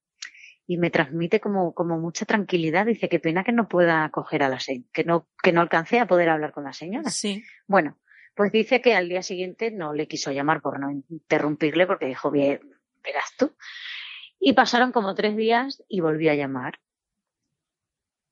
y 0.65 0.77
me 0.77 0.89
transmite 0.89 1.39
como, 1.39 1.73
como 1.73 1.97
mucha 1.97 2.25
tranquilidad. 2.25 2.85
Dice, 2.85 3.09
qué 3.09 3.19
pena 3.19 3.43
que 3.43 3.53
no 3.53 3.67
pueda 3.67 4.03
acoger 4.03 4.43
a 4.43 4.49
la 4.49 4.59
señora, 4.59 4.87
que 4.93 5.03
no, 5.03 5.27
que 5.41 5.53
no 5.53 5.61
alcance 5.61 5.99
a 5.99 6.07
poder 6.07 6.29
hablar 6.29 6.51
con 6.51 6.65
la 6.65 6.73
señora. 6.73 7.09
Sí. 7.09 7.43
Bueno, 7.67 7.97
pues 8.35 8.51
dice 8.51 8.81
que 8.81 8.93
al 8.93 9.09
día 9.09 9.23
siguiente 9.23 9.71
no 9.71 9.93
le 9.93 10.07
quiso 10.07 10.31
llamar 10.31 10.61
por 10.61 10.79
no 10.79 10.91
interrumpirle 10.91 11.87
porque 11.87 12.05
dijo, 12.05 12.29
bien, 12.31 12.59
verás 13.03 13.31
tú. 13.37 13.55
Y 14.39 14.53
pasaron 14.53 14.91
como 14.91 15.15
tres 15.15 15.35
días 15.35 15.83
y 15.87 16.01
volvió 16.01 16.31
a 16.31 16.35
llamar. 16.35 16.79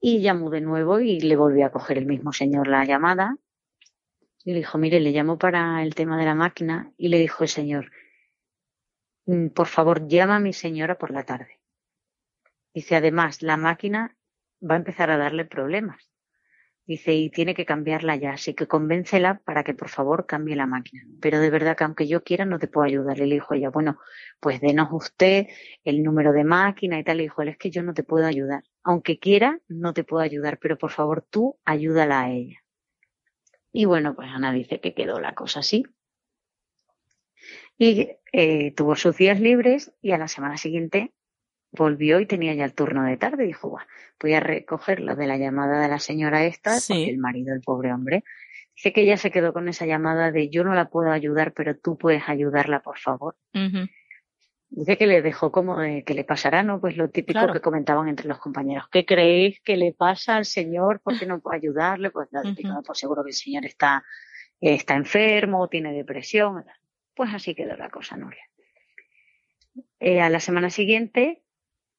Y 0.07 0.21
llamó 0.21 0.51
de 0.51 0.61
nuevo 0.61 0.99
y 0.99 1.19
le 1.19 1.35
volvió 1.35 1.65
a 1.65 1.71
coger 1.71 1.97
el 1.97 2.05
mismo 2.05 2.31
señor 2.31 2.67
la 2.67 2.85
llamada. 2.85 3.37
Y 4.43 4.51
le 4.51 4.59
dijo, 4.59 4.77
mire, 4.77 4.99
le 4.99 5.09
llamo 5.09 5.39
para 5.39 5.81
el 5.81 5.95
tema 5.95 6.15
de 6.19 6.25
la 6.25 6.35
máquina. 6.35 6.93
Y 6.95 7.07
le 7.07 7.17
dijo 7.17 7.43
el 7.43 7.49
señor, 7.49 7.91
mm, 9.25 9.47
por 9.47 9.65
favor, 9.65 10.07
llama 10.07 10.35
a 10.35 10.39
mi 10.39 10.53
señora 10.53 10.99
por 10.99 11.09
la 11.09 11.23
tarde. 11.23 11.59
Dice, 12.71 12.95
además, 12.95 13.41
la 13.41 13.57
máquina 13.57 14.15
va 14.61 14.75
a 14.75 14.77
empezar 14.77 15.09
a 15.09 15.17
darle 15.17 15.43
problemas. 15.43 16.14
Dice, 16.87 17.15
y 17.15 17.31
tiene 17.31 17.55
que 17.55 17.65
cambiarla 17.65 18.15
ya, 18.15 18.33
así 18.33 18.53
que 18.53 18.67
convéncela 18.67 19.39
para 19.39 19.63
que 19.63 19.73
por 19.73 19.89
favor 19.89 20.27
cambie 20.27 20.55
la 20.55 20.67
máquina. 20.67 21.03
Pero 21.19 21.39
de 21.39 21.49
verdad 21.49 21.75
que 21.75 21.83
aunque 21.83 22.07
yo 22.07 22.23
quiera 22.23 22.45
no 22.45 22.59
te 22.59 22.67
puedo 22.67 22.85
ayudar. 22.85 23.17
Le 23.17 23.25
dijo 23.25 23.55
ella, 23.55 23.71
bueno, 23.71 23.97
pues 24.39 24.61
denos 24.61 24.89
usted 24.91 25.47
el 25.83 26.03
número 26.03 26.31
de 26.31 26.43
máquina 26.43 26.99
y 26.99 27.03
tal. 27.03 27.17
Le 27.17 27.23
dijo, 27.23 27.41
es 27.41 27.57
que 27.57 27.71
yo 27.71 27.81
no 27.81 27.95
te 27.95 28.03
puedo 28.03 28.27
ayudar. 28.27 28.63
Aunque 28.83 29.17
quiera, 29.17 29.59
no 29.67 29.93
te 29.93 30.03
puedo 30.03 30.21
ayudar, 30.21 30.59
pero 30.59 30.77
por 30.77 30.91
favor 30.91 31.25
tú 31.27 31.57
ayúdala 31.65 32.21
a 32.21 32.29
ella. 32.29 32.59
Y 33.71 33.85
bueno, 33.85 34.15
pues 34.15 34.29
Ana 34.29 34.53
dice 34.53 34.79
que 34.79 34.93
quedó 34.93 35.19
la 35.19 35.33
cosa 35.33 35.61
así. 35.61 35.85
Y 37.79 38.09
eh, 38.31 38.73
tuvo 38.75 38.95
sus 38.95 39.17
días 39.17 39.39
libres 39.39 39.91
y 40.01 40.11
a 40.11 40.17
la 40.19 40.27
semana 40.27 40.57
siguiente 40.57 41.13
volvió 41.75 42.19
y 42.19 42.25
tenía 42.25 42.53
ya 42.53 42.65
el 42.65 42.73
turno 42.73 43.03
de 43.03 43.17
tarde. 43.17 43.45
Dijo, 43.45 43.77
voy 44.21 44.33
a 44.33 44.39
recoger 44.39 44.99
lo 44.99 45.15
de 45.15 45.27
la 45.27 45.37
llamada 45.37 45.81
de 45.81 45.87
la 45.87 45.99
señora 45.99 46.45
esta, 46.45 46.77
porque 46.87 47.09
el 47.09 47.17
marido, 47.17 47.53
el 47.53 47.61
pobre 47.61 47.93
hombre, 47.93 48.23
dice 48.75 48.93
que 48.93 49.01
ella 49.01 49.17
se 49.17 49.31
quedó 49.31 49.53
con 49.53 49.69
esa 49.69 49.85
llamada 49.85 50.31
de 50.31 50.49
yo 50.49 50.63
no 50.63 50.73
la 50.73 50.89
puedo 50.89 51.11
ayudar, 51.11 51.53
pero 51.53 51.77
tú 51.77 51.97
puedes 51.97 52.27
ayudarla, 52.27 52.81
por 52.81 52.97
favor. 52.97 53.35
Dice 54.69 54.97
que 54.97 55.07
le 55.07 55.21
dejó 55.21 55.51
como 55.51 55.79
de 55.79 56.03
que 56.03 56.13
le 56.13 56.23
pasará, 56.23 56.63
¿no? 56.63 56.81
Pues 56.81 56.97
lo 56.97 57.09
típico 57.09 57.51
que 57.53 57.61
comentaban 57.61 58.09
entre 58.09 58.27
los 58.27 58.39
compañeros. 58.39 58.89
¿Qué 58.91 59.05
creéis 59.05 59.61
que 59.61 59.77
le 59.77 59.93
pasa 59.93 60.35
al 60.35 60.45
señor? 60.45 60.99
¿Por 61.01 61.17
qué 61.17 61.25
no 61.25 61.39
puedo 61.39 61.55
ayudarle? 61.55 62.09
Pues 62.09 62.27
lo 62.31 62.41
típico, 62.41 62.81
pues 62.83 62.99
seguro 62.99 63.23
que 63.23 63.29
el 63.29 63.35
señor 63.35 63.65
está, 63.65 64.03
está 64.59 64.95
enfermo, 64.95 65.69
tiene 65.69 65.93
depresión. 65.93 66.65
Pues 67.15 67.33
así 67.33 67.55
quedó 67.55 67.77
la 67.77 67.89
cosa, 67.89 68.17
Nuria. 68.17 68.43
Eh, 69.99 70.19
a 70.19 70.29
la 70.29 70.39
semana 70.39 70.69
siguiente 70.69 71.44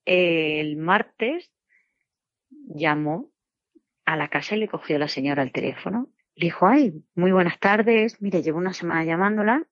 el 0.06 0.76
martes 0.76 1.52
llamó 2.50 3.30
a 4.04 4.16
la 4.16 4.28
casa 4.28 4.56
y 4.56 4.60
le 4.60 4.68
cogió 4.68 4.98
la 4.98 5.08
señora 5.08 5.42
el 5.42 5.52
teléfono. 5.52 6.08
Le 6.36 6.46
dijo, 6.46 6.66
ay, 6.66 7.04
muy 7.14 7.32
buenas 7.32 7.58
tardes, 7.58 8.20
mire, 8.22 8.42
llevo 8.42 8.58
una 8.58 8.72
semana 8.72 9.04
llamándola 9.04 9.66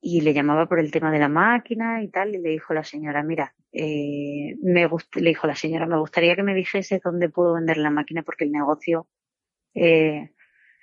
y 0.00 0.20
le 0.20 0.32
llamaba 0.32 0.66
por 0.66 0.78
el 0.78 0.90
tema 0.90 1.10
de 1.10 1.18
la 1.18 1.28
máquina 1.28 2.02
y 2.02 2.08
tal, 2.08 2.34
y 2.34 2.38
le 2.38 2.50
dijo 2.50 2.72
la 2.72 2.84
señora, 2.84 3.22
mira, 3.22 3.54
eh, 3.72 4.56
me 4.62 4.88
le 4.88 5.28
dijo 5.28 5.46
la 5.46 5.56
señora, 5.56 5.86
me 5.86 5.98
gustaría 5.98 6.36
que 6.36 6.42
me 6.42 6.54
dijese 6.54 7.00
dónde 7.04 7.28
puedo 7.28 7.54
vender 7.54 7.78
la 7.78 7.90
máquina 7.90 8.22
porque 8.22 8.44
el 8.44 8.52
negocio 8.52 9.08
eh, 9.74 10.30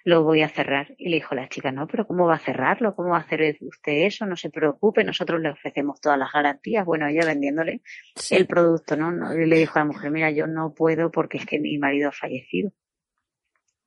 lo 0.05 0.23
voy 0.23 0.43
a 0.43 0.49
cerrar. 0.49 0.93
Y 0.97 1.09
le 1.09 1.15
dijo 1.17 1.33
la 1.33 1.49
chica, 1.49 1.71
no, 1.71 1.87
pero 1.87 2.05
¿cómo 2.05 2.27
va 2.27 2.35
a 2.35 2.39
cerrarlo? 2.39 2.95
¿Cómo 2.95 3.09
va 3.09 3.17
a 3.17 3.21
hacer 3.21 3.57
usted 3.61 4.05
eso? 4.05 4.27
No 4.27 4.37
se 4.37 4.51
preocupe, 4.51 5.03
nosotros 5.03 5.41
le 5.41 5.49
ofrecemos 5.49 5.99
todas 5.99 6.19
las 6.19 6.31
garantías. 6.31 6.85
Bueno, 6.85 7.07
ella 7.07 7.25
vendiéndole 7.25 7.81
el 8.29 8.45
producto, 8.45 8.95
¿no? 8.95 9.33
Y 9.33 9.47
le 9.47 9.57
dijo 9.57 9.79
a 9.79 9.81
la 9.81 9.85
mujer, 9.85 10.11
mira, 10.11 10.29
yo 10.29 10.45
no 10.45 10.75
puedo 10.75 11.09
porque 11.09 11.39
es 11.39 11.47
que 11.47 11.59
mi 11.59 11.79
marido 11.79 12.09
ha 12.09 12.11
fallecido. 12.11 12.71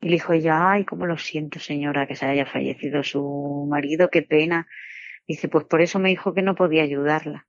Y 0.00 0.06
le 0.06 0.14
dijo 0.14 0.32
ella, 0.32 0.72
ay, 0.72 0.84
cómo 0.84 1.06
lo 1.06 1.16
siento, 1.18 1.60
señora, 1.60 2.08
que 2.08 2.16
se 2.16 2.26
haya 2.26 2.46
fallecido 2.46 3.04
su 3.04 3.66
marido, 3.70 4.10
qué 4.10 4.22
pena. 4.22 4.66
Dice, 5.26 5.48
pues 5.48 5.66
por 5.66 5.80
eso 5.82 6.00
me 6.00 6.08
dijo 6.08 6.34
que 6.34 6.42
no 6.42 6.56
podía 6.56 6.82
ayudarla. 6.82 7.46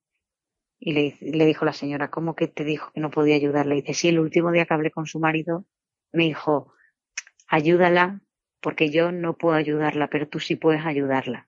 Y 0.80 0.94
le, 0.94 1.18
le 1.22 1.46
dijo 1.48 1.66
la 1.66 1.74
señora, 1.74 2.12
¿cómo 2.12 2.36
que 2.36 2.48
te 2.48 2.64
dijo 2.64 2.92
que 2.94 3.02
no 3.02 3.10
podía 3.10 3.36
ayudarla? 3.36 3.74
Y 3.74 3.82
dice, 3.82 3.96
sí, 3.96 4.10
el 4.10 4.20
último 4.20 4.52
día 4.52 4.66
que 4.66 4.76
hablé 4.76 4.92
con 4.92 5.08
su 5.08 5.20
marido, 5.20 5.66
me 6.12 6.26
dijo, 6.26 6.72
ayúdala 7.48 8.22
porque 8.62 8.90
yo 8.90 9.12
no 9.12 9.38
puedo 9.38 9.56
ayudarla, 9.56 10.10
pero 10.10 10.28
tú 10.28 10.40
sí 10.40 10.56
puedes 10.56 10.86
ayudarla. 10.86 11.48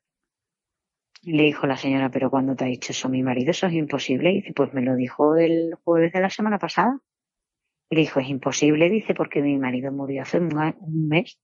Le 1.23 1.43
dijo 1.43 1.67
la 1.67 1.77
señora, 1.77 2.09
pero 2.09 2.31
cuando 2.31 2.55
te 2.55 2.63
ha 2.63 2.67
dicho 2.67 2.91
eso 2.93 3.09
mi 3.09 3.21
marido, 3.21 3.51
eso 3.51 3.67
es 3.67 3.73
imposible. 3.73 4.31
Y 4.31 4.35
dice, 4.37 4.53
pues 4.53 4.73
me 4.73 4.81
lo 4.81 4.95
dijo 4.95 5.35
el 5.35 5.75
jueves 5.83 6.13
de 6.13 6.21
la 6.21 6.29
semana 6.29 6.57
pasada. 6.57 6.99
Y 7.89 7.95
le 7.95 8.01
dijo, 8.01 8.19
es 8.19 8.29
imposible, 8.29 8.89
dice, 8.89 9.13
porque 9.13 9.41
mi 9.41 9.57
marido 9.57 9.91
murió 9.91 10.23
hace 10.23 10.39
un 10.39 11.07
mes. 11.07 11.39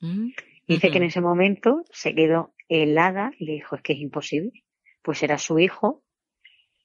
Mm, 0.00 0.28
dice 0.66 0.90
que 0.90 0.98
en 0.98 1.04
ese 1.04 1.20
momento 1.20 1.84
se 1.92 2.14
quedó 2.14 2.54
helada 2.68 3.32
y 3.38 3.44
le 3.44 3.52
dijo, 3.54 3.76
es 3.76 3.82
que 3.82 3.92
es 3.92 3.98
imposible. 3.98 4.52
Pues 5.02 5.22
era 5.22 5.36
su 5.36 5.58
hijo. 5.58 6.02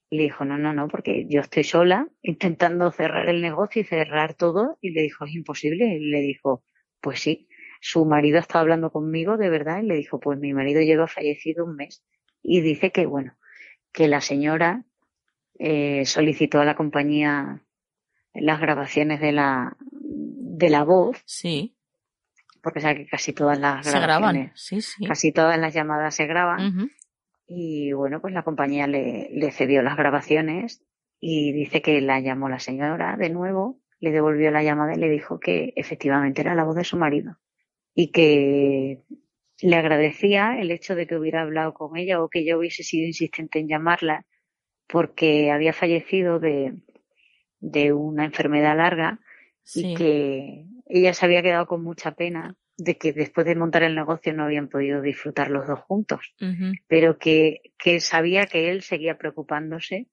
Y 0.09 0.17
le 0.17 0.23
dijo, 0.23 0.43
no, 0.43 0.57
no, 0.57 0.73
no, 0.73 0.87
porque 0.87 1.25
yo 1.29 1.41
estoy 1.41 1.63
sola 1.63 2.07
intentando 2.21 2.91
cerrar 2.91 3.29
el 3.29 3.41
negocio 3.41 3.81
y 3.81 3.85
cerrar 3.85 4.33
todo. 4.33 4.77
Y 4.81 4.89
le 4.91 5.03
dijo, 5.03 5.25
es 5.25 5.33
imposible. 5.33 5.85
Y 5.95 5.99
le 5.99 6.19
dijo, 6.21 6.63
pues 6.99 7.21
sí, 7.21 7.47
su 7.81 8.05
marido 8.05 8.39
estaba 8.39 8.61
hablando 8.61 8.91
conmigo 8.91 9.37
de 9.37 9.49
verdad 9.49 9.81
y 9.81 9.85
le 9.85 9.95
dijo, 9.95 10.19
pues 10.19 10.39
mi 10.39 10.53
marido 10.53 10.81
lleva 10.81 11.07
fallecido 11.07 11.65
un 11.65 11.75
mes. 11.75 12.03
Y 12.41 12.61
dice 12.61 12.91
que, 12.91 13.05
bueno, 13.05 13.37
que 13.91 14.07
la 14.07 14.21
señora 14.21 14.83
eh, 15.57 16.05
solicitó 16.05 16.59
a 16.59 16.65
la 16.65 16.75
compañía 16.75 17.63
las 18.33 18.59
grabaciones 18.59 19.21
de 19.21 19.31
la, 19.31 19.77
de 19.79 20.69
la 20.69 20.83
voz. 20.83 21.21
Sí. 21.25 21.75
Porque 22.61 22.81
sabe 22.81 22.97
que 22.97 23.07
casi 23.07 23.33
todas 23.33 23.59
las 23.59 23.85
se 23.85 23.99
graban. 23.99 24.51
Sí, 24.55 24.81
sí. 24.81 25.05
Casi 25.05 25.31
todas 25.31 25.57
las 25.59 25.73
llamadas 25.73 26.15
se 26.15 26.25
graban. 26.25 26.89
Y 27.47 27.93
bueno, 27.93 28.21
pues 28.21 28.33
la 28.33 28.43
compañía 28.43 28.87
le, 28.87 29.29
le 29.31 29.51
cedió 29.51 29.83
las 29.83 29.97
grabaciones 29.97 30.83
y 31.19 31.53
dice 31.53 31.81
que 31.81 32.01
la 32.01 32.19
llamó 32.19 32.49
la 32.49 32.59
señora 32.59 33.15
de 33.17 33.29
nuevo, 33.29 33.79
le 33.99 34.11
devolvió 34.11 34.49
la 34.51 34.63
llamada 34.63 34.95
y 34.95 34.99
le 34.99 35.09
dijo 35.09 35.39
que 35.39 35.73
efectivamente 35.75 36.41
era 36.41 36.55
la 36.55 36.63
voz 36.63 36.75
de 36.75 36.83
su 36.83 36.97
marido 36.97 37.37
y 37.95 38.11
que 38.11 39.01
le 39.61 39.75
agradecía 39.75 40.59
el 40.59 40.69
hecho 40.69 40.95
de 40.95 41.07
que 41.07 41.15
hubiera 41.15 41.41
hablado 41.41 41.73
con 41.73 41.97
ella 41.97 42.21
o 42.21 42.29
que 42.29 42.45
yo 42.45 42.59
hubiese 42.59 42.83
sido 42.83 43.07
insistente 43.07 43.59
en 43.59 43.69
llamarla 43.69 44.25
porque 44.87 45.49
había 45.49 45.73
fallecido 45.73 46.39
de, 46.39 46.75
de 47.59 47.93
una 47.93 48.25
enfermedad 48.25 48.77
larga 48.77 49.19
y 49.73 49.95
que 49.95 50.65
ella 50.85 51.13
se 51.13 51.25
había 51.25 51.41
quedado 51.41 51.65
con 51.65 51.83
mucha 51.83 52.11
pena 52.11 52.55
de 52.77 52.97
que 52.97 53.13
después 53.13 53.47
de 53.47 53.55
montar 53.55 53.83
el 53.83 53.95
negocio 53.95 54.33
no 54.33 54.43
habían 54.43 54.67
podido 54.67 55.01
disfrutar 55.01 55.49
los 55.49 55.65
dos 55.65 55.79
juntos, 55.79 56.35
pero 56.87 57.17
que, 57.17 57.61
que 57.77 58.01
sabía 58.01 58.45
que 58.45 58.69
él 58.69 58.81
seguía 58.81 59.17
preocupándose 59.17 60.07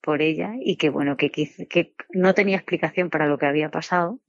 por 0.00 0.22
ella 0.22 0.54
y 0.60 0.76
que 0.76 0.90
bueno, 0.90 1.16
que, 1.16 1.30
que 1.30 1.94
no 2.10 2.32
tenía 2.32 2.56
explicación 2.56 3.10
para 3.10 3.26
lo 3.26 3.36
que 3.36 3.46
había 3.46 3.70
pasado, 3.70 4.20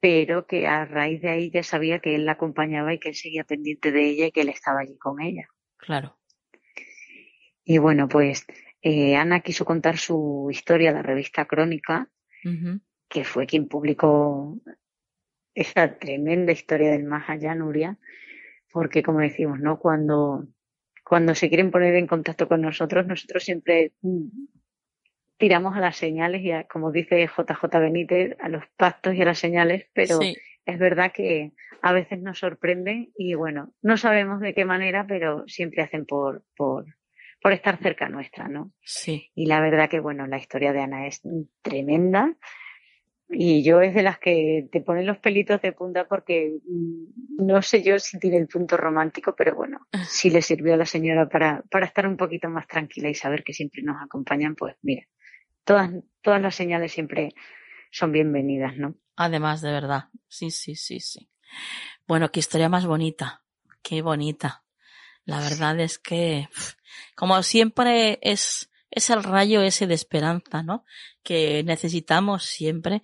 pero 0.00 0.46
que 0.46 0.66
a 0.66 0.84
raíz 0.84 1.20
de 1.22 1.28
ahí 1.28 1.50
ya 1.50 1.62
sabía 1.62 1.98
que 1.98 2.14
él 2.14 2.24
la 2.24 2.32
acompañaba 2.32 2.94
y 2.94 2.98
que 2.98 3.08
él 3.08 3.14
seguía 3.14 3.44
pendiente 3.44 3.90
de 3.90 4.08
ella 4.08 4.26
y 4.26 4.32
que 4.32 4.42
él 4.42 4.48
estaba 4.48 4.80
allí 4.80 4.96
con 4.98 5.20
ella. 5.20 5.48
Claro. 5.76 6.18
Y 7.64 7.78
bueno, 7.78 8.08
pues 8.08 8.46
eh, 8.80 9.16
Ana 9.16 9.40
quiso 9.40 9.64
contar 9.64 9.98
su 9.98 10.48
historia 10.50 10.90
a 10.90 10.94
la 10.94 11.02
revista 11.02 11.44
Crónica, 11.44 12.08
que 13.08 13.24
fue 13.24 13.46
quien 13.46 13.68
publicó 13.68 14.58
esa 15.54 15.98
tremenda 15.98 16.52
historia 16.52 16.92
del 16.92 17.04
más 17.04 17.28
allá, 17.28 17.54
Nuria, 17.54 17.98
porque 18.72 19.02
como 19.02 19.18
decimos, 19.18 19.58
¿no? 19.58 19.78
Cuando, 19.78 20.46
cuando 21.04 21.34
se 21.34 21.48
quieren 21.48 21.70
poner 21.70 21.96
en 21.96 22.06
contacto 22.06 22.48
con 22.48 22.62
nosotros, 22.62 23.06
nosotros 23.06 23.42
siempre 23.42 23.92
mm, 24.02 24.28
tiramos 25.38 25.76
a 25.76 25.80
las 25.80 25.96
señales 25.96 26.42
y 26.42 26.50
como 26.68 26.92
dice 26.92 27.26
JJ 27.26 27.78
Benítez, 27.78 28.36
a 28.40 28.48
los 28.48 28.64
pactos 28.76 29.14
y 29.14 29.22
a 29.22 29.24
las 29.24 29.38
señales, 29.38 29.86
pero 29.94 30.18
es 30.20 30.78
verdad 30.78 31.12
que 31.12 31.52
a 31.80 31.92
veces 31.92 32.20
nos 32.20 32.38
sorprenden 32.38 33.12
y 33.16 33.34
bueno, 33.34 33.72
no 33.80 33.96
sabemos 33.96 34.40
de 34.40 34.52
qué 34.52 34.64
manera, 34.64 35.06
pero 35.06 35.44
siempre 35.46 35.82
hacen 35.82 36.04
por, 36.04 36.44
por, 36.56 36.84
por 37.40 37.52
estar 37.52 37.78
cerca 37.78 38.08
nuestra, 38.08 38.48
¿no? 38.48 38.72
Sí. 38.82 39.30
Y 39.34 39.46
la 39.46 39.60
verdad 39.60 39.88
que 39.88 40.00
bueno, 40.00 40.26
la 40.26 40.38
historia 40.38 40.72
de 40.72 40.80
Ana 40.80 41.06
es 41.06 41.22
tremenda. 41.62 42.36
Y 43.30 43.62
yo 43.62 43.82
es 43.82 43.94
de 43.94 44.02
las 44.02 44.18
que 44.18 44.68
te 44.72 44.80
ponen 44.80 45.04
los 45.04 45.18
pelitos 45.18 45.60
de 45.60 45.72
punta 45.72 46.08
porque 46.08 46.60
mm, 46.66 47.44
no 47.44 47.60
sé 47.60 47.82
yo 47.82 47.98
si 47.98 48.18
tiene 48.18 48.38
el 48.38 48.48
punto 48.48 48.78
romántico, 48.78 49.34
pero 49.36 49.54
bueno, 49.54 49.86
si 50.08 50.30
le 50.30 50.40
sirvió 50.40 50.74
a 50.74 50.78
la 50.78 50.86
señora 50.86 51.28
para, 51.28 51.62
para 51.70 51.84
estar 51.84 52.06
un 52.06 52.16
poquito 52.16 52.48
más 52.48 52.66
tranquila 52.66 53.10
y 53.10 53.14
saber 53.14 53.44
que 53.44 53.52
siempre 53.52 53.82
nos 53.82 54.02
acompañan, 54.02 54.54
pues 54.54 54.76
mira, 54.80 55.02
todas, 55.68 55.90
todas 56.22 56.40
las 56.40 56.54
señales 56.54 56.92
siempre 56.92 57.34
son 57.90 58.10
bienvenidas, 58.10 58.78
¿no? 58.78 58.94
Además, 59.16 59.60
de 59.60 59.70
verdad. 59.70 60.04
Sí, 60.26 60.50
sí, 60.50 60.74
sí, 60.74 60.98
sí. 60.98 61.28
Bueno, 62.06 62.30
qué 62.30 62.40
historia 62.40 62.70
más 62.70 62.86
bonita. 62.86 63.42
Qué 63.82 64.00
bonita. 64.00 64.64
La 65.26 65.40
verdad 65.40 65.78
es 65.78 65.98
que, 65.98 66.48
como 67.14 67.42
siempre, 67.42 68.18
es, 68.22 68.70
es 68.90 69.10
el 69.10 69.22
rayo 69.22 69.60
ese 69.60 69.86
de 69.86 69.92
esperanza, 69.92 70.62
¿no? 70.62 70.86
Que 71.22 71.62
necesitamos 71.64 72.44
siempre 72.44 73.02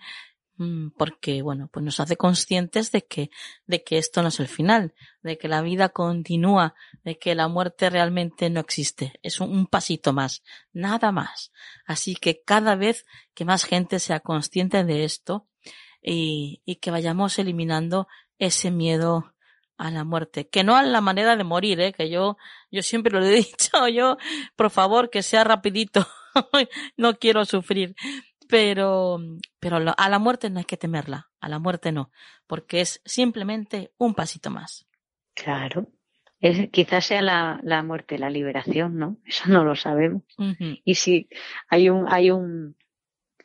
porque 0.97 1.43
bueno, 1.43 1.69
pues 1.73 1.85
nos 1.85 1.99
hace 2.01 2.17
conscientes 2.17 2.93
de 2.93 3.05
que, 3.05 3.31
de 3.67 3.83
que 3.83 3.99
esto 3.99 4.23
no 4.23 4.29
es 4.29 4.39
el 4.39 4.47
final, 4.47 4.95
de 5.23 5.37
que 5.37 5.49
la 5.49 5.63
vida 5.63 5.89
continúa, 5.89 6.75
de 7.03 7.19
que 7.19 7.35
la 7.35 7.49
muerte 7.49 7.91
realmente 7.91 8.51
no 8.51 8.61
existe, 8.61 9.19
es 9.23 9.41
un, 9.41 9.67
pasito 9.67 10.13
más, 10.13 10.43
nada 10.73 11.11
más. 11.11 11.53
Así 11.87 12.15
que 12.15 12.43
cada 12.43 12.77
vez 12.77 13.05
que 13.35 13.45
más 13.45 13.65
gente 13.65 13.99
sea 13.99 14.21
consciente 14.21 14.85
de 14.85 15.05
esto 15.05 15.49
y, 16.01 16.63
y 16.65 16.77
que 16.77 16.91
vayamos 16.91 17.39
eliminando 17.39 18.07
ese 18.39 18.71
miedo 18.71 19.35
a 19.77 19.91
la 19.91 20.05
muerte, 20.05 20.49
que 20.49 20.63
no 20.63 20.77
a 20.77 20.83
la 20.83 21.01
manera 21.01 21.37
de 21.37 21.45
morir, 21.45 21.81
¿eh? 21.81 21.93
que 21.93 22.09
yo, 22.09 22.37
yo 22.71 22.83
siempre 22.83 23.13
lo 23.13 23.25
he 23.25 23.31
dicho, 23.37 23.89
yo, 23.89 24.17
por 24.57 24.71
favor, 24.71 25.11
que 25.11 25.23
sea 25.23 25.45
rapidito, 25.45 26.07
no 26.97 27.19
quiero 27.19 27.45
sufrir, 27.45 27.95
pero, 28.49 29.19
pero 29.61 29.77
a 29.97 30.09
la 30.09 30.19
muerte 30.19 30.51
no 30.51 30.59
hay 30.59 30.65
que 30.65 30.77
temerla, 30.77 31.31
a 31.41 31.49
la 31.49 31.59
muerte 31.59 31.93
no, 31.93 32.11
porque 32.47 32.81
es 32.81 33.01
simplemente 33.05 33.93
un 33.99 34.15
pasito 34.15 34.51
más. 34.51 34.87
Claro. 35.35 35.89
Es, 36.41 36.69
quizás 36.71 37.07
sea 37.07 37.23
la, 37.23 37.61
la 37.63 37.83
muerte 37.83 38.19
la 38.19 38.31
liberación, 38.31 38.99
¿no? 38.99 39.19
Eso 39.27 39.49
no 39.49 39.65
lo 39.65 39.77
sabemos. 39.77 40.23
Y 40.85 40.95
si 40.95 41.29
hay 41.69 41.89
un, 41.89 42.07
hay 42.09 42.31
un, 42.31 42.77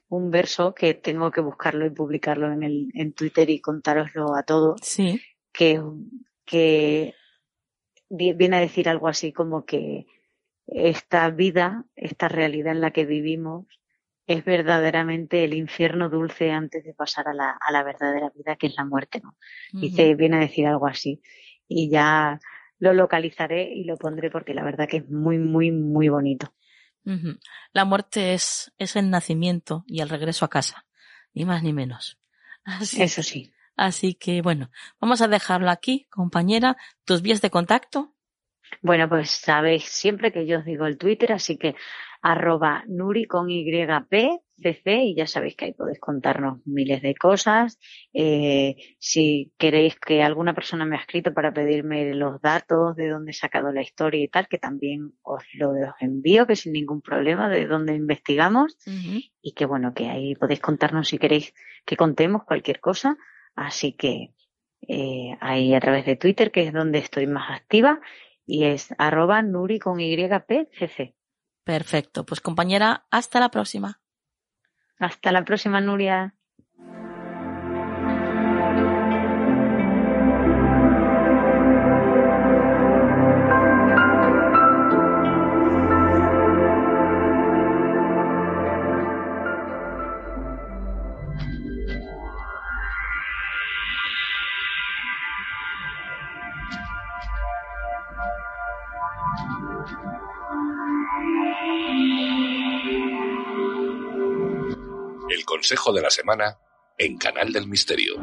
un 0.09 0.31
verso 0.31 0.73
que 0.73 0.93
tengo 0.95 1.31
que 1.31 1.41
buscarlo 1.41 1.85
y 1.85 1.91
publicarlo 1.91 2.51
en, 2.51 2.63
el, 2.63 2.91
en 2.93 3.13
Twitter 3.13 3.49
y 3.49 3.61
contároslo 3.61 4.35
a 4.35 4.43
todos. 4.43 4.81
Sí. 4.83 5.21
Que, 5.51 5.81
que 6.45 7.15
viene 8.09 8.57
a 8.57 8.61
decir 8.61 8.89
algo 8.89 9.07
así 9.07 9.31
como 9.31 9.65
que 9.65 10.05
esta 10.67 11.29
vida, 11.29 11.85
esta 11.95 12.27
realidad 12.27 12.73
en 12.73 12.81
la 12.81 12.91
que 12.91 13.05
vivimos, 13.05 13.65
es 14.33 14.45
verdaderamente 14.45 15.43
el 15.43 15.53
infierno 15.53 16.09
dulce 16.09 16.51
antes 16.51 16.83
de 16.83 16.93
pasar 16.93 17.27
a 17.27 17.33
la, 17.33 17.57
a 17.59 17.71
la 17.71 17.83
verdadera 17.83 18.31
vida, 18.35 18.55
que 18.55 18.67
es 18.67 18.75
la 18.75 18.85
muerte, 18.85 19.21
¿no? 19.23 19.35
Dice, 19.71 20.13
viene 20.15 20.37
a 20.37 20.41
decir 20.41 20.67
algo 20.67 20.87
así. 20.87 21.21
Y 21.67 21.89
ya 21.89 22.39
lo 22.77 22.93
localizaré 22.93 23.73
y 23.73 23.83
lo 23.83 23.97
pondré 23.97 24.29
porque 24.29 24.53
la 24.53 24.63
verdad 24.63 24.87
que 24.87 24.97
es 24.97 25.09
muy, 25.09 25.37
muy, 25.37 25.71
muy 25.71 26.09
bonito. 26.09 26.53
La 27.73 27.85
muerte 27.85 28.33
es, 28.33 28.71
es 28.77 28.95
el 28.95 29.09
nacimiento 29.09 29.83
y 29.87 30.01
el 30.01 30.09
regreso 30.09 30.45
a 30.45 30.49
casa, 30.49 30.85
ni 31.33 31.43
más 31.45 31.63
ni 31.63 31.73
menos. 31.73 32.19
Eso 32.81 33.23
sí. 33.23 33.51
Así 33.75 34.13
que 34.13 34.41
bueno, 34.41 34.69
vamos 34.99 35.21
a 35.21 35.27
dejarlo 35.27 35.71
aquí, 35.71 36.05
compañera. 36.11 36.77
¿Tus 37.05 37.21
vías 37.21 37.41
de 37.41 37.49
contacto? 37.49 38.13
Bueno, 38.81 39.09
pues 39.09 39.31
sabéis 39.31 39.85
siempre 39.85 40.31
que 40.31 40.45
yo 40.45 40.59
os 40.59 40.65
digo 40.65 40.85
el 40.85 40.97
Twitter, 40.97 41.31
así 41.31 41.57
que 41.57 41.75
arroba 42.21 42.83
Nuri 42.87 43.25
con 43.25 43.49
YP, 43.49 44.41
CC, 44.61 45.03
y 45.03 45.15
ya 45.15 45.25
sabéis 45.25 45.55
que 45.55 45.65
ahí 45.65 45.73
podéis 45.73 45.99
contarnos 45.99 46.59
miles 46.65 47.01
de 47.01 47.15
cosas. 47.15 47.79
Eh, 48.13 48.75
si 48.99 49.53
queréis 49.57 49.97
que 49.97 50.21
alguna 50.21 50.53
persona 50.53 50.85
me 50.85 50.97
ha 50.97 50.99
escrito 50.99 51.33
para 51.33 51.53
pedirme 51.53 52.13
los 52.13 52.41
datos 52.41 52.95
de 52.95 53.09
dónde 53.09 53.31
he 53.31 53.33
sacado 53.33 53.71
la 53.71 53.81
historia 53.81 54.23
y 54.23 54.27
tal, 54.27 54.47
que 54.47 54.57
también 54.57 55.13
os 55.21 55.43
lo 55.53 55.73
envío, 55.99 56.45
que 56.45 56.55
sin 56.55 56.73
ningún 56.73 57.01
problema, 57.01 57.49
de 57.49 57.67
dónde 57.67 57.95
investigamos. 57.95 58.77
Y 59.41 59.53
que 59.53 59.65
bueno, 59.65 59.93
que 59.93 60.09
ahí 60.09 60.35
podéis 60.35 60.59
contarnos 60.59 61.07
si 61.07 61.17
queréis 61.17 61.53
que 61.85 61.95
contemos 61.95 62.43
cualquier 62.43 62.79
cosa. 62.79 63.17
Así 63.55 63.93
que 63.93 64.33
eh, 64.87 65.37
ahí 65.39 65.73
a 65.73 65.79
través 65.79 66.05
de 66.05 66.15
Twitter, 66.15 66.51
que 66.51 66.67
es 66.67 66.73
donde 66.73 66.99
estoy 66.99 67.27
más 67.27 67.49
activa, 67.49 68.01
y 68.45 68.65
es 68.65 68.93
arroba 68.97 69.41
Nuri 69.41 69.79
con 69.79 69.99
YPCC. 69.99 71.13
Perfecto. 71.69 72.25
Pues 72.25 72.41
compañera, 72.41 73.05
hasta 73.11 73.39
la 73.39 73.51
próxima. 73.51 74.01
Hasta 74.97 75.31
la 75.31 75.45
próxima, 75.45 75.79
Nuria. 75.79 76.33
Consejo 105.69 105.93
de 105.93 106.01
la 106.01 106.09
semana 106.09 106.57
en 106.97 107.15
Canal 107.19 107.53
del 107.53 107.67
Misterio. 107.67 108.15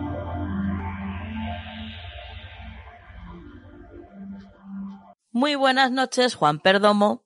Muy 5.31 5.55
buenas 5.55 5.93
noches, 5.93 6.35
Juan 6.35 6.59
Perdomo. 6.59 7.25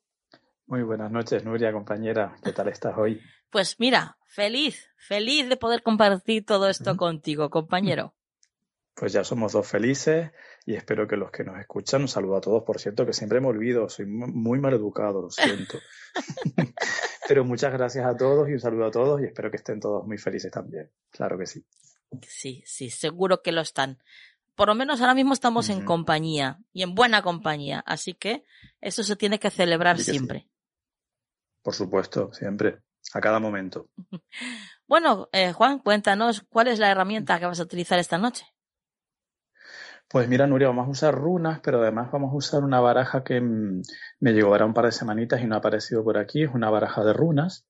Muy 0.67 0.83
buenas 0.83 1.11
noches, 1.11 1.43
Nuria, 1.43 1.73
compañera. 1.73 2.37
¿Qué 2.45 2.53
tal 2.53 2.69
estás 2.69 2.99
hoy? 2.99 3.19
Pues 3.49 3.77
mira, 3.81 4.19
feliz, 4.27 4.91
feliz 4.99 5.49
de 5.49 5.57
poder 5.57 5.83
compartir 5.83 6.45
todo 6.45 6.69
esto 6.69 6.99
contigo, 6.99 7.49
compañero. 7.49 8.13
Pues 8.95 9.15
ya 9.15 9.25
somos 9.25 9.53
dos 9.53 9.67
felices 9.67 10.33
y 10.67 10.75
espero 10.75 11.09
que 11.09 11.17
los 11.17 11.31
que 11.31 11.45
nos 11.45 11.59
escuchan, 11.59 12.03
un 12.03 12.09
saludo 12.09 12.37
a 12.37 12.41
todos, 12.43 12.63
por 12.65 12.79
cierto, 12.79 13.07
que 13.07 13.15
siempre 13.15 13.41
me 13.41 13.47
olvido, 13.47 13.89
soy 13.89 14.05
muy 14.05 14.61
mal 14.61 14.75
educado, 14.75 15.23
lo 15.23 15.31
siento. 15.31 15.79
Pero 17.31 17.45
muchas 17.45 17.73
gracias 17.73 18.05
a 18.05 18.17
todos 18.17 18.49
y 18.49 18.55
un 18.55 18.59
saludo 18.59 18.87
a 18.87 18.91
todos 18.91 19.21
y 19.21 19.27
espero 19.27 19.53
que 19.53 19.59
estén 19.59 19.79
todos 19.79 20.05
muy 20.05 20.19
felices 20.19 20.51
también. 20.51 20.91
Claro 21.13 21.39
que 21.39 21.47
sí. 21.47 21.65
Sí, 22.27 22.61
sí, 22.67 22.91
seguro 22.91 23.41
que 23.41 23.53
lo 23.53 23.61
están. 23.61 24.03
Por 24.57 24.67
lo 24.67 24.75
menos 24.75 25.01
ahora 25.01 25.15
mismo 25.15 25.33
estamos 25.33 25.69
en 25.69 25.85
compañía 25.85 26.59
y 26.73 26.83
en 26.83 26.97
buena 26.97 27.23
compañía, 27.23 27.85
así 27.87 28.15
que 28.15 28.43
eso 28.81 29.05
se 29.05 29.15
tiene 29.15 29.39
que 29.39 29.49
celebrar 29.51 30.01
siempre. 30.01 30.49
Por 31.63 31.73
supuesto, 31.73 32.33
siempre, 32.33 32.81
a 33.15 33.21
cada 33.21 33.39
momento. 33.39 33.89
Bueno, 34.89 35.29
eh, 35.31 35.53
Juan, 35.53 35.79
cuéntanos 35.79 36.45
cuál 36.49 36.67
es 36.67 36.81
la 36.81 36.91
herramienta 36.91 37.39
que 37.39 37.47
vas 37.47 37.61
a 37.61 37.63
utilizar 37.63 38.01
esta 38.01 38.19
noche. 38.19 38.45
Pues 40.11 40.29
mira, 40.29 40.45
Nuria, 40.49 40.67
vamos 40.67 40.89
a 40.89 40.91
usar 40.91 41.15
runas, 41.15 41.61
pero 41.61 41.81
además 41.81 42.11
vamos 42.11 42.33
a 42.33 42.37
usar 42.37 42.65
una 42.65 42.81
baraja 42.81 43.23
que 43.23 43.41
mm, 43.41 43.83
me 44.19 44.33
llegó 44.33 44.49
ahora 44.49 44.67
un 44.67 44.75
par 44.75 44.87
de 44.87 44.93
semanitas 44.93 45.41
y 45.41 45.47
no 45.47 45.55
ha 45.55 45.59
aparecido 45.59 46.03
por 46.03 46.19
aquí. 46.19 46.43
Es 46.43 46.51
una 46.53 46.69
baraja 46.69 47.05
de 47.05 47.13
runas. 47.13 47.65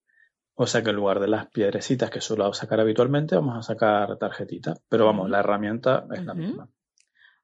O 0.55 0.67
sea 0.67 0.83
que 0.83 0.89
en 0.89 0.97
lugar 0.97 1.21
de 1.21 1.29
las 1.29 1.49
piedrecitas 1.49 2.09
que 2.09 2.23
suelo 2.23 2.51
sacar 2.55 2.81
habitualmente, 2.81 3.37
vamos 3.37 3.59
a 3.59 3.63
sacar 3.63 4.17
tarjetitas. 4.17 4.81
Pero 4.89 5.05
vamos, 5.05 5.29
la 5.29 5.41
herramienta 5.41 6.07
es 6.15 6.25
la 6.25 6.33
misma. 6.33 6.71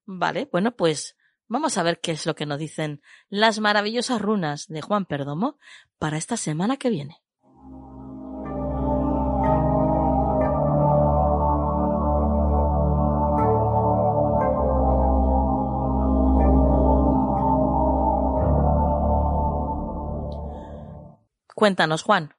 Vale, 0.06 0.48
bueno, 0.50 0.74
pues 0.74 1.18
vamos 1.46 1.76
a 1.76 1.82
ver 1.82 2.00
qué 2.00 2.12
es 2.12 2.24
lo 2.24 2.34
que 2.34 2.46
nos 2.46 2.58
dicen 2.58 3.02
las 3.28 3.60
maravillosas 3.60 4.22
runas 4.22 4.66
de 4.66 4.80
Juan 4.80 5.04
Perdomo 5.04 5.58
para 5.98 6.16
esta 6.16 6.38
semana 6.38 6.78
que 6.78 6.88
viene. 6.88 7.22
Cuéntanos, 21.56 22.02
Juan. 22.02 22.34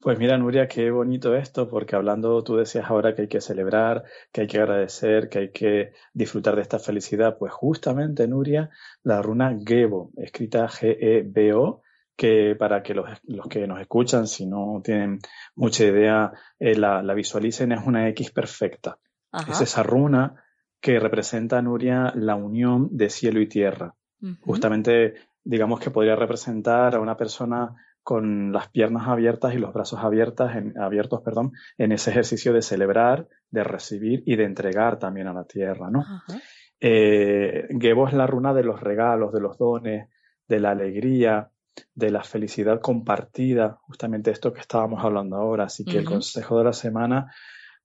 Pues 0.00 0.18
mira, 0.18 0.38
Nuria, 0.38 0.66
qué 0.66 0.90
bonito 0.90 1.34
esto, 1.36 1.68
porque 1.68 1.94
hablando, 1.94 2.42
tú 2.42 2.56
decías 2.56 2.88
ahora 2.88 3.14
que 3.14 3.22
hay 3.22 3.28
que 3.28 3.42
celebrar, 3.42 4.04
que 4.32 4.40
hay 4.40 4.46
que 4.46 4.58
agradecer, 4.58 5.28
que 5.28 5.38
hay 5.40 5.50
que 5.50 5.92
disfrutar 6.14 6.56
de 6.56 6.62
esta 6.62 6.78
felicidad. 6.78 7.36
Pues 7.36 7.52
justamente, 7.52 8.26
Nuria, 8.26 8.70
la 9.02 9.20
runa 9.20 9.54
Gebo, 9.62 10.10
escrita 10.16 10.68
G-E-B-O, 10.68 11.82
que 12.16 12.56
para 12.58 12.82
que 12.82 12.94
los, 12.94 13.06
que 13.50 13.66
nos 13.66 13.78
escuchan, 13.78 14.26
si 14.26 14.46
no 14.46 14.80
tienen 14.82 15.18
mucha 15.54 15.84
idea, 15.84 16.32
eh, 16.58 16.76
la, 16.76 17.02
visualicen, 17.12 17.72
es 17.72 17.84
una 17.84 18.08
X 18.08 18.30
perfecta. 18.30 18.98
Es 19.46 19.60
esa 19.60 19.82
runa 19.82 20.42
que 20.80 20.98
representa, 20.98 21.60
Nuria, 21.60 22.10
la 22.14 22.36
unión 22.36 22.88
de 22.90 23.10
cielo 23.10 23.38
y 23.38 23.48
tierra. 23.48 23.94
Justamente, 24.40 25.12
digamos 25.44 25.78
que 25.78 25.90
podría 25.90 26.16
representar 26.16 26.94
a 26.94 27.00
una 27.00 27.18
persona 27.18 27.76
con 28.06 28.52
las 28.52 28.68
piernas 28.68 29.08
abiertas 29.08 29.52
y 29.52 29.58
los 29.58 29.72
brazos 29.72 29.98
abiertas 29.98 30.54
en, 30.54 30.78
abiertos 30.78 31.22
perdón, 31.22 31.50
en 31.76 31.90
ese 31.90 32.10
ejercicio 32.10 32.52
de 32.52 32.62
celebrar, 32.62 33.26
de 33.50 33.64
recibir 33.64 34.22
y 34.24 34.36
de 34.36 34.44
entregar 34.44 35.00
también 35.00 35.26
a 35.26 35.32
la 35.32 35.42
tierra. 35.42 35.90
¿no? 35.90 36.04
Eh, 36.78 37.66
Gebo 37.80 38.06
es 38.06 38.14
la 38.14 38.28
runa 38.28 38.54
de 38.54 38.62
los 38.62 38.80
regalos, 38.80 39.32
de 39.32 39.40
los 39.40 39.58
dones, 39.58 40.08
de 40.46 40.60
la 40.60 40.70
alegría, 40.70 41.50
de 41.96 42.12
la 42.12 42.22
felicidad 42.22 42.80
compartida, 42.80 43.80
justamente 43.88 44.30
esto 44.30 44.52
que 44.52 44.60
estábamos 44.60 45.04
hablando 45.04 45.34
ahora. 45.34 45.64
Así 45.64 45.84
que 45.84 45.98
el 45.98 46.04
consejo 46.04 46.58
de 46.58 46.64
la 46.64 46.72
semana, 46.72 47.34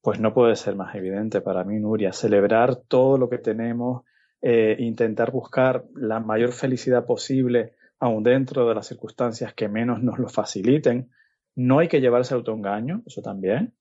pues 0.03 0.19
no 0.19 0.35
puede 0.35 0.55
ser 0.55 0.75
más 0.75 0.93
evidente 0.93 1.41
para 1.41 1.63
mí, 1.63 1.79
Nuria. 1.79 2.13
Celebrar 2.13 2.75
todo 2.75 3.17
lo 3.17 3.27
que 3.27 3.39
tenemos, 3.39 4.03
eh, 4.39 4.75
intentar 4.77 5.31
buscar 5.31 5.85
la 5.95 6.19
mayor 6.19 6.51
felicidad 6.51 7.07
posible 7.07 7.73
aún 8.01 8.23
dentro 8.23 8.67
de 8.67 8.75
las 8.75 8.87
circunstancias 8.87 9.53
que 9.53 9.69
menos 9.69 10.01
nos 10.01 10.17
lo 10.17 10.27
faciliten. 10.27 11.11
No 11.55 11.79
hay 11.79 11.87
que 11.87 12.01
llevarse 12.01 12.33
autoengaño, 12.33 13.03
eso 13.05 13.21
también. 13.21 13.75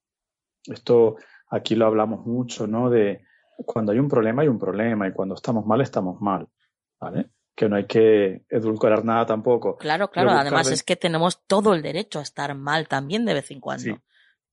Esto 0.65 1.17
aquí 1.49 1.75
lo 1.75 1.87
hablamos 1.87 2.27
mucho, 2.27 2.67
¿no? 2.67 2.91
De 2.91 3.25
cuando 3.65 3.93
hay 3.93 3.99
un 3.99 4.09
problema, 4.09 4.43
hay 4.43 4.49
un 4.49 4.59
problema, 4.59 5.09
y 5.09 5.13
cuando 5.13 5.35
estamos 5.35 5.65
mal, 5.65 5.81
estamos 5.81 6.21
mal, 6.21 6.47
¿vale? 7.01 7.31
Que 7.55 7.69
no 7.69 7.77
hay 7.77 7.87
que 7.87 8.45
edulcorar 8.51 9.05
nada 9.05 9.25
tampoco. 9.25 9.77
Claro, 9.77 10.11
claro, 10.11 10.31
además 10.31 10.71
es 10.71 10.83
que 10.83 10.97
tenemos 10.97 11.47
todo 11.47 11.73
el 11.73 11.81
derecho 11.81 12.19
a 12.19 12.23
estar 12.23 12.55
mal 12.55 12.89
también 12.89 13.25
de 13.25 13.35
vez 13.35 13.51
en 13.51 13.61
cuando. 13.61 14.03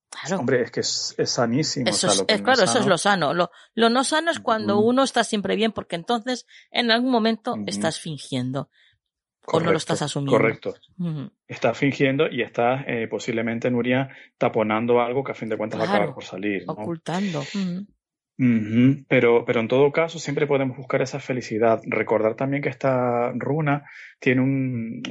Claro. 0.10 0.40
Hombre, 0.40 0.62
es 0.62 0.72
que 0.72 0.80
es, 0.80 1.16
sanísimo. 1.26 1.90
Eso 1.90 2.08
es, 2.08 2.42
claro, 2.42 2.64
eso 2.64 2.80
es 2.80 2.86
lo 2.86 2.98
sano. 2.98 3.34
Lo, 3.34 3.50
no 3.76 4.04
sano 4.06 4.32
es 4.32 4.40
cuando 4.40 4.80
uno 4.80 5.04
está 5.04 5.26
siempre 5.26 5.58
bien, 5.58 5.74
porque 5.74 5.98
entonces 5.98 6.48
en 6.72 6.90
algún 6.92 7.12
momento 7.12 7.56
estás 7.66 8.00
fingiendo 8.00 8.70
o 9.52 9.60
no 9.60 9.72
lo 9.72 9.78
estás 9.78 10.02
asumiendo. 10.02 10.38
Correcto. 10.38 10.76
Estás 11.48 11.78
fingiendo 11.78 12.28
y 12.30 12.42
estás 12.42 12.84
eh, 12.88 13.08
posiblemente, 13.10 13.72
Nuria, 13.72 14.10
taponando 14.38 15.02
algo 15.02 15.24
que 15.24 15.32
a 15.32 15.36
fin 15.36 15.50
de 15.50 15.58
cuentas 15.58 15.80
va 15.80 15.86
a 15.86 15.88
acabar 15.90 16.14
por 16.14 16.24
salir. 16.24 16.64
Ocultando. 16.68 17.44
Pero, 19.08 19.46
pero 19.46 19.60
en 19.60 19.68
todo 19.68 19.92
caso, 19.92 20.20
siempre 20.20 20.46
podemos 20.46 20.78
buscar 20.78 21.02
esa 21.02 21.20
felicidad. 21.20 21.82
Recordar 21.86 22.36
también 22.36 22.62
que 22.62 22.70
esta 22.70 23.32
runa 23.32 23.86
tiene 24.20 24.42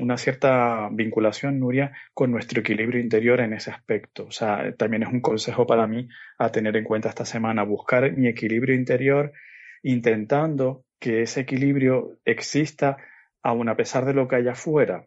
una 0.00 0.16
cierta 0.16 0.88
vinculación, 0.92 1.58
Nuria, 1.58 1.92
con 2.14 2.30
nuestro 2.30 2.60
equilibrio 2.60 3.00
interior 3.00 3.40
en 3.40 3.52
ese 3.52 3.70
aspecto. 3.70 4.26
O 4.26 4.30
sea, 4.30 4.72
también 4.76 5.02
es 5.02 5.08
un 5.08 5.20
consejo 5.20 5.66
para 5.66 5.88
mí 5.88 6.08
a 6.38 6.50
tener 6.50 6.76
en 6.76 6.84
cuenta 6.84 7.08
esta 7.08 7.24
semana, 7.24 7.64
buscar 7.64 8.16
mi 8.16 8.28
equilibrio 8.28 8.76
interior 8.76 9.32
intentando 9.82 10.84
que 11.00 11.22
ese 11.22 11.40
equilibrio 11.40 12.18
exista 12.24 12.96
aun 13.46 13.68
a 13.68 13.76
pesar 13.76 14.04
de 14.04 14.12
lo 14.12 14.26
que 14.26 14.36
haya 14.36 14.52
afuera, 14.52 15.06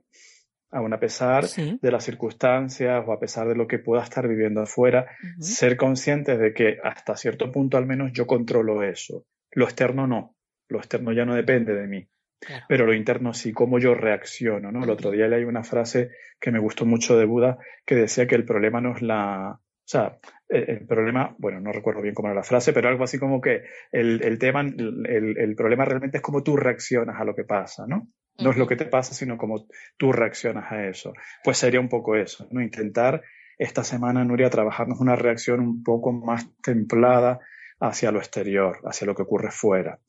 aun 0.72 0.94
a 0.94 1.00
pesar 1.00 1.46
de 1.46 1.92
las 1.92 2.06
circunstancias 2.06 3.04
o 3.06 3.12
a 3.12 3.20
pesar 3.20 3.48
de 3.50 3.56
lo 3.56 3.68
que 3.68 3.80
pueda 3.80 4.02
estar 4.02 4.28
viviendo 4.28 4.62
afuera, 4.62 5.08
ser 5.40 5.76
conscientes 5.76 6.40
de 6.40 6.54
que 6.54 6.78
hasta 6.82 7.18
cierto 7.18 7.52
punto 7.52 7.76
al 7.78 7.86
menos 7.86 8.14
yo 8.14 8.26
controlo 8.28 8.82
eso. 8.84 9.26
Lo 9.52 9.66
externo 9.66 10.08
no, 10.08 10.38
lo 10.70 10.78
externo 10.78 11.12
ya 11.12 11.26
no 11.26 11.36
depende 11.36 11.74
de 11.74 11.88
mí. 11.88 12.08
Pero 12.70 12.86
lo 12.86 12.94
interno 12.94 13.34
sí, 13.34 13.52
cómo 13.52 13.80
yo 13.80 13.94
reacciono, 13.94 14.72
¿no? 14.72 14.86
El 14.86 14.90
otro 14.92 15.12
día 15.12 15.28
leí 15.28 15.44
una 15.44 15.66
frase 15.66 16.12
que 16.40 16.52
me 16.52 16.60
gustó 16.60 16.86
mucho 16.86 17.18
de 17.18 17.26
Buda 17.26 17.58
que 17.86 17.96
decía 17.96 18.28
que 18.28 18.36
el 18.36 18.46
problema 18.46 18.80
no 18.80 18.96
es 18.96 19.02
la, 19.02 19.60
o 19.90 19.92
sea, 19.92 20.20
el, 20.48 20.86
problema, 20.86 21.36
bueno, 21.40 21.60
no 21.60 21.72
recuerdo 21.72 22.04
bien 22.04 22.14
cómo 22.14 22.30
era 22.30 22.36
la 22.36 22.44
frase, 22.44 22.72
pero 22.72 22.88
algo 22.88 23.04
así 23.04 23.18
como 23.18 23.42
que 23.42 23.64
el, 23.92 24.24
el 24.24 24.38
tema, 24.38 24.62
el, 24.62 25.36
el, 25.36 25.56
problema 25.56 25.84
realmente 25.84 26.18
es 26.18 26.24
cómo 26.24 26.44
tú 26.44 26.56
reaccionas 26.56 27.20
a 27.20 27.26
lo 27.26 27.36
que 27.36 27.44
pasa, 27.44 27.86
¿no? 27.88 28.08
No 28.42 28.52
es 28.52 28.58
lo 28.58 28.68
que 28.68 28.76
te 28.76 28.86
pasa, 28.86 29.14
sino 29.14 29.38
cómo 29.38 29.68
tú 29.98 30.12
reaccionas 30.12 30.72
a 30.72 30.88
eso. 30.88 31.14
Pues 31.44 31.58
sería 31.58 31.80
un 31.80 31.90
poco 31.90 32.16
eso, 32.16 32.48
¿no? 32.52 32.62
Intentar 32.62 33.24
esta 33.58 33.84
semana, 33.84 34.24
Nuria, 34.24 34.50
trabajarnos 34.50 35.00
una 35.00 35.16
reacción 35.16 35.60
un 35.60 35.84
poco 35.84 36.14
más 36.14 36.48
templada 36.62 37.40
hacia 37.80 38.12
lo 38.12 38.20
exterior, 38.20 38.80
hacia 38.86 39.06
lo 39.06 39.16
que 39.16 39.24
ocurre 39.24 39.52
fuera. 39.52 40.00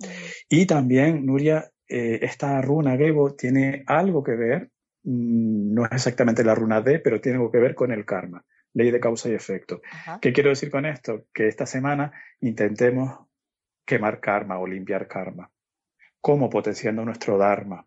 Y 0.48 0.66
también, 0.66 1.26
Nuria, 1.26 1.70
eh, 1.88 2.20
esta 2.22 2.60
runa 2.62 2.96
Gebo 2.96 3.34
tiene 3.34 3.82
algo 3.86 4.22
que 4.22 4.36
ver, 4.36 4.70
mm, 5.02 5.74
no 5.74 5.84
es 5.84 5.92
exactamente 5.92 6.44
la 6.44 6.54
runa 6.54 6.80
D, 6.80 7.00
pero 7.00 7.20
tiene 7.20 7.38
algo 7.38 7.50
que 7.50 7.58
ver 7.58 7.74
con 7.74 7.92
el 7.92 8.04
karma, 8.04 8.44
ley 8.74 8.90
de 8.92 9.00
causa 9.00 9.28
y 9.28 9.34
efecto. 9.34 9.80
¿Qué 10.20 10.32
quiero 10.32 10.50
decir 10.50 10.70
con 10.70 10.86
esto? 10.86 11.26
Que 11.34 11.48
esta 11.48 11.66
semana 11.66 12.12
intentemos 12.40 13.26
quemar 13.84 14.20
karma 14.20 14.60
o 14.60 14.66
limpiar 14.66 15.08
karma. 15.08 15.50
¿Cómo? 16.20 16.50
Potenciando 16.50 17.04
nuestro 17.04 17.38
Dharma, 17.38 17.84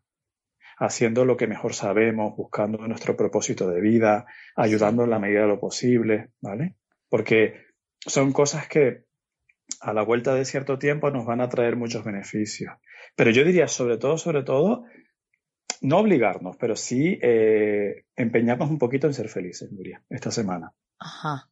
haciendo 0.77 1.25
lo 1.25 1.37
que 1.37 1.47
mejor 1.47 1.73
sabemos, 1.73 2.35
buscando 2.35 2.87
nuestro 2.87 3.15
propósito 3.15 3.69
de 3.69 3.81
vida, 3.81 4.25
ayudando 4.55 5.03
en 5.03 5.09
la 5.09 5.19
medida 5.19 5.41
de 5.41 5.47
lo 5.47 5.59
posible, 5.59 6.31
¿vale? 6.41 6.75
Porque 7.09 7.65
son 7.99 8.33
cosas 8.33 8.67
que 8.67 9.05
a 9.79 9.93
la 9.93 10.03
vuelta 10.03 10.33
de 10.35 10.45
cierto 10.45 10.77
tiempo 10.77 11.09
nos 11.11 11.25
van 11.25 11.41
a 11.41 11.49
traer 11.49 11.75
muchos 11.75 12.03
beneficios. 12.03 12.73
Pero 13.15 13.31
yo 13.31 13.43
diría, 13.43 13.67
sobre 13.67 13.97
todo, 13.97 14.17
sobre 14.17 14.43
todo, 14.43 14.85
no 15.81 15.97
obligarnos, 15.97 16.57
pero 16.57 16.75
sí 16.75 17.19
eh, 17.21 18.05
empeñarnos 18.15 18.69
un 18.69 18.77
poquito 18.77 19.07
en 19.07 19.13
ser 19.13 19.29
felices, 19.29 19.71
Nuria, 19.71 20.03
esta 20.09 20.31
semana. 20.31 20.73
Ajá. 20.99 21.49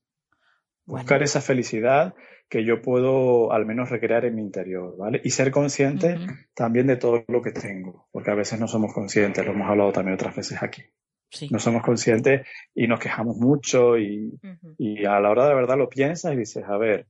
Buscar 0.86 1.24
esa 1.24 1.42
felicidad 1.42 2.16
que 2.50 2.66
yo 2.66 2.82
puedo 2.82 3.54
al 3.54 3.66
menos 3.66 3.90
recrear 3.90 4.26
en 4.26 4.36
mi 4.36 4.42
interior, 4.42 4.98
¿vale? 4.98 5.22
Y 5.24 5.30
ser 5.30 5.52
consciente 5.52 6.18
también 6.54 6.88
de 6.88 6.98
todo 6.98 7.24
lo 7.30 7.42
que 7.42 7.52
tengo, 7.52 8.10
porque 8.12 8.32
a 8.32 8.36
veces 8.36 8.60
no 8.60 8.68
somos 8.68 8.94
conscientes, 8.94 9.46
lo 9.46 9.54
hemos 9.54 9.70
hablado 9.70 9.94
también 9.94 10.16
otras 10.16 10.36
veces 10.36 10.62
aquí. 10.62 10.84
Sí. 11.30 11.48
No 11.50 11.60
somos 11.60 11.82
conscientes 11.82 12.46
y 12.76 12.88
nos 12.88 13.00
quejamos 13.00 13.38
mucho 13.38 13.98
y, 13.98 14.38
y, 14.78 15.06
a 15.06 15.22
la 15.22 15.30
hora 15.30 15.48
de 15.48 15.56
verdad 15.56 15.78
lo 15.78 15.88
piensas 15.88 16.34
y 16.34 16.38
dices, 16.38 16.66
a 16.68 16.78
ver, 16.78 17.08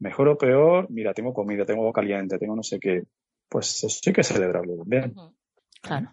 mejor 0.00 0.26
o 0.26 0.36
peor, 0.36 0.90
mira, 0.90 1.14
tengo 1.14 1.32
comida, 1.32 1.64
tengo 1.64 1.82
agua 1.82 1.92
caliente, 1.92 2.38
tengo 2.38 2.56
no 2.56 2.64
sé 2.64 2.80
qué. 2.80 3.04
Pues 3.48 3.84
eso 3.84 4.00
hay 4.06 4.12
que 4.12 4.24
celebrarlo 4.24 4.76
también. 4.76 5.14
Claro. 5.82 6.12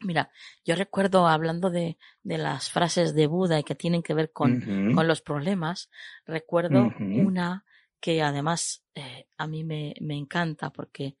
Mira, 0.00 0.30
yo 0.64 0.74
recuerdo 0.74 1.26
hablando 1.26 1.70
de, 1.70 1.96
de, 2.22 2.38
las 2.38 2.70
frases 2.70 3.14
de 3.14 3.26
Buda 3.26 3.58
y 3.58 3.64
que 3.64 3.74
tienen 3.74 4.02
que 4.02 4.14
ver 4.14 4.30
con, 4.30 4.92
con 4.94 5.08
los 5.08 5.22
problemas, 5.22 5.90
recuerdo 6.26 6.92
una 6.98 7.64
que 8.00 8.22
además 8.22 8.84
eh, 8.94 9.26
a 9.36 9.46
mí 9.46 9.64
me, 9.64 9.94
me, 10.00 10.16
encanta 10.16 10.70
porque, 10.70 11.16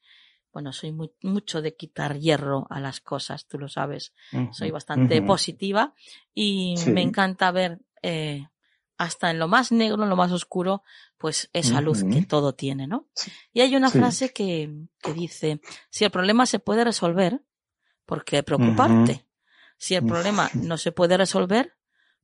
bueno, 0.52 0.72
soy 0.72 0.92
muy, 0.92 1.10
mucho 1.22 1.62
de 1.62 1.74
quitar 1.74 2.18
hierro 2.18 2.66
a 2.68 2.80
las 2.80 3.00
cosas, 3.00 3.46
tú 3.46 3.58
lo 3.58 3.68
sabes, 3.68 4.12
soy 4.52 4.70
bastante 4.70 5.22
positiva 5.22 5.94
y 6.34 6.74
me 6.92 7.02
encanta 7.02 7.50
ver 7.50 7.80
eh, 8.02 8.46
hasta 8.98 9.30
en 9.30 9.38
lo 9.38 9.48
más 9.48 9.72
negro, 9.72 10.02
en 10.02 10.10
lo 10.10 10.16
más 10.16 10.32
oscuro, 10.32 10.82
pues 11.18 11.50
esa 11.52 11.80
luz 11.80 12.04
que 12.04 12.22
todo 12.22 12.54
tiene, 12.54 12.86
¿no? 12.86 13.08
Y 13.52 13.60
hay 13.60 13.74
una 13.74 13.90
frase 13.90 14.32
que, 14.32 14.72
que, 15.00 15.12
dice, 15.12 15.60
si 15.90 16.04
el 16.04 16.10
problema 16.10 16.46
se 16.46 16.58
puede 16.58 16.84
resolver, 16.84 17.42
¿por 18.06 18.24
qué 18.24 18.42
preocuparte? 18.42 19.26
Si 19.76 19.94
el 19.94 20.06
problema 20.06 20.48
no 20.54 20.78
se 20.78 20.92
puede 20.92 21.16
resolver, 21.16 21.74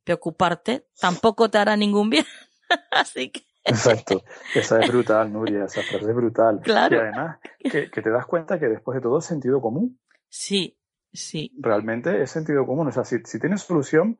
preocuparte 0.04 0.86
tampoco 0.98 1.50
te 1.50 1.58
hará 1.58 1.76
ningún 1.76 2.08
bien. 2.08 2.24
Así 2.90 3.30
que... 3.30 3.42
Exacto, 3.64 4.24
esa 4.56 4.80
es 4.80 4.88
brutal, 4.90 5.32
Nuria, 5.32 5.66
esa 5.66 5.82
frase 5.82 6.08
es 6.08 6.14
brutal. 6.16 6.60
Claro. 6.64 6.96
Y 6.96 6.98
además, 6.98 7.38
que, 7.60 7.90
que 7.90 8.02
te 8.02 8.10
das 8.10 8.26
cuenta 8.26 8.58
que 8.58 8.66
después 8.66 8.96
de 8.96 9.02
todo 9.02 9.18
es 9.18 9.24
sentido 9.24 9.60
común. 9.60 10.00
Sí, 10.28 10.76
sí. 11.12 11.52
Realmente 11.60 12.22
es 12.22 12.30
sentido 12.30 12.66
común. 12.66 12.88
O 12.88 12.92
sea, 12.92 13.04
si, 13.04 13.18
si 13.24 13.38
tienes 13.38 13.62
solución, 13.62 14.18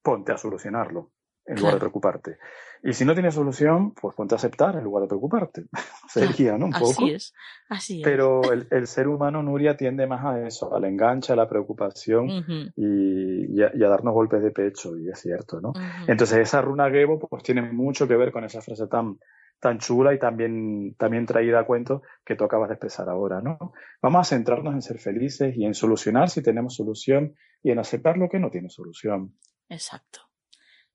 ponte 0.00 0.30
a 0.30 0.36
solucionarlo 0.36 1.10
en 1.46 1.56
lugar 1.56 1.74
de 1.74 1.80
preocuparte. 1.80 2.38
Y 2.86 2.92
si 2.92 3.06
no 3.06 3.14
tienes 3.14 3.34
solución, 3.34 3.94
pues 3.94 4.14
ponte 4.14 4.34
a 4.34 4.36
aceptar 4.36 4.76
en 4.76 4.84
lugar 4.84 5.02
de 5.02 5.08
preocuparte. 5.08 5.64
Sería, 6.08 6.58
¿no? 6.58 6.66
Un 6.66 6.72
poco. 6.72 6.90
Así 6.90 7.10
es, 7.10 7.34
así 7.68 8.00
es. 8.00 8.04
Pero 8.04 8.52
el, 8.52 8.66
el, 8.70 8.86
ser 8.86 9.08
humano, 9.08 9.42
Nuria, 9.42 9.74
tiende 9.74 10.06
más 10.06 10.22
a 10.24 10.46
eso, 10.46 10.74
al 10.74 10.84
enganche, 10.84 11.32
a 11.32 11.36
la 11.36 11.48
preocupación 11.48 12.28
y, 12.76 13.58
y, 13.58 13.62
a, 13.62 13.88
darnos 13.88 14.12
golpes 14.12 14.42
de 14.42 14.50
pecho, 14.50 14.98
y 14.98 15.08
es 15.08 15.18
cierto, 15.18 15.62
¿no? 15.62 15.72
Entonces 16.06 16.38
esa 16.38 16.60
runa 16.60 16.90
Gebo 16.90 17.18
pues 17.18 17.42
tiene 17.42 17.62
mucho 17.62 18.06
que 18.06 18.16
ver 18.16 18.30
con 18.32 18.44
esa 18.44 18.60
frase 18.60 18.86
tan, 18.86 19.18
tan 19.60 19.78
chula 19.78 20.12
y 20.12 20.18
también, 20.18 20.94
también 20.98 21.24
traída 21.24 21.60
a 21.60 21.64
cuento 21.64 22.02
que 22.22 22.36
tú 22.36 22.44
acabas 22.44 22.68
de 22.68 22.74
expresar 22.74 23.08
ahora, 23.08 23.40
¿no? 23.40 23.72
Vamos 24.02 24.20
a 24.20 24.36
centrarnos 24.36 24.74
en 24.74 24.82
ser 24.82 24.98
felices 24.98 25.56
y 25.56 25.64
en 25.64 25.72
solucionar 25.72 26.28
si 26.28 26.42
tenemos 26.42 26.74
solución 26.74 27.34
y 27.62 27.70
en 27.70 27.78
aceptar 27.78 28.18
lo 28.18 28.28
que 28.28 28.38
no 28.38 28.50
tiene 28.50 28.68
solución. 28.68 29.34
Exacto. 29.70 30.20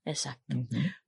Exacto. 0.06 0.56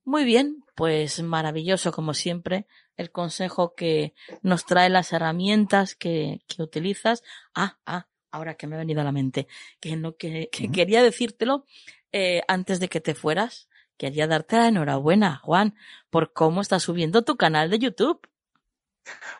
Muy 0.04 0.24
bien, 0.24 0.64
pues 0.74 1.22
maravilloso 1.22 1.92
como 1.92 2.14
siempre 2.14 2.66
el 2.96 3.10
consejo 3.10 3.74
que 3.74 4.14
nos 4.42 4.64
trae 4.64 4.90
las 4.90 5.12
herramientas 5.12 5.94
que, 5.94 6.40
que 6.46 6.62
utilizas. 6.62 7.22
Ah, 7.54 7.78
ah, 7.86 8.06
ahora 8.30 8.54
que 8.54 8.66
me 8.66 8.74
ha 8.74 8.78
venido 8.78 9.00
a 9.00 9.04
la 9.04 9.12
mente, 9.12 9.46
que 9.80 9.96
no 9.96 10.16
que, 10.16 10.48
quería 10.50 11.02
decírtelo 11.02 11.66
eh, 12.10 12.42
antes 12.48 12.80
de 12.80 12.88
que 12.88 13.00
te 13.00 13.14
fueras. 13.14 13.68
Quería 13.96 14.26
darte 14.26 14.56
la 14.56 14.68
enhorabuena, 14.68 15.36
Juan, 15.36 15.76
por 16.10 16.32
cómo 16.32 16.60
estás 16.60 16.82
subiendo 16.82 17.22
tu 17.22 17.36
canal 17.36 17.70
de 17.70 17.78
YouTube. 17.78 18.26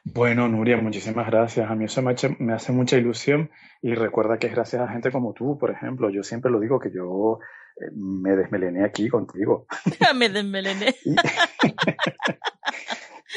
Bueno, 0.04 0.48
Nuria, 0.48 0.76
muchísimas 0.78 1.26
gracias. 1.26 1.70
A 1.70 1.74
mí 1.74 1.84
eso 1.84 2.02
me, 2.02 2.14
me, 2.38 2.52
hace 2.54 2.72
mucha 2.72 2.96
ilusión 2.96 3.50
y 3.80 3.94
recuerda 3.94 4.38
que 4.38 4.48
es 4.48 4.54
gracias 4.54 4.82
a 4.82 4.88
gente 4.88 5.10
como 5.10 5.32
tú, 5.32 5.58
por 5.58 5.70
ejemplo. 5.70 6.10
Yo 6.10 6.22
siempre 6.22 6.50
lo 6.50 6.60
digo 6.60 6.80
que 6.80 6.90
yo 6.90 7.38
me 7.94 8.36
desmelené 8.36 8.84
aquí 8.84 9.08
contigo. 9.08 9.66
me 10.14 10.28
desmelené. 10.28 10.94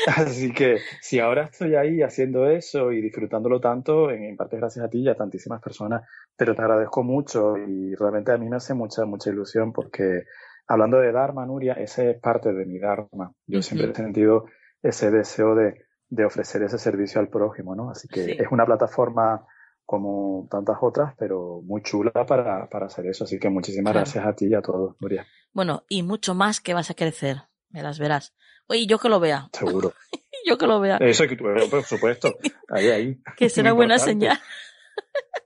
Así 0.08 0.54
que 0.54 0.80
si 1.02 1.20
ahora 1.20 1.46
estoy 1.46 1.76
ahí 1.76 2.02
haciendo 2.02 2.48
eso 2.48 2.92
y 2.92 3.02
disfrutándolo 3.02 3.60
tanto, 3.60 4.12
en, 4.12 4.36
parte 4.36 4.58
gracias 4.58 4.86
a 4.86 4.90
ti 4.90 5.00
y 5.00 5.10
a 5.10 5.16
tantísimas 5.16 5.62
personas, 5.62 6.04
pero 6.36 6.54
te 6.54 6.62
agradezco 6.62 7.02
mucho 7.04 7.58
y 7.58 7.96
realmente 7.96 8.32
a 8.32 8.38
mí 8.38 8.48
me 8.48 8.58
hace 8.58 8.74
mucha, 8.74 9.06
mucha 9.06 9.32
ilusión 9.32 9.72
porque 9.74 10.26
hablando 10.68 11.00
de 11.00 11.12
Dharma, 11.12 11.46
Nuria, 11.46 11.74
ese 11.74 12.12
es 12.12 12.20
parte 12.20 12.54
de 12.54 12.66
mi 12.66 12.78
Dharma. 12.78 13.32
Yo 13.48 13.62
siempre 13.62 13.92
he 13.92 13.96
sentido 13.96 14.46
ese 14.84 15.10
deseo 15.10 15.56
de, 15.56 15.86
de, 16.16 16.26
ofrecer 16.26 16.64
ese 16.64 16.78
servicio 16.78 17.22
al 17.22 17.30
prójimo, 17.30 17.76
¿no? 17.76 17.90
Así 17.90 18.08
que 18.08 18.32
es 18.34 18.48
una 18.52 18.66
plataforma 18.66 19.46
como 19.86 20.48
tantas 20.50 20.78
otras, 20.82 21.14
pero 21.18 21.62
muy 21.64 21.82
chula 21.84 22.12
para, 22.28 22.68
para 22.70 22.88
hacer 22.88 23.06
eso. 23.08 23.24
Así 23.24 23.40
que 23.40 23.50
muchísimas 23.50 23.94
gracias 23.94 24.26
a 24.26 24.34
ti 24.34 24.48
y 24.48 24.56
a 24.56 24.62
todos, 24.62 24.96
Nuria. 25.00 25.26
Bueno, 25.54 25.84
y 25.88 26.04
mucho 26.04 26.34
más 26.34 26.60
que 26.60 26.74
vas 26.74 26.90
a 26.90 26.96
crecer. 26.96 27.44
Verás, 27.70 28.00
verás. 28.00 28.34
Oye, 28.68 28.88
yo 28.88 28.98
que 29.00 29.10
lo 29.10 29.20
vea. 29.20 29.50
Seguro. 29.54 29.94
yo 30.46 30.58
que 30.58 30.68
lo 30.68 30.80
vea. 30.80 30.98
Eso 30.98 31.28
que 31.28 31.36
tú, 31.36 31.46
por 31.70 31.84
supuesto. 31.84 32.38
Ahí, 32.70 32.90
ahí. 32.90 33.22
que 33.38 33.50
será 33.50 33.74
buena 33.74 34.00
señal. 34.00 34.40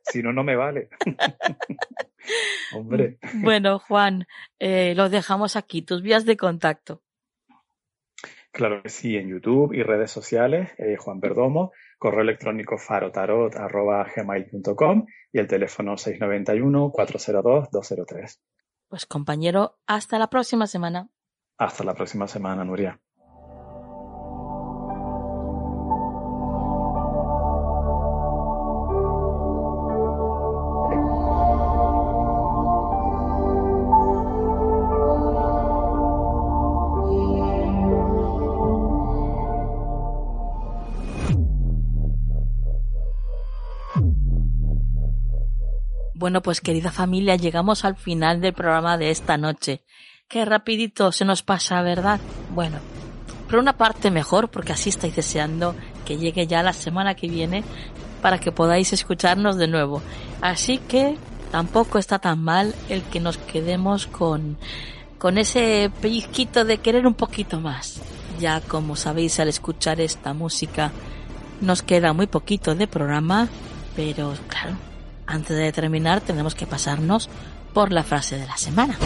si 0.03 0.22
no, 0.22 0.32
no 0.32 0.43
me 0.43 0.55
vale. 0.55 0.89
Hombre. 2.74 3.17
Bueno, 3.36 3.80
Juan, 3.80 4.28
eh, 4.59 4.93
los 4.95 5.11
dejamos 5.11 5.55
aquí. 5.55 5.82
Tus 5.82 6.01
vías 6.01 6.26
de 6.26 6.38
contacto. 6.38 7.01
Claro 8.52 8.82
que 8.82 8.89
sí, 8.89 9.16
en 9.16 9.30
YouTube 9.30 9.74
y 9.74 9.84
redes 9.84 10.10
sociales, 10.12 10.72
eh, 10.78 10.95
Juan 10.97 11.20
Perdomo, 11.20 11.72
correo 11.97 12.22
electrónico 12.22 12.78
farotarot.gmail.com 12.78 15.06
y 15.32 15.39
el 15.39 15.47
teléfono 15.47 15.93
691-402-203. 15.93 18.39
Pues 18.88 19.06
compañero, 19.06 19.78
hasta 19.86 20.18
la 20.18 20.32
próxima 20.32 20.66
semana. 20.66 21.10
Hasta 21.58 21.84
la 21.84 21.93
próxima 21.93 22.28
semana, 22.28 22.64
Nuria. 22.64 23.00
Bueno, 46.30 46.43
pues 46.43 46.61
querida 46.61 46.91
familia, 46.91 47.38
llegamos 47.38 47.86
al 47.86 47.95
final 47.95 48.39
del 48.39 48.53
programa 48.53 48.99
de 48.99 49.09
esta 49.09 49.36
noche. 49.36 49.82
Qué 50.27 50.45
rapidito 50.45 51.11
se 51.11 51.25
nos 51.25 51.41
pasa, 51.41 51.82
¿verdad? 51.82 52.19
Bueno, 52.53 52.77
pero 53.47 53.59
una 53.59 53.77
parte 53.77 54.11
mejor 54.11 54.49
porque 54.49 54.73
así 54.73 54.89
estáis 54.89 55.15
deseando 55.15 55.73
que 56.05 56.17
llegue 56.17 56.45
ya 56.45 56.61
la 56.61 56.73
semana 56.73 57.15
que 57.15 57.27
viene 57.27 57.63
para 58.21 58.38
que 58.38 58.51
podáis 58.51 58.93
escucharnos 58.93 59.57
de 59.57 59.69
nuevo. 59.69 60.03
Así 60.39 60.77
que 60.77 61.17
tampoco 61.51 61.97
está 61.97 62.19
tan 62.19 62.43
mal 62.43 62.75
el 62.89 63.01
que 63.01 63.19
nos 63.19 63.39
quedemos 63.39 64.05
con, 64.05 64.59
con 65.17 65.39
ese 65.39 65.91
pellizquito 65.99 66.63
de 66.63 66.77
querer 66.77 67.07
un 67.07 67.15
poquito 67.15 67.59
más. 67.59 68.03
Ya 68.39 68.61
como 68.61 68.95
sabéis 68.95 69.39
al 69.39 69.47
escuchar 69.47 69.99
esta 69.99 70.36
música 70.36 70.91
nos 71.59 71.82
queda 71.82 72.13
muy 72.13 72.27
poquito 72.27 72.75
de 72.75 72.86
programa, 72.86 73.47
pero 73.95 74.36
claro, 74.47 74.77
antes 75.30 75.55
de 75.55 75.71
terminar 75.71 76.21
tenemos 76.21 76.55
que 76.55 76.65
pasarnos 76.65 77.30
por 77.73 77.91
la 77.91 78.03
frase 78.03 78.38
de 78.38 78.47
la 78.47 78.57
semana. 78.57 78.97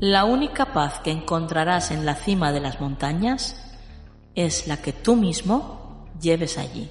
La 0.00 0.24
única 0.24 0.72
paz 0.72 1.00
que 1.00 1.10
encontrarás 1.10 1.90
en 1.90 2.06
la 2.06 2.14
cima 2.14 2.52
de 2.52 2.60
las 2.60 2.80
montañas 2.80 3.54
es 4.34 4.66
la 4.66 4.78
que 4.78 4.94
tú 4.94 5.14
mismo 5.14 6.08
lleves 6.18 6.56
allí. 6.56 6.90